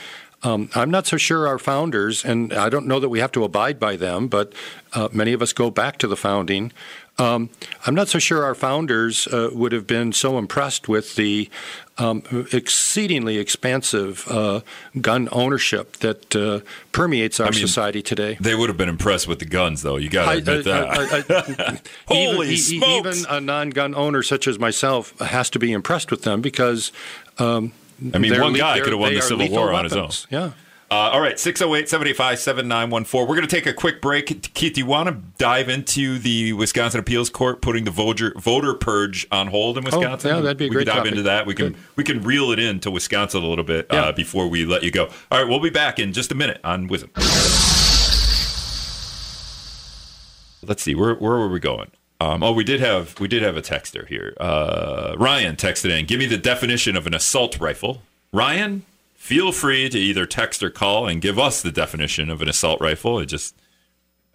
Um, 0.43 0.69
I'm 0.75 0.91
not 0.91 1.07
so 1.07 1.17
sure 1.17 1.47
our 1.47 1.57
founders, 1.57 2.23
and 2.23 2.53
I 2.53 2.69
don't 2.69 2.85
know 2.85 2.99
that 2.99 3.09
we 3.09 3.19
have 3.19 3.31
to 3.31 3.43
abide 3.43 3.79
by 3.79 3.95
them, 3.95 4.27
but 4.27 4.53
uh, 4.93 5.09
many 5.11 5.33
of 5.33 5.41
us 5.41 5.53
go 5.53 5.71
back 5.71 5.97
to 5.99 6.07
the 6.07 6.15
founding. 6.15 6.71
Um, 7.17 7.49
I'm 7.85 7.95
not 7.95 8.09
so 8.09 8.19
sure 8.19 8.43
our 8.43 8.55
founders 8.55 9.27
uh, 9.27 9.49
would 9.53 9.71
have 9.71 9.87
been 9.87 10.11
so 10.11 10.37
impressed 10.37 10.89
with 10.89 11.15
the 11.15 11.49
um, 11.97 12.23
exceedingly 12.51 13.37
expansive 13.37 14.27
uh, 14.29 14.61
gun 14.99 15.29
ownership 15.31 15.97
that 15.97 16.35
uh, 16.35 16.59
permeates 16.91 17.39
our 17.39 17.47
I 17.47 17.51
mean, 17.51 17.59
society 17.59 18.01
today. 18.01 18.37
They 18.41 18.53
would 18.53 18.67
have 18.67 18.77
been 18.77 18.89
impressed 18.89 19.27
with 19.29 19.39
the 19.39 19.45
guns, 19.45 19.81
though. 19.81 19.95
You 19.95 20.09
got 20.09 20.31
to 20.31 20.37
admit 20.39 20.65
that. 20.65 21.81
Holy 22.07 22.49
even, 22.49 22.57
smokes! 22.57 23.19
Even 23.21 23.31
a 23.33 23.39
non-gun 23.39 23.95
owner 23.95 24.21
such 24.21 24.47
as 24.47 24.59
myself 24.59 25.17
has 25.19 25.49
to 25.51 25.59
be 25.59 25.71
impressed 25.71 26.11
with 26.11 26.23
them 26.23 26.41
because. 26.41 26.91
Um, 27.37 27.71
I 28.13 28.17
mean, 28.17 28.37
one 28.41 28.51
guy 28.53 28.79
could 28.81 28.91
have 28.91 28.99
won 28.99 29.13
the 29.13 29.21
Civil 29.21 29.49
War 29.49 29.71
on 29.71 29.85
his 29.85 29.93
own. 29.93 29.99
weapons. 29.99 30.27
Yeah. 30.29 30.51
Uh, 30.91 31.09
all 31.13 31.19
right, 31.19 31.39
608 31.39 31.89
785 31.89 32.37
7914. 32.39 33.21
We're 33.27 33.35
going 33.35 33.47
to 33.47 33.53
take 33.55 33.65
a 33.65 33.73
quick 33.73 34.01
break. 34.03 34.53
Keith, 34.53 34.73
do 34.73 34.81
you 34.81 34.85
want 34.85 35.09
to 35.09 35.15
dive 35.39 35.67
into 35.67 36.19
the 36.19 36.53
Wisconsin 36.53 36.99
Appeals 36.99 37.31
Court 37.31 37.59
putting 37.61 37.85
the 37.85 37.91
voter, 37.91 38.33
voter 38.37 38.75
purge 38.75 39.25
on 39.31 39.47
hold 39.47 39.79
in 39.79 39.83
Wisconsin? 39.83 40.31
Oh, 40.31 40.35
yeah, 40.35 40.41
that'd 40.41 40.57
be 40.57 40.65
a 40.65 40.69
we 40.69 40.75
great 40.75 40.85
can 40.85 40.95
dive 40.95 41.03
topic. 41.05 41.11
into 41.13 41.23
that. 41.23 41.47
We 41.47 41.55
can 41.55 41.69
Good. 41.69 41.77
we 41.95 42.03
can 42.03 42.21
reel 42.21 42.51
it 42.51 42.59
into 42.59 42.91
Wisconsin 42.91 43.43
a 43.43 43.47
little 43.47 43.63
bit 43.63 43.87
Yeah. 43.91 44.05
uh, 44.05 44.11
before 44.11 44.47
we 44.47 44.63
let 44.65 44.83
you 44.83 44.91
go. 44.91 45.05
All 45.31 45.39
right, 45.41 45.47
we'll 45.49 45.59
be 45.59 45.71
back 45.71 45.97
in 45.97 46.13
just 46.13 46.31
a 46.31 46.35
minute 46.35 46.61
on 46.63 46.87
WIZM. 46.87 47.09
Let's 50.67 50.83
see, 50.83 50.93
where 50.95 51.15
where 51.15 51.33
were 51.37 51.49
we 51.49 51.59
going? 51.59 51.91
Um, 52.21 52.41
oh, 52.43 52.51
we 52.51 52.63
did 52.63 52.79
have 52.79 53.19
we 53.19 53.27
did 53.27 53.41
have 53.41 53.57
a 53.57 53.61
texter 53.61 54.07
here. 54.07 54.35
Uh, 54.39 55.15
Ryan 55.17 55.55
texted 55.55 55.89
in. 55.97 56.05
Give 56.05 56.19
me 56.19 56.27
the 56.27 56.37
definition 56.37 56.95
of 56.95 57.05
an 57.07 57.13
assault 57.13 57.59
rifle. 57.59 58.01
Ryan, 58.31 58.83
feel 59.25 59.51
free 59.51 59.89
to 59.89 59.97
either 59.97 60.27
text 60.27 60.61
or 60.61 60.69
call 60.69 61.07
and 61.07 61.19
give 61.19 61.39
us 61.39 61.63
the 61.63 61.71
definition 61.71 62.29
of 62.29 62.43
an 62.43 62.47
assault 62.47 62.79
rifle. 62.79 63.19
It 63.19 63.25
just, 63.25 63.55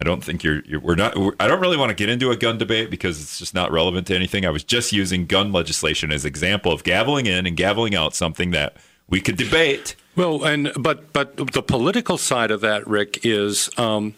I 0.01 0.03
don't 0.03 0.21
think 0.21 0.43
you're, 0.43 0.61
you're 0.65 0.81
we're 0.81 0.95
not. 0.95 1.17
We're, 1.17 1.31
I 1.39 1.47
don't 1.47 1.61
really 1.61 1.77
want 1.77 1.91
to 1.91 1.95
get 1.95 2.09
into 2.09 2.29
a 2.29 2.35
gun 2.35 2.57
debate 2.57 2.89
because 2.89 3.21
it's 3.21 3.39
just 3.39 3.53
not 3.53 3.71
relevant 3.71 4.07
to 4.07 4.15
anything. 4.15 4.45
I 4.45 4.49
was 4.49 4.65
just 4.65 4.91
using 4.91 5.27
gun 5.27 5.53
legislation 5.53 6.11
as 6.11 6.25
example 6.25 6.73
of 6.73 6.83
gaveling 6.83 7.25
in 7.25 7.47
and 7.47 7.55
gaveling 7.55 7.95
out 7.95 8.13
something 8.13 8.51
that 8.51 8.75
we 9.07 9.21
could 9.21 9.37
debate. 9.37 9.95
Well, 10.17 10.43
and 10.43 10.73
but 10.77 11.13
but 11.13 11.37
the 11.37 11.63
political 11.63 12.17
side 12.17 12.51
of 12.51 12.59
that, 12.59 12.85
Rick, 12.85 13.25
is 13.25 13.69
um, 13.77 14.15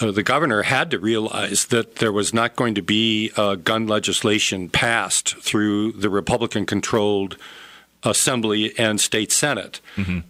uh, 0.00 0.10
the 0.10 0.22
governor 0.22 0.62
had 0.62 0.90
to 0.90 0.98
realize 0.98 1.66
that 1.66 1.96
there 1.96 2.12
was 2.12 2.34
not 2.34 2.56
going 2.56 2.74
to 2.74 2.82
be 2.82 3.30
uh, 3.38 3.54
gun 3.54 3.86
legislation 3.86 4.68
passed 4.68 5.34
through 5.38 5.92
the 5.92 6.10
Republican-controlled 6.10 7.38
Assembly 8.04 8.76
and 8.78 9.00
State 9.00 9.32
Senate. 9.32 9.80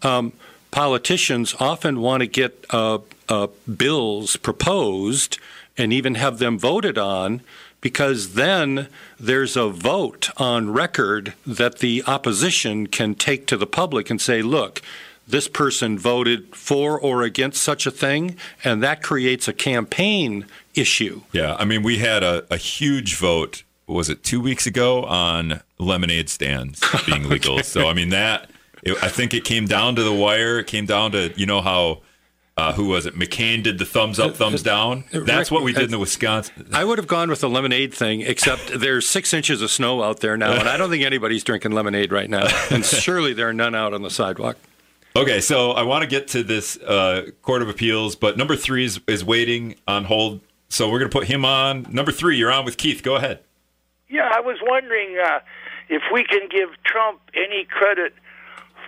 Um, 0.03 0.33
politicians 0.71 1.55
often 1.59 2.01
want 2.01 2.21
to 2.23 2.27
get 2.27 2.65
uh, 2.71 2.99
uh, 3.29 3.49
bills 3.77 4.37
proposed 4.37 5.39
and 5.77 5.93
even 5.93 6.15
have 6.17 6.39
them 6.39 6.59
voted 6.59 6.99
on 6.99 7.43
because 7.81 8.35
then 8.35 8.89
there's 9.19 9.57
a 9.57 9.69
vote 9.69 10.31
on 10.37 10.71
record 10.71 11.35
that 11.47 11.79
the 11.79 12.03
opposition 12.07 12.87
can 12.87 13.15
take 13.15 13.47
to 13.47 13.57
the 13.57 13.67
public 13.67 14.11
and 14.11 14.21
say, 14.21 14.43
look, 14.43 14.83
this 15.27 15.49
person 15.49 15.99
voted 15.99 16.55
for 16.55 16.99
or 17.01 17.23
against 17.23 17.63
such 17.63 17.87
a 17.87 17.91
thing, 17.91 18.37
and 18.65 18.83
that 18.83 19.03
creates 19.03 19.49
a 19.49 19.53
campaign 19.53 20.45
issue. 20.75 21.23
Yeah, 21.33 21.55
I 21.55 21.65
mean, 21.65 21.83
we 21.83 21.99
had 21.99 22.23
a, 22.23 22.45
a 22.51 22.57
huge 22.57 23.17
vote. 23.17 23.63
Was 23.91 24.09
it 24.09 24.23
two 24.23 24.41
weeks 24.41 24.67
ago 24.67 25.05
on 25.05 25.61
lemonade 25.79 26.29
stands 26.29 26.81
being 27.07 27.29
legal? 27.29 27.55
okay. 27.55 27.63
So 27.63 27.89
I 27.89 27.95
mean 27.95 28.11
that. 28.11 28.51
It, 28.83 29.03
I 29.03 29.09
think 29.09 29.35
it 29.35 29.45
came 29.45 29.67
down 29.67 29.97
to 29.97 30.03
the 30.03 30.13
wire. 30.13 30.59
It 30.59 30.67
came 30.67 30.87
down 30.87 31.13
to 31.13 31.33
you 31.37 31.47
know 31.47 31.61
how 31.61 32.01
uh, 32.57 32.73
who 32.73 32.87
was 32.89 33.07
it? 33.07 33.15
McCain 33.15 33.63
did 33.63 33.79
the 33.79 33.87
thumbs 33.87 34.19
up, 34.19 34.37
thumbs 34.37 34.63
down. 34.63 35.05
That's 35.13 35.51
what 35.51 35.63
we 35.63 35.73
did 35.73 35.85
in 35.85 35.91
the 35.91 35.99
Wisconsin. 35.99 36.69
I 36.73 36.85
would 36.85 36.99
have 36.99 37.07
gone 37.07 37.31
with 37.31 37.41
the 37.41 37.49
lemonade 37.49 37.95
thing, 37.95 38.21
except 38.21 38.79
there's 38.79 39.09
six 39.09 39.33
inches 39.33 39.63
of 39.63 39.71
snow 39.71 40.03
out 40.03 40.21
there 40.21 40.37
now, 40.37 40.53
and 40.53 40.69
I 40.69 40.77
don't 40.77 40.91
think 40.91 41.05
anybody's 41.05 41.43
drinking 41.43 41.73
lemonade 41.73 42.13
right 42.13 42.29
now. 42.29 42.47
And 42.71 42.85
surely 42.85 43.33
there 43.33 43.49
are 43.49 43.55
none 43.55 43.75
out 43.75 43.95
on 43.95 44.03
the 44.03 44.11
sidewalk. 44.11 44.59
Okay, 45.17 45.41
so 45.41 45.73
I 45.73 45.83
want 45.83 46.03
to 46.03 46.07
get 46.07 46.29
to 46.29 46.43
this 46.43 46.77
uh, 46.77 47.31
Court 47.43 47.63
of 47.63 47.69
Appeals, 47.69 48.15
but 48.15 48.37
number 48.37 48.57
three 48.57 48.85
is, 48.85 49.01
is 49.09 49.25
waiting 49.25 49.75
on 49.89 50.05
hold. 50.05 50.41
So 50.69 50.89
we're 50.89 51.01
going 51.01 51.11
to 51.11 51.19
put 51.19 51.27
him 51.27 51.45
on. 51.45 51.87
Number 51.91 52.13
three, 52.13 52.37
you're 52.37 52.53
on 52.53 52.65
with 52.65 52.77
Keith. 52.77 53.03
Go 53.03 53.17
ahead. 53.17 53.41
Yeah, 54.11 54.29
I 54.33 54.41
was 54.41 54.59
wondering 54.61 55.17
uh, 55.25 55.39
if 55.89 56.03
we 56.13 56.25
can 56.25 56.49
give 56.49 56.71
Trump 56.85 57.21
any 57.35 57.65
credit 57.65 58.13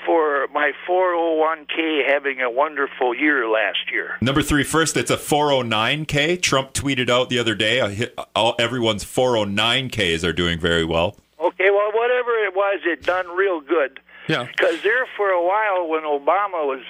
for 0.05 0.49
my 0.53 0.73
401k 0.89 2.09
having 2.09 2.41
a 2.41 2.51
wonderful 2.51 3.15
year 3.15 3.49
last 3.49 3.91
year. 3.93 4.17
Number 4.21 4.43
three, 4.43 4.65
first, 4.65 4.97
it's 4.97 5.13
a 5.13 5.17
409k. 5.17 6.43
Trump 6.43 6.73
tweeted 6.73 7.09
out 7.09 7.31
the 7.31 7.39
other 7.39 7.55
day, 7.55 7.95
hit, 7.95 8.19
all, 8.35 8.57
everyone's 8.59 9.05
409ks 9.05 10.25
are 10.25 10.33
doing 10.33 10.59
very 10.59 10.85
well. 10.85 11.17
Okay, 11.39 11.71
well, 11.71 11.93
whatever 11.93 12.33
it 12.45 12.55
was, 12.55 12.81
it 12.85 13.05
done 13.05 13.29
real 13.29 13.61
good. 13.61 14.01
Yeah. 14.29 14.45
Because 14.45 14.83
there 14.83 15.07
for 15.17 15.29
a 15.29 15.45
while 15.45 15.89
when 15.89 16.03
Obama 16.03 16.67
was 16.67 16.83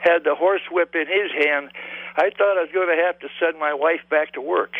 had 0.00 0.22
the 0.24 0.34
horsewhip 0.34 0.94
in 0.94 1.06
his 1.06 1.32
hand, 1.44 1.70
I 2.16 2.30
thought 2.30 2.56
I 2.56 2.62
was 2.62 2.70
going 2.72 2.96
to 2.96 3.02
have 3.02 3.18
to 3.20 3.28
send 3.40 3.58
my 3.58 3.74
wife 3.74 4.00
back 4.08 4.32
to 4.34 4.40
work. 4.40 4.74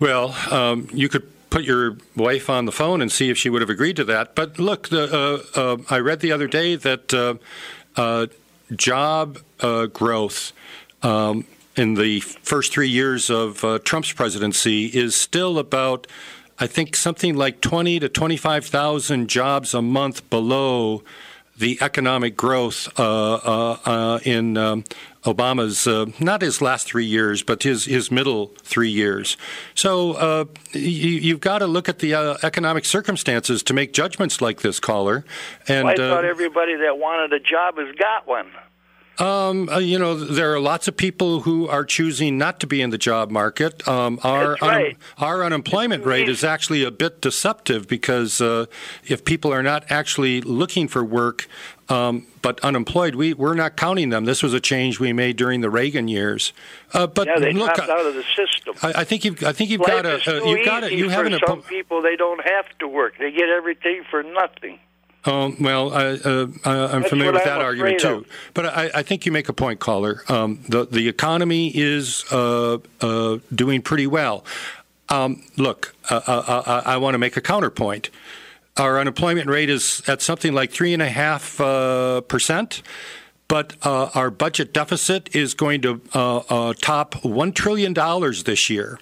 Well, 0.00 0.36
um, 0.50 0.88
you 0.92 1.08
could 1.08 1.28
put 1.50 1.64
your 1.64 1.96
wife 2.14 2.50
on 2.50 2.64
the 2.64 2.72
phone 2.72 3.00
and 3.00 3.10
see 3.10 3.30
if 3.30 3.38
she 3.38 3.48
would 3.48 3.60
have 3.60 3.70
agreed 3.70 3.96
to 3.96 4.04
that. 4.04 4.34
But 4.34 4.58
look, 4.58 4.88
the, 4.88 5.44
uh, 5.56 5.58
uh, 5.58 5.76
I 5.88 5.98
read 5.98 6.20
the 6.20 6.32
other 6.32 6.46
day 6.48 6.76
that 6.76 7.14
uh, 7.14 7.34
uh 7.96 8.26
job 8.74 9.38
uh, 9.60 9.86
growth. 9.86 10.52
Um, 11.02 11.44
in 11.76 11.94
the 11.94 12.20
first 12.20 12.72
three 12.72 12.88
years 12.88 13.28
of 13.28 13.62
uh, 13.62 13.78
Trump's 13.80 14.10
presidency 14.10 14.86
is 14.86 15.14
still 15.14 15.58
about 15.58 16.06
I 16.58 16.66
think 16.66 16.96
something 16.96 17.36
like 17.36 17.60
20 17.60 18.00
to 18.00 18.08
25,000 18.08 19.28
jobs 19.28 19.74
a 19.74 19.82
month 19.82 20.28
below 20.30 21.02
the 21.58 21.78
economic 21.80 22.36
growth 22.36 22.88
uh, 22.98 23.34
uh, 23.34 23.78
uh, 23.84 24.18
in 24.24 24.56
um, 24.56 24.84
Obama's 25.24 25.86
uh, 25.86 26.06
not 26.20 26.42
his 26.42 26.60
last 26.60 26.86
three 26.86 27.04
years, 27.04 27.42
but 27.42 27.62
his 27.62 27.84
his 27.86 28.10
middle 28.10 28.52
three 28.62 28.90
years. 28.90 29.36
So 29.74 30.12
uh, 30.12 30.44
you, 30.72 31.32
have 31.32 31.40
got 31.40 31.58
to 31.58 31.66
look 31.66 31.88
at 31.88 31.98
the 31.98 32.14
uh, 32.14 32.36
economic 32.42 32.84
circumstances 32.84 33.62
to 33.64 33.74
make 33.74 33.92
judgments 33.92 34.40
like 34.40 34.60
this, 34.60 34.78
caller. 34.78 35.24
And 35.66 35.86
well, 35.86 35.94
I 35.94 35.96
thought 35.96 36.24
everybody 36.24 36.76
that 36.76 36.98
wanted 36.98 37.32
a 37.32 37.40
job 37.40 37.78
has 37.78 37.94
got 37.96 38.26
one. 38.26 38.50
Um, 39.18 39.68
uh, 39.68 39.78
you 39.78 39.98
know, 39.98 40.14
there 40.14 40.52
are 40.52 40.60
lots 40.60 40.88
of 40.88 40.96
people 40.96 41.40
who 41.40 41.68
are 41.68 41.84
choosing 41.84 42.36
not 42.36 42.60
to 42.60 42.66
be 42.66 42.82
in 42.82 42.90
the 42.90 42.98
job 42.98 43.30
market. 43.30 43.86
Um, 43.88 44.20
our 44.22 44.56
right. 44.60 44.94
un- 44.94 44.96
our 45.18 45.44
unemployment 45.44 46.04
rate 46.04 46.28
is 46.28 46.44
actually 46.44 46.84
a 46.84 46.90
bit 46.90 47.20
deceptive 47.20 47.88
because 47.88 48.40
uh, 48.40 48.66
if 49.04 49.24
people 49.24 49.52
are 49.52 49.62
not 49.62 49.90
actually 49.90 50.42
looking 50.42 50.86
for 50.86 51.02
work 51.02 51.48
um, 51.88 52.26
but 52.42 52.58
unemployed, 52.60 53.14
we 53.14 53.32
we're 53.32 53.54
not 53.54 53.76
counting 53.76 54.10
them. 54.10 54.24
This 54.24 54.42
was 54.42 54.52
a 54.52 54.60
change 54.60 54.98
we 54.98 55.12
made 55.12 55.36
during 55.36 55.60
the 55.60 55.70
Reagan 55.70 56.08
years. 56.08 56.52
Uh, 56.92 57.06
but 57.06 57.26
yeah, 57.26 57.38
they 57.38 57.52
look, 57.52 57.78
out 57.78 58.06
of 58.06 58.14
the 58.14 58.24
system. 58.34 58.74
I, 58.82 59.00
I 59.00 59.04
think 59.04 59.24
you've 59.24 59.42
I 59.44 59.52
think 59.52 59.70
you've 59.70 59.82
got 59.82 60.02
to 60.02 60.14
uh, 60.14 60.44
you've 60.44 60.64
got 60.64 60.80
to 60.80 60.94
you 60.94 61.08
have 61.08 61.26
an. 61.26 61.38
Some 61.46 61.62
people 61.62 62.02
they 62.02 62.16
don't 62.16 62.44
have 62.44 62.66
to 62.80 62.88
work; 62.88 63.14
they 63.18 63.30
get 63.30 63.48
everything 63.48 64.02
for 64.10 64.22
nothing. 64.22 64.80
Um, 65.26 65.56
well, 65.60 65.92
I, 65.92 66.04
uh, 66.04 66.46
I'm 66.64 67.00
That's 67.00 67.08
familiar 67.08 67.32
with 67.32 67.44
that 67.44 67.58
I'm 67.58 67.64
argument 67.64 68.00
too. 68.00 68.08
Of. 68.08 68.26
But 68.54 68.66
I, 68.66 68.90
I, 68.94 69.02
think 69.02 69.26
you 69.26 69.32
make 69.32 69.48
a 69.48 69.52
point, 69.52 69.80
caller. 69.80 70.22
Um, 70.28 70.60
the 70.68 70.86
the 70.86 71.08
economy 71.08 71.72
is 71.74 72.24
uh, 72.32 72.78
uh, 73.00 73.38
doing 73.54 73.82
pretty 73.82 74.06
well. 74.06 74.44
Um, 75.08 75.42
look, 75.56 75.94
uh, 76.10 76.20
uh, 76.26 76.62
uh, 76.66 76.82
I 76.84 76.96
want 76.96 77.14
to 77.14 77.18
make 77.18 77.36
a 77.36 77.40
counterpoint. 77.40 78.10
Our 78.76 79.00
unemployment 79.00 79.48
rate 79.48 79.70
is 79.70 80.02
at 80.06 80.22
something 80.22 80.52
like 80.52 80.70
three 80.70 80.92
and 80.92 81.02
a 81.02 81.08
half 81.08 81.56
percent 82.28 82.82
but 83.48 83.74
uh, 83.82 84.10
our 84.14 84.30
budget 84.30 84.72
deficit 84.72 85.34
is 85.34 85.54
going 85.54 85.82
to 85.82 86.00
uh, 86.14 86.38
uh, 86.38 86.74
top 86.80 87.14
$1 87.14 87.54
trillion 87.54 87.94
this 88.44 88.70
year. 88.70 88.98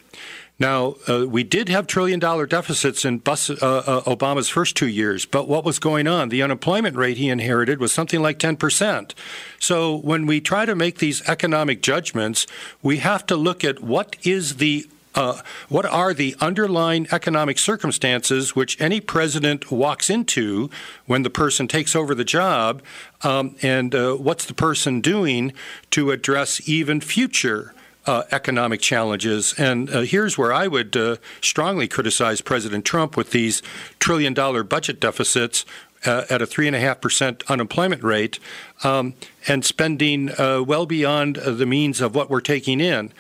Now, 0.59 0.95
uh, 1.09 1.27
we 1.27 1.43
did 1.43 1.69
have 1.69 1.89
trillion 1.89 2.21
dollar 2.21 2.47
deficits 2.47 3.05
in 3.05 3.19
bus, 3.19 3.51
uh, 3.51 3.55
uh, 3.55 4.03
Obama's 4.03 4.49
first 4.49 4.77
two 4.77 4.87
years, 4.87 5.27
but 5.27 5.49
what 5.49 5.65
was 5.65 5.81
going 5.81 6.07
on? 6.07 6.29
The 6.29 6.43
unemployment 6.43 6.97
rate 6.97 7.17
he 7.17 7.29
inherited 7.29 7.81
was 7.81 7.91
something 7.93 8.23
like 8.23 8.39
10%. 8.39 9.15
So 9.59 9.97
when 9.97 10.27
we 10.27 10.41
try 10.41 10.65
to 10.65 10.77
make 10.77 10.99
these 10.99 11.29
economic 11.29 11.83
judgments, 11.83 12.47
we 12.83 12.99
have 12.99 13.27
to 13.27 13.37
look 13.37 13.65
at 13.65 13.81
what 13.81 14.17
is 14.23 14.57
the 14.57 14.87
uh, 15.17 15.41
what 15.69 15.87
are 15.87 16.13
the 16.13 16.35
underlying 16.41 17.07
economic 17.13 17.57
circumstances 17.57 18.57
which 18.57 18.81
any 18.81 19.01
president 19.01 19.71
walks 19.71 20.11
into 20.11 20.69
when 21.07 21.23
the 21.23 21.31
person 21.31 21.69
takes 21.69 21.95
over 21.95 22.17
the 22.17 22.25
job, 22.25 22.83
um, 23.23 23.55
and 23.63 23.95
uh, 23.95 24.15
what's 24.15 24.45
the 24.45 24.55
person 24.55 25.01
doing 25.01 25.53
to 25.91 26.11
address 26.11 26.69
even 26.69 27.01
future 27.01 27.73
uh, 28.07 28.25
economic 28.31 28.81
challenges. 28.81 29.55
And 29.59 29.91
uh, 29.91 30.01
here's 30.01 30.37
where 30.37 30.53
I 30.53 30.67
would 30.67 30.97
uh, 30.97 31.17
strongly 31.41 31.89
criticize 31.89 32.41
President 32.41 32.85
Trump 32.85 33.17
with 33.17 33.31
these 33.31 33.63
trillion 33.99 34.35
dollar 34.35 34.63
budget 34.63 35.01
deficits. 35.01 35.65
Uh, 36.07 36.27
at 36.29 36.43
a 36.43 36.47
three 36.47 36.67
and 36.67 36.77
a 36.77 36.79
half 36.79 37.01
percent 37.01 37.43
unemployment 37.49 38.03
rate, 38.03 38.39
um, 38.83 39.15
and 39.49 39.65
spending 39.65 40.31
uh, 40.39 40.63
well 40.63 40.85
beyond 40.85 41.39
uh, 41.39 41.51
the 41.51 41.65
means 41.65 42.03
of 42.03 42.15
what 42.15 42.29
we're 42.29 42.43
taking 42.43 42.79
in. 42.79 43.11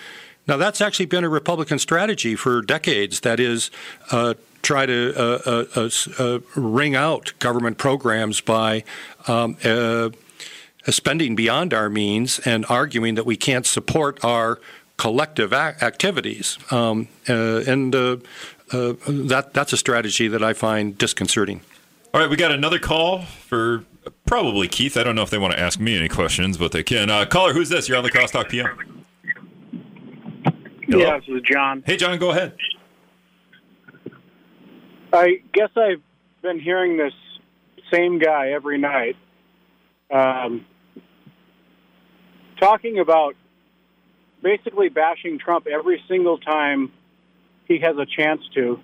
Now, 0.46 0.58
that's 0.58 0.82
actually 0.82 1.06
been 1.06 1.24
a 1.24 1.30
Republican 1.30 1.78
strategy 1.78 2.36
for 2.36 2.60
decades. 2.60 3.20
That 3.20 3.40
is, 3.40 3.70
try 4.60 4.84
to 4.84 6.44
wring 6.54 6.94
out 6.94 7.32
government 7.38 7.78
programs 7.78 8.42
by 8.42 8.84
um, 9.28 9.56
spending 10.92 11.34
beyond 11.34 11.72
our 11.72 11.88
means 11.88 12.38
and 12.40 12.64
arguing 12.68 13.14
that 13.14 13.26
we 13.26 13.36
can't 13.36 13.66
support 13.66 14.24
our 14.24 14.60
collective 14.96 15.52
activities. 15.52 16.58
Um, 16.70 17.08
uh, 17.28 17.62
and 17.66 17.94
uh, 17.94 18.16
uh, 18.72 18.94
that 19.06 19.50
that's 19.52 19.72
a 19.72 19.76
strategy 19.76 20.28
that 20.28 20.42
I 20.42 20.52
find 20.52 20.96
disconcerting. 20.96 21.60
All 22.12 22.20
right, 22.20 22.30
we 22.30 22.36
got 22.36 22.52
another 22.52 22.78
call 22.78 23.22
for 23.22 23.84
probably 24.26 24.68
Keith. 24.68 24.96
I 24.96 25.02
don't 25.02 25.16
know 25.16 25.22
if 25.22 25.30
they 25.30 25.38
want 25.38 25.54
to 25.54 25.60
ask 25.60 25.80
me 25.80 25.96
any 25.96 26.08
questions, 26.08 26.56
but 26.56 26.72
they 26.72 26.82
can. 26.82 27.10
Uh, 27.10 27.26
caller, 27.26 27.52
who's 27.52 27.68
this? 27.68 27.88
You're 27.88 27.98
on 27.98 28.04
La 28.04 28.10
Crosse 28.10 28.30
Talk 28.30 28.48
PM. 28.48 28.66
Hello? 30.86 31.04
Yeah, 31.04 31.18
this 31.18 31.28
is 31.28 31.42
John. 31.42 31.82
Hey, 31.84 31.96
John, 31.96 32.18
go 32.18 32.30
ahead. 32.30 32.54
I 35.12 35.40
guess 35.52 35.70
I've 35.76 36.02
been 36.42 36.60
hearing 36.60 36.96
this 36.96 37.12
same 37.92 38.18
guy 38.18 38.50
every 38.50 38.78
night 38.78 39.16
um, 40.10 40.64
talking 42.58 42.98
about 42.98 43.34
basically 44.42 44.88
bashing 44.88 45.38
Trump 45.38 45.66
every 45.66 46.02
single 46.08 46.38
time 46.38 46.92
he 47.66 47.78
has 47.78 47.96
a 47.96 48.06
chance 48.06 48.42
to, 48.54 48.78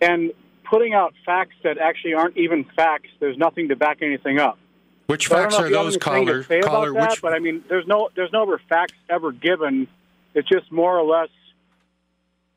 and 0.00 0.32
putting 0.64 0.92
out 0.92 1.14
facts 1.24 1.54
that 1.62 1.78
actually 1.78 2.14
aren't 2.14 2.36
even 2.36 2.64
facts. 2.76 3.08
There's 3.20 3.38
nothing 3.38 3.68
to 3.68 3.76
back 3.76 3.98
anything 4.02 4.38
up. 4.38 4.58
Which 5.06 5.28
so 5.28 5.36
facts 5.36 5.54
are 5.54 5.70
those, 5.70 5.96
caller? 5.96 6.42
caller 6.42 6.92
that, 6.92 7.10
which... 7.10 7.22
But 7.22 7.32
I 7.32 7.38
mean, 7.38 7.64
there's 7.68 7.86
no 7.86 8.10
there's 8.16 8.32
no 8.32 8.56
facts 8.68 8.94
ever 9.08 9.32
given. 9.32 9.86
It's 10.34 10.48
just 10.48 10.70
more 10.70 10.98
or 10.98 11.04
less 11.04 11.28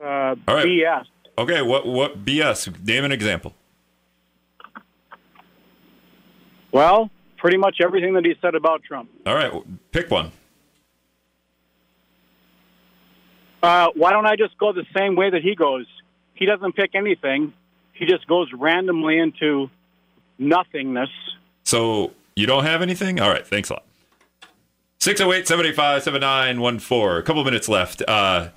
uh, 0.02 0.36
right. 0.48 0.66
BS. 0.66 1.06
Okay, 1.38 1.62
what 1.62 1.86
what 1.86 2.26
BS? 2.26 2.86
Name 2.86 3.06
an 3.06 3.12
example. 3.12 3.54
Well, 6.72 7.10
pretty 7.38 7.58
much 7.58 7.78
everything 7.82 8.16
that 8.16 8.26
he 8.26 8.36
said 8.42 8.56
about 8.56 8.84
Trump. 8.84 9.10
All 9.26 9.36
right, 9.36 9.52
pick 9.92 10.10
one. 10.10 10.32
Uh, 13.62 13.88
why 13.96 14.12
don't 14.12 14.26
I 14.26 14.36
just 14.36 14.58
go 14.58 14.72
the 14.72 14.86
same 14.96 15.16
way 15.16 15.30
that 15.30 15.42
he 15.42 15.56
goes? 15.56 15.86
He 16.34 16.46
doesn't 16.46 16.76
pick 16.76 16.96
anything. 16.96 17.54
He 17.94 18.06
just 18.06 18.26
goes 18.28 18.50
randomly 18.54 19.20
into 19.20 19.70
nothingness. 20.38 21.10
So 21.64 22.14
you 22.36 22.48
don't 22.48 22.64
have 22.64 22.82
anything? 22.82 23.20
All 23.20 23.30
right, 23.30 23.46
thanks 23.46 23.70
a 23.70 23.74
lot. 23.74 23.86
608 25.00 25.48
785 25.48 26.04
7914. 26.04 27.20
A 27.20 27.24
couple 27.24 27.44
minutes 27.44 27.68
left. 27.68 28.02
Uh, 28.08 28.50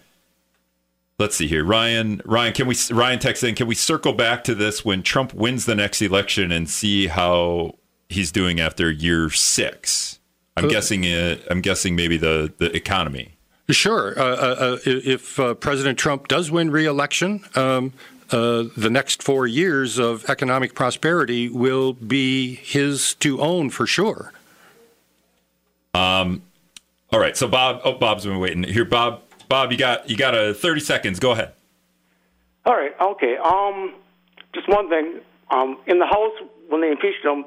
let's 1.18 1.36
see 1.36 1.48
here. 1.48 1.64
Ryan, 1.64 2.22
Ryan, 2.24 2.52
can 2.52 2.66
we, 2.66 2.76
Ryan 2.90 3.18
texts 3.18 3.44
in, 3.44 3.54
can 3.54 3.66
we 3.66 3.74
circle 3.74 4.12
back 4.12 4.44
to 4.44 4.54
this 4.54 4.84
when 4.84 5.02
Trump 5.02 5.34
wins 5.34 5.66
the 5.66 5.74
next 5.74 6.00
election 6.00 6.52
and 6.52 6.70
see 6.70 7.08
how 7.08 7.76
he's 8.08 8.30
doing 8.30 8.60
after 8.60 8.90
year 8.90 9.30
six? 9.30 10.20
I'm 10.56 10.66
Uh, 10.66 10.68
guessing, 10.68 11.06
uh, 11.06 11.36
I'm 11.50 11.60
guessing 11.60 11.96
maybe 11.96 12.16
the, 12.16 12.52
the 12.58 12.74
economy. 12.76 13.36
Sure. 13.70 14.18
Uh, 14.18 14.22
uh, 14.22 14.26
uh, 14.26 14.78
if 14.84 15.38
uh, 15.40 15.54
President 15.54 15.98
Trump 15.98 16.28
does 16.28 16.50
win 16.50 16.70
re-election, 16.70 17.44
um, 17.54 17.92
uh, 18.30 18.64
the 18.76 18.90
next 18.90 19.22
four 19.22 19.46
years 19.46 19.98
of 19.98 20.28
economic 20.28 20.74
prosperity 20.74 21.48
will 21.48 21.92
be 21.94 22.54
his 22.56 23.14
to 23.14 23.40
own 23.40 23.70
for 23.70 23.86
sure. 23.86 24.32
Um, 25.94 26.42
all 27.12 27.20
right. 27.20 27.36
So 27.36 27.46
Bob, 27.48 27.80
oh, 27.84 27.92
Bob's 27.94 28.24
been 28.24 28.38
waiting 28.38 28.62
here. 28.64 28.84
Bob, 28.84 29.22
Bob, 29.48 29.70
you 29.70 29.78
got, 29.78 30.08
you 30.08 30.16
got 30.16 30.34
a 30.34 30.54
30 30.54 30.80
seconds. 30.80 31.18
Go 31.18 31.32
ahead. 31.32 31.52
All 32.64 32.74
right. 32.74 32.92
Okay. 33.00 33.36
Um, 33.36 33.94
just 34.54 34.68
one 34.68 34.88
thing. 34.88 35.20
Um, 35.50 35.78
in 35.86 35.98
the 35.98 36.06
House, 36.06 36.32
when 36.68 36.80
they 36.80 36.90
impeached 36.90 37.24
him, 37.24 37.44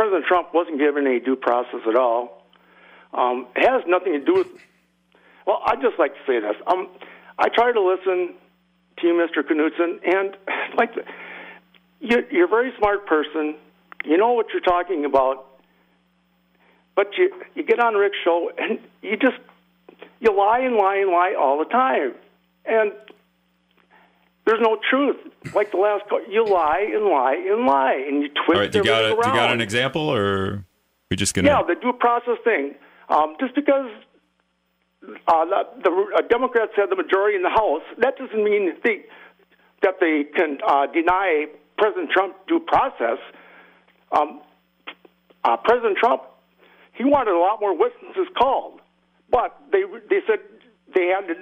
President 0.00 0.24
Trump 0.24 0.54
wasn't 0.54 0.78
given 0.78 1.06
any 1.06 1.20
due 1.20 1.36
process 1.36 1.80
at 1.86 1.94
all. 1.94 2.46
Um, 3.12 3.48
it 3.54 3.68
has 3.68 3.82
nothing 3.86 4.14
to 4.14 4.24
do 4.24 4.32
with. 4.32 4.46
Well, 5.46 5.60
I'd 5.66 5.82
just 5.82 5.98
like 5.98 6.14
to 6.14 6.20
say 6.26 6.40
this. 6.40 6.56
Um, 6.66 6.88
I 7.38 7.50
try 7.50 7.70
to 7.70 7.82
listen 7.82 8.32
to 8.96 9.06
you, 9.06 9.12
Mr. 9.12 9.42
Knutson, 9.42 10.00
and 10.02 10.38
like, 10.78 10.92
you're, 12.00 12.26
you're 12.30 12.46
a 12.46 12.48
very 12.48 12.72
smart 12.78 13.06
person. 13.06 13.56
You 14.06 14.16
know 14.16 14.32
what 14.32 14.46
you're 14.54 14.62
talking 14.62 15.04
about, 15.04 15.44
but 16.96 17.08
you 17.18 17.30
you 17.54 17.62
get 17.62 17.78
on 17.78 17.92
Rick's 17.92 18.16
show 18.24 18.50
and 18.56 18.78
you 19.02 19.18
just 19.18 19.36
you 20.18 20.34
lie 20.34 20.60
and 20.60 20.76
lie 20.76 20.96
and 20.96 21.10
lie 21.10 21.34
all 21.38 21.58
the 21.58 21.66
time, 21.66 22.14
and 22.64 22.92
there's 24.50 24.62
no 24.62 24.78
truth. 24.90 25.16
Like 25.54 25.70
the 25.70 25.76
last 25.76 26.08
call, 26.08 26.20
you 26.28 26.44
lie 26.44 26.90
and 26.92 27.04
lie 27.04 27.36
and 27.36 27.66
lie, 27.66 28.04
and 28.06 28.22
you 28.22 28.28
twist 28.28 28.48
All 28.48 28.60
right. 28.60 28.74
You 28.74 28.82
got, 28.82 29.04
a, 29.04 29.08
you 29.10 29.22
got 29.22 29.52
an 29.52 29.60
example 29.60 30.02
or 30.02 30.64
we 31.08 31.16
just 31.16 31.34
going 31.34 31.44
to? 31.44 31.50
Yeah, 31.50 31.62
the 31.62 31.76
due 31.80 31.92
process 31.92 32.36
thing. 32.42 32.74
Um, 33.08 33.36
just 33.38 33.54
because 33.54 33.90
uh, 35.28 35.44
the, 35.44 35.62
the 35.84 35.90
uh, 36.18 36.22
Democrats 36.28 36.72
have 36.76 36.90
the 36.90 36.96
majority 36.96 37.36
in 37.36 37.42
the 37.42 37.50
House, 37.50 37.82
that 37.98 38.18
doesn't 38.18 38.42
mean 38.42 38.74
they, 38.84 39.04
that 39.82 39.94
they 40.00 40.24
can 40.36 40.58
uh, 40.66 40.86
deny 40.86 41.46
President 41.78 42.10
Trump 42.10 42.36
due 42.48 42.60
process. 42.60 43.18
Um, 44.12 44.42
uh, 45.44 45.56
President 45.64 45.96
Trump, 45.96 46.22
he 46.92 47.04
wanted 47.04 47.34
a 47.34 47.38
lot 47.38 47.60
more 47.60 47.76
witnesses 47.76 48.26
called, 48.36 48.80
but 49.30 49.56
they 49.70 49.82
they 50.10 50.20
said 50.26 50.40
they 50.94 51.06
had 51.06 51.28
to. 51.28 51.34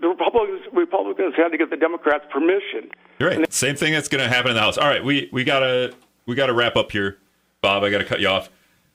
The 0.00 0.08
Republicans 0.08 0.60
Republicans 0.72 1.34
had 1.36 1.48
to 1.48 1.58
get 1.58 1.70
the 1.70 1.76
Democrats' 1.76 2.26
permission. 2.30 2.90
You're 3.18 3.30
right. 3.30 3.52
Same 3.52 3.76
thing 3.76 3.92
that's 3.92 4.08
going 4.08 4.22
to 4.22 4.28
happen 4.28 4.50
in 4.50 4.54
the 4.54 4.60
House. 4.60 4.76
All 4.76 4.88
right, 4.88 5.04
we 5.04 5.28
we 5.32 5.42
gotta 5.44 5.94
we 6.26 6.34
gotta 6.34 6.52
wrap 6.52 6.76
up 6.76 6.92
here, 6.92 7.18
Bob. 7.62 7.82
I 7.82 7.90
got 7.90 7.98
to 7.98 8.04
cut 8.04 8.20
you 8.20 8.28
off. 8.28 8.50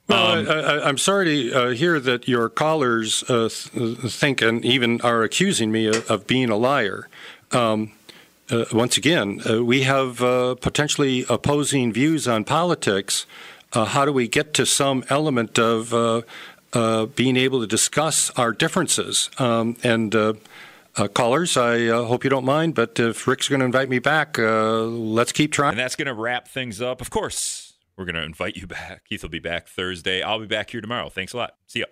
Well, 0.08 0.50
I, 0.50 0.54
I, 0.54 0.88
I'm 0.88 0.98
sorry 0.98 1.26
to 1.26 1.54
uh, 1.54 1.70
hear 1.70 2.00
that 2.00 2.28
your 2.28 2.50
callers 2.50 3.24
uh, 3.30 3.50
th- 3.50 3.98
think 4.12 4.42
and 4.42 4.64
even 4.66 5.00
are 5.02 5.24
accusing 5.24 5.72
me 5.72 5.88
of, 5.88 6.10
of 6.10 6.28
being 6.28 6.50
a 6.50 6.58
liar. 6.58 7.08
Um, 7.52 7.94
uh, 8.50 8.66
once 8.74 8.98
again, 8.98 9.42
uh, 9.50 9.64
we 9.64 9.84
have 9.84 10.22
uh, 10.22 10.56
potentially 10.56 11.26
opposing 11.30 11.94
views 11.94 12.28
on 12.28 12.44
politics. 12.44 13.26
Uh, 13.72 13.86
how 13.86 14.04
do 14.04 14.12
we 14.12 14.28
get 14.28 14.54
to 14.56 14.66
some 14.66 15.06
element 15.10 15.58
of 15.58 15.94
uh, 15.94 16.22
uh, 16.74 17.06
being 17.06 17.38
able 17.38 17.62
to 17.62 17.68
discuss 17.68 18.30
our 18.32 18.52
differences? 18.52 19.30
Um, 19.38 19.78
and 19.84 20.14
uh, 20.14 20.34
uh, 20.98 21.08
callers, 21.08 21.58
I 21.58 21.88
uh, 21.88 22.04
hope 22.04 22.24
you 22.24 22.30
don't 22.30 22.46
mind, 22.46 22.76
but 22.76 23.00
if 23.00 23.28
Rick's 23.28 23.48
going 23.48 23.60
to 23.60 23.66
invite 23.66 23.90
me 23.90 24.00
back, 24.00 24.38
uh, 24.38 24.82
let's 24.84 25.32
keep 25.32 25.52
trying. 25.52 25.72
And 25.72 25.80
that's 25.80 25.96
going 25.96 26.08
to 26.08 26.14
wrap 26.14 26.48
things 26.48 26.82
up. 26.82 27.02
Of 27.02 27.10
course, 27.10 27.74
we're 27.98 28.06
going 28.06 28.16
to 28.16 28.24
invite 28.24 28.56
you 28.56 28.68
back. 28.80 29.06
Keith 29.06 29.24
will 29.24 29.30
be 29.30 29.40
back 29.40 29.68
Thursday. 29.68 30.22
I'll 30.22 30.40
be 30.40 30.48
back 30.48 30.72
here 30.72 30.82
tomorrow. 30.82 31.10
Thanks 31.10 31.34
a 31.34 31.38
lot. 31.38 31.56
See 31.68 31.80
ya. 31.80 31.86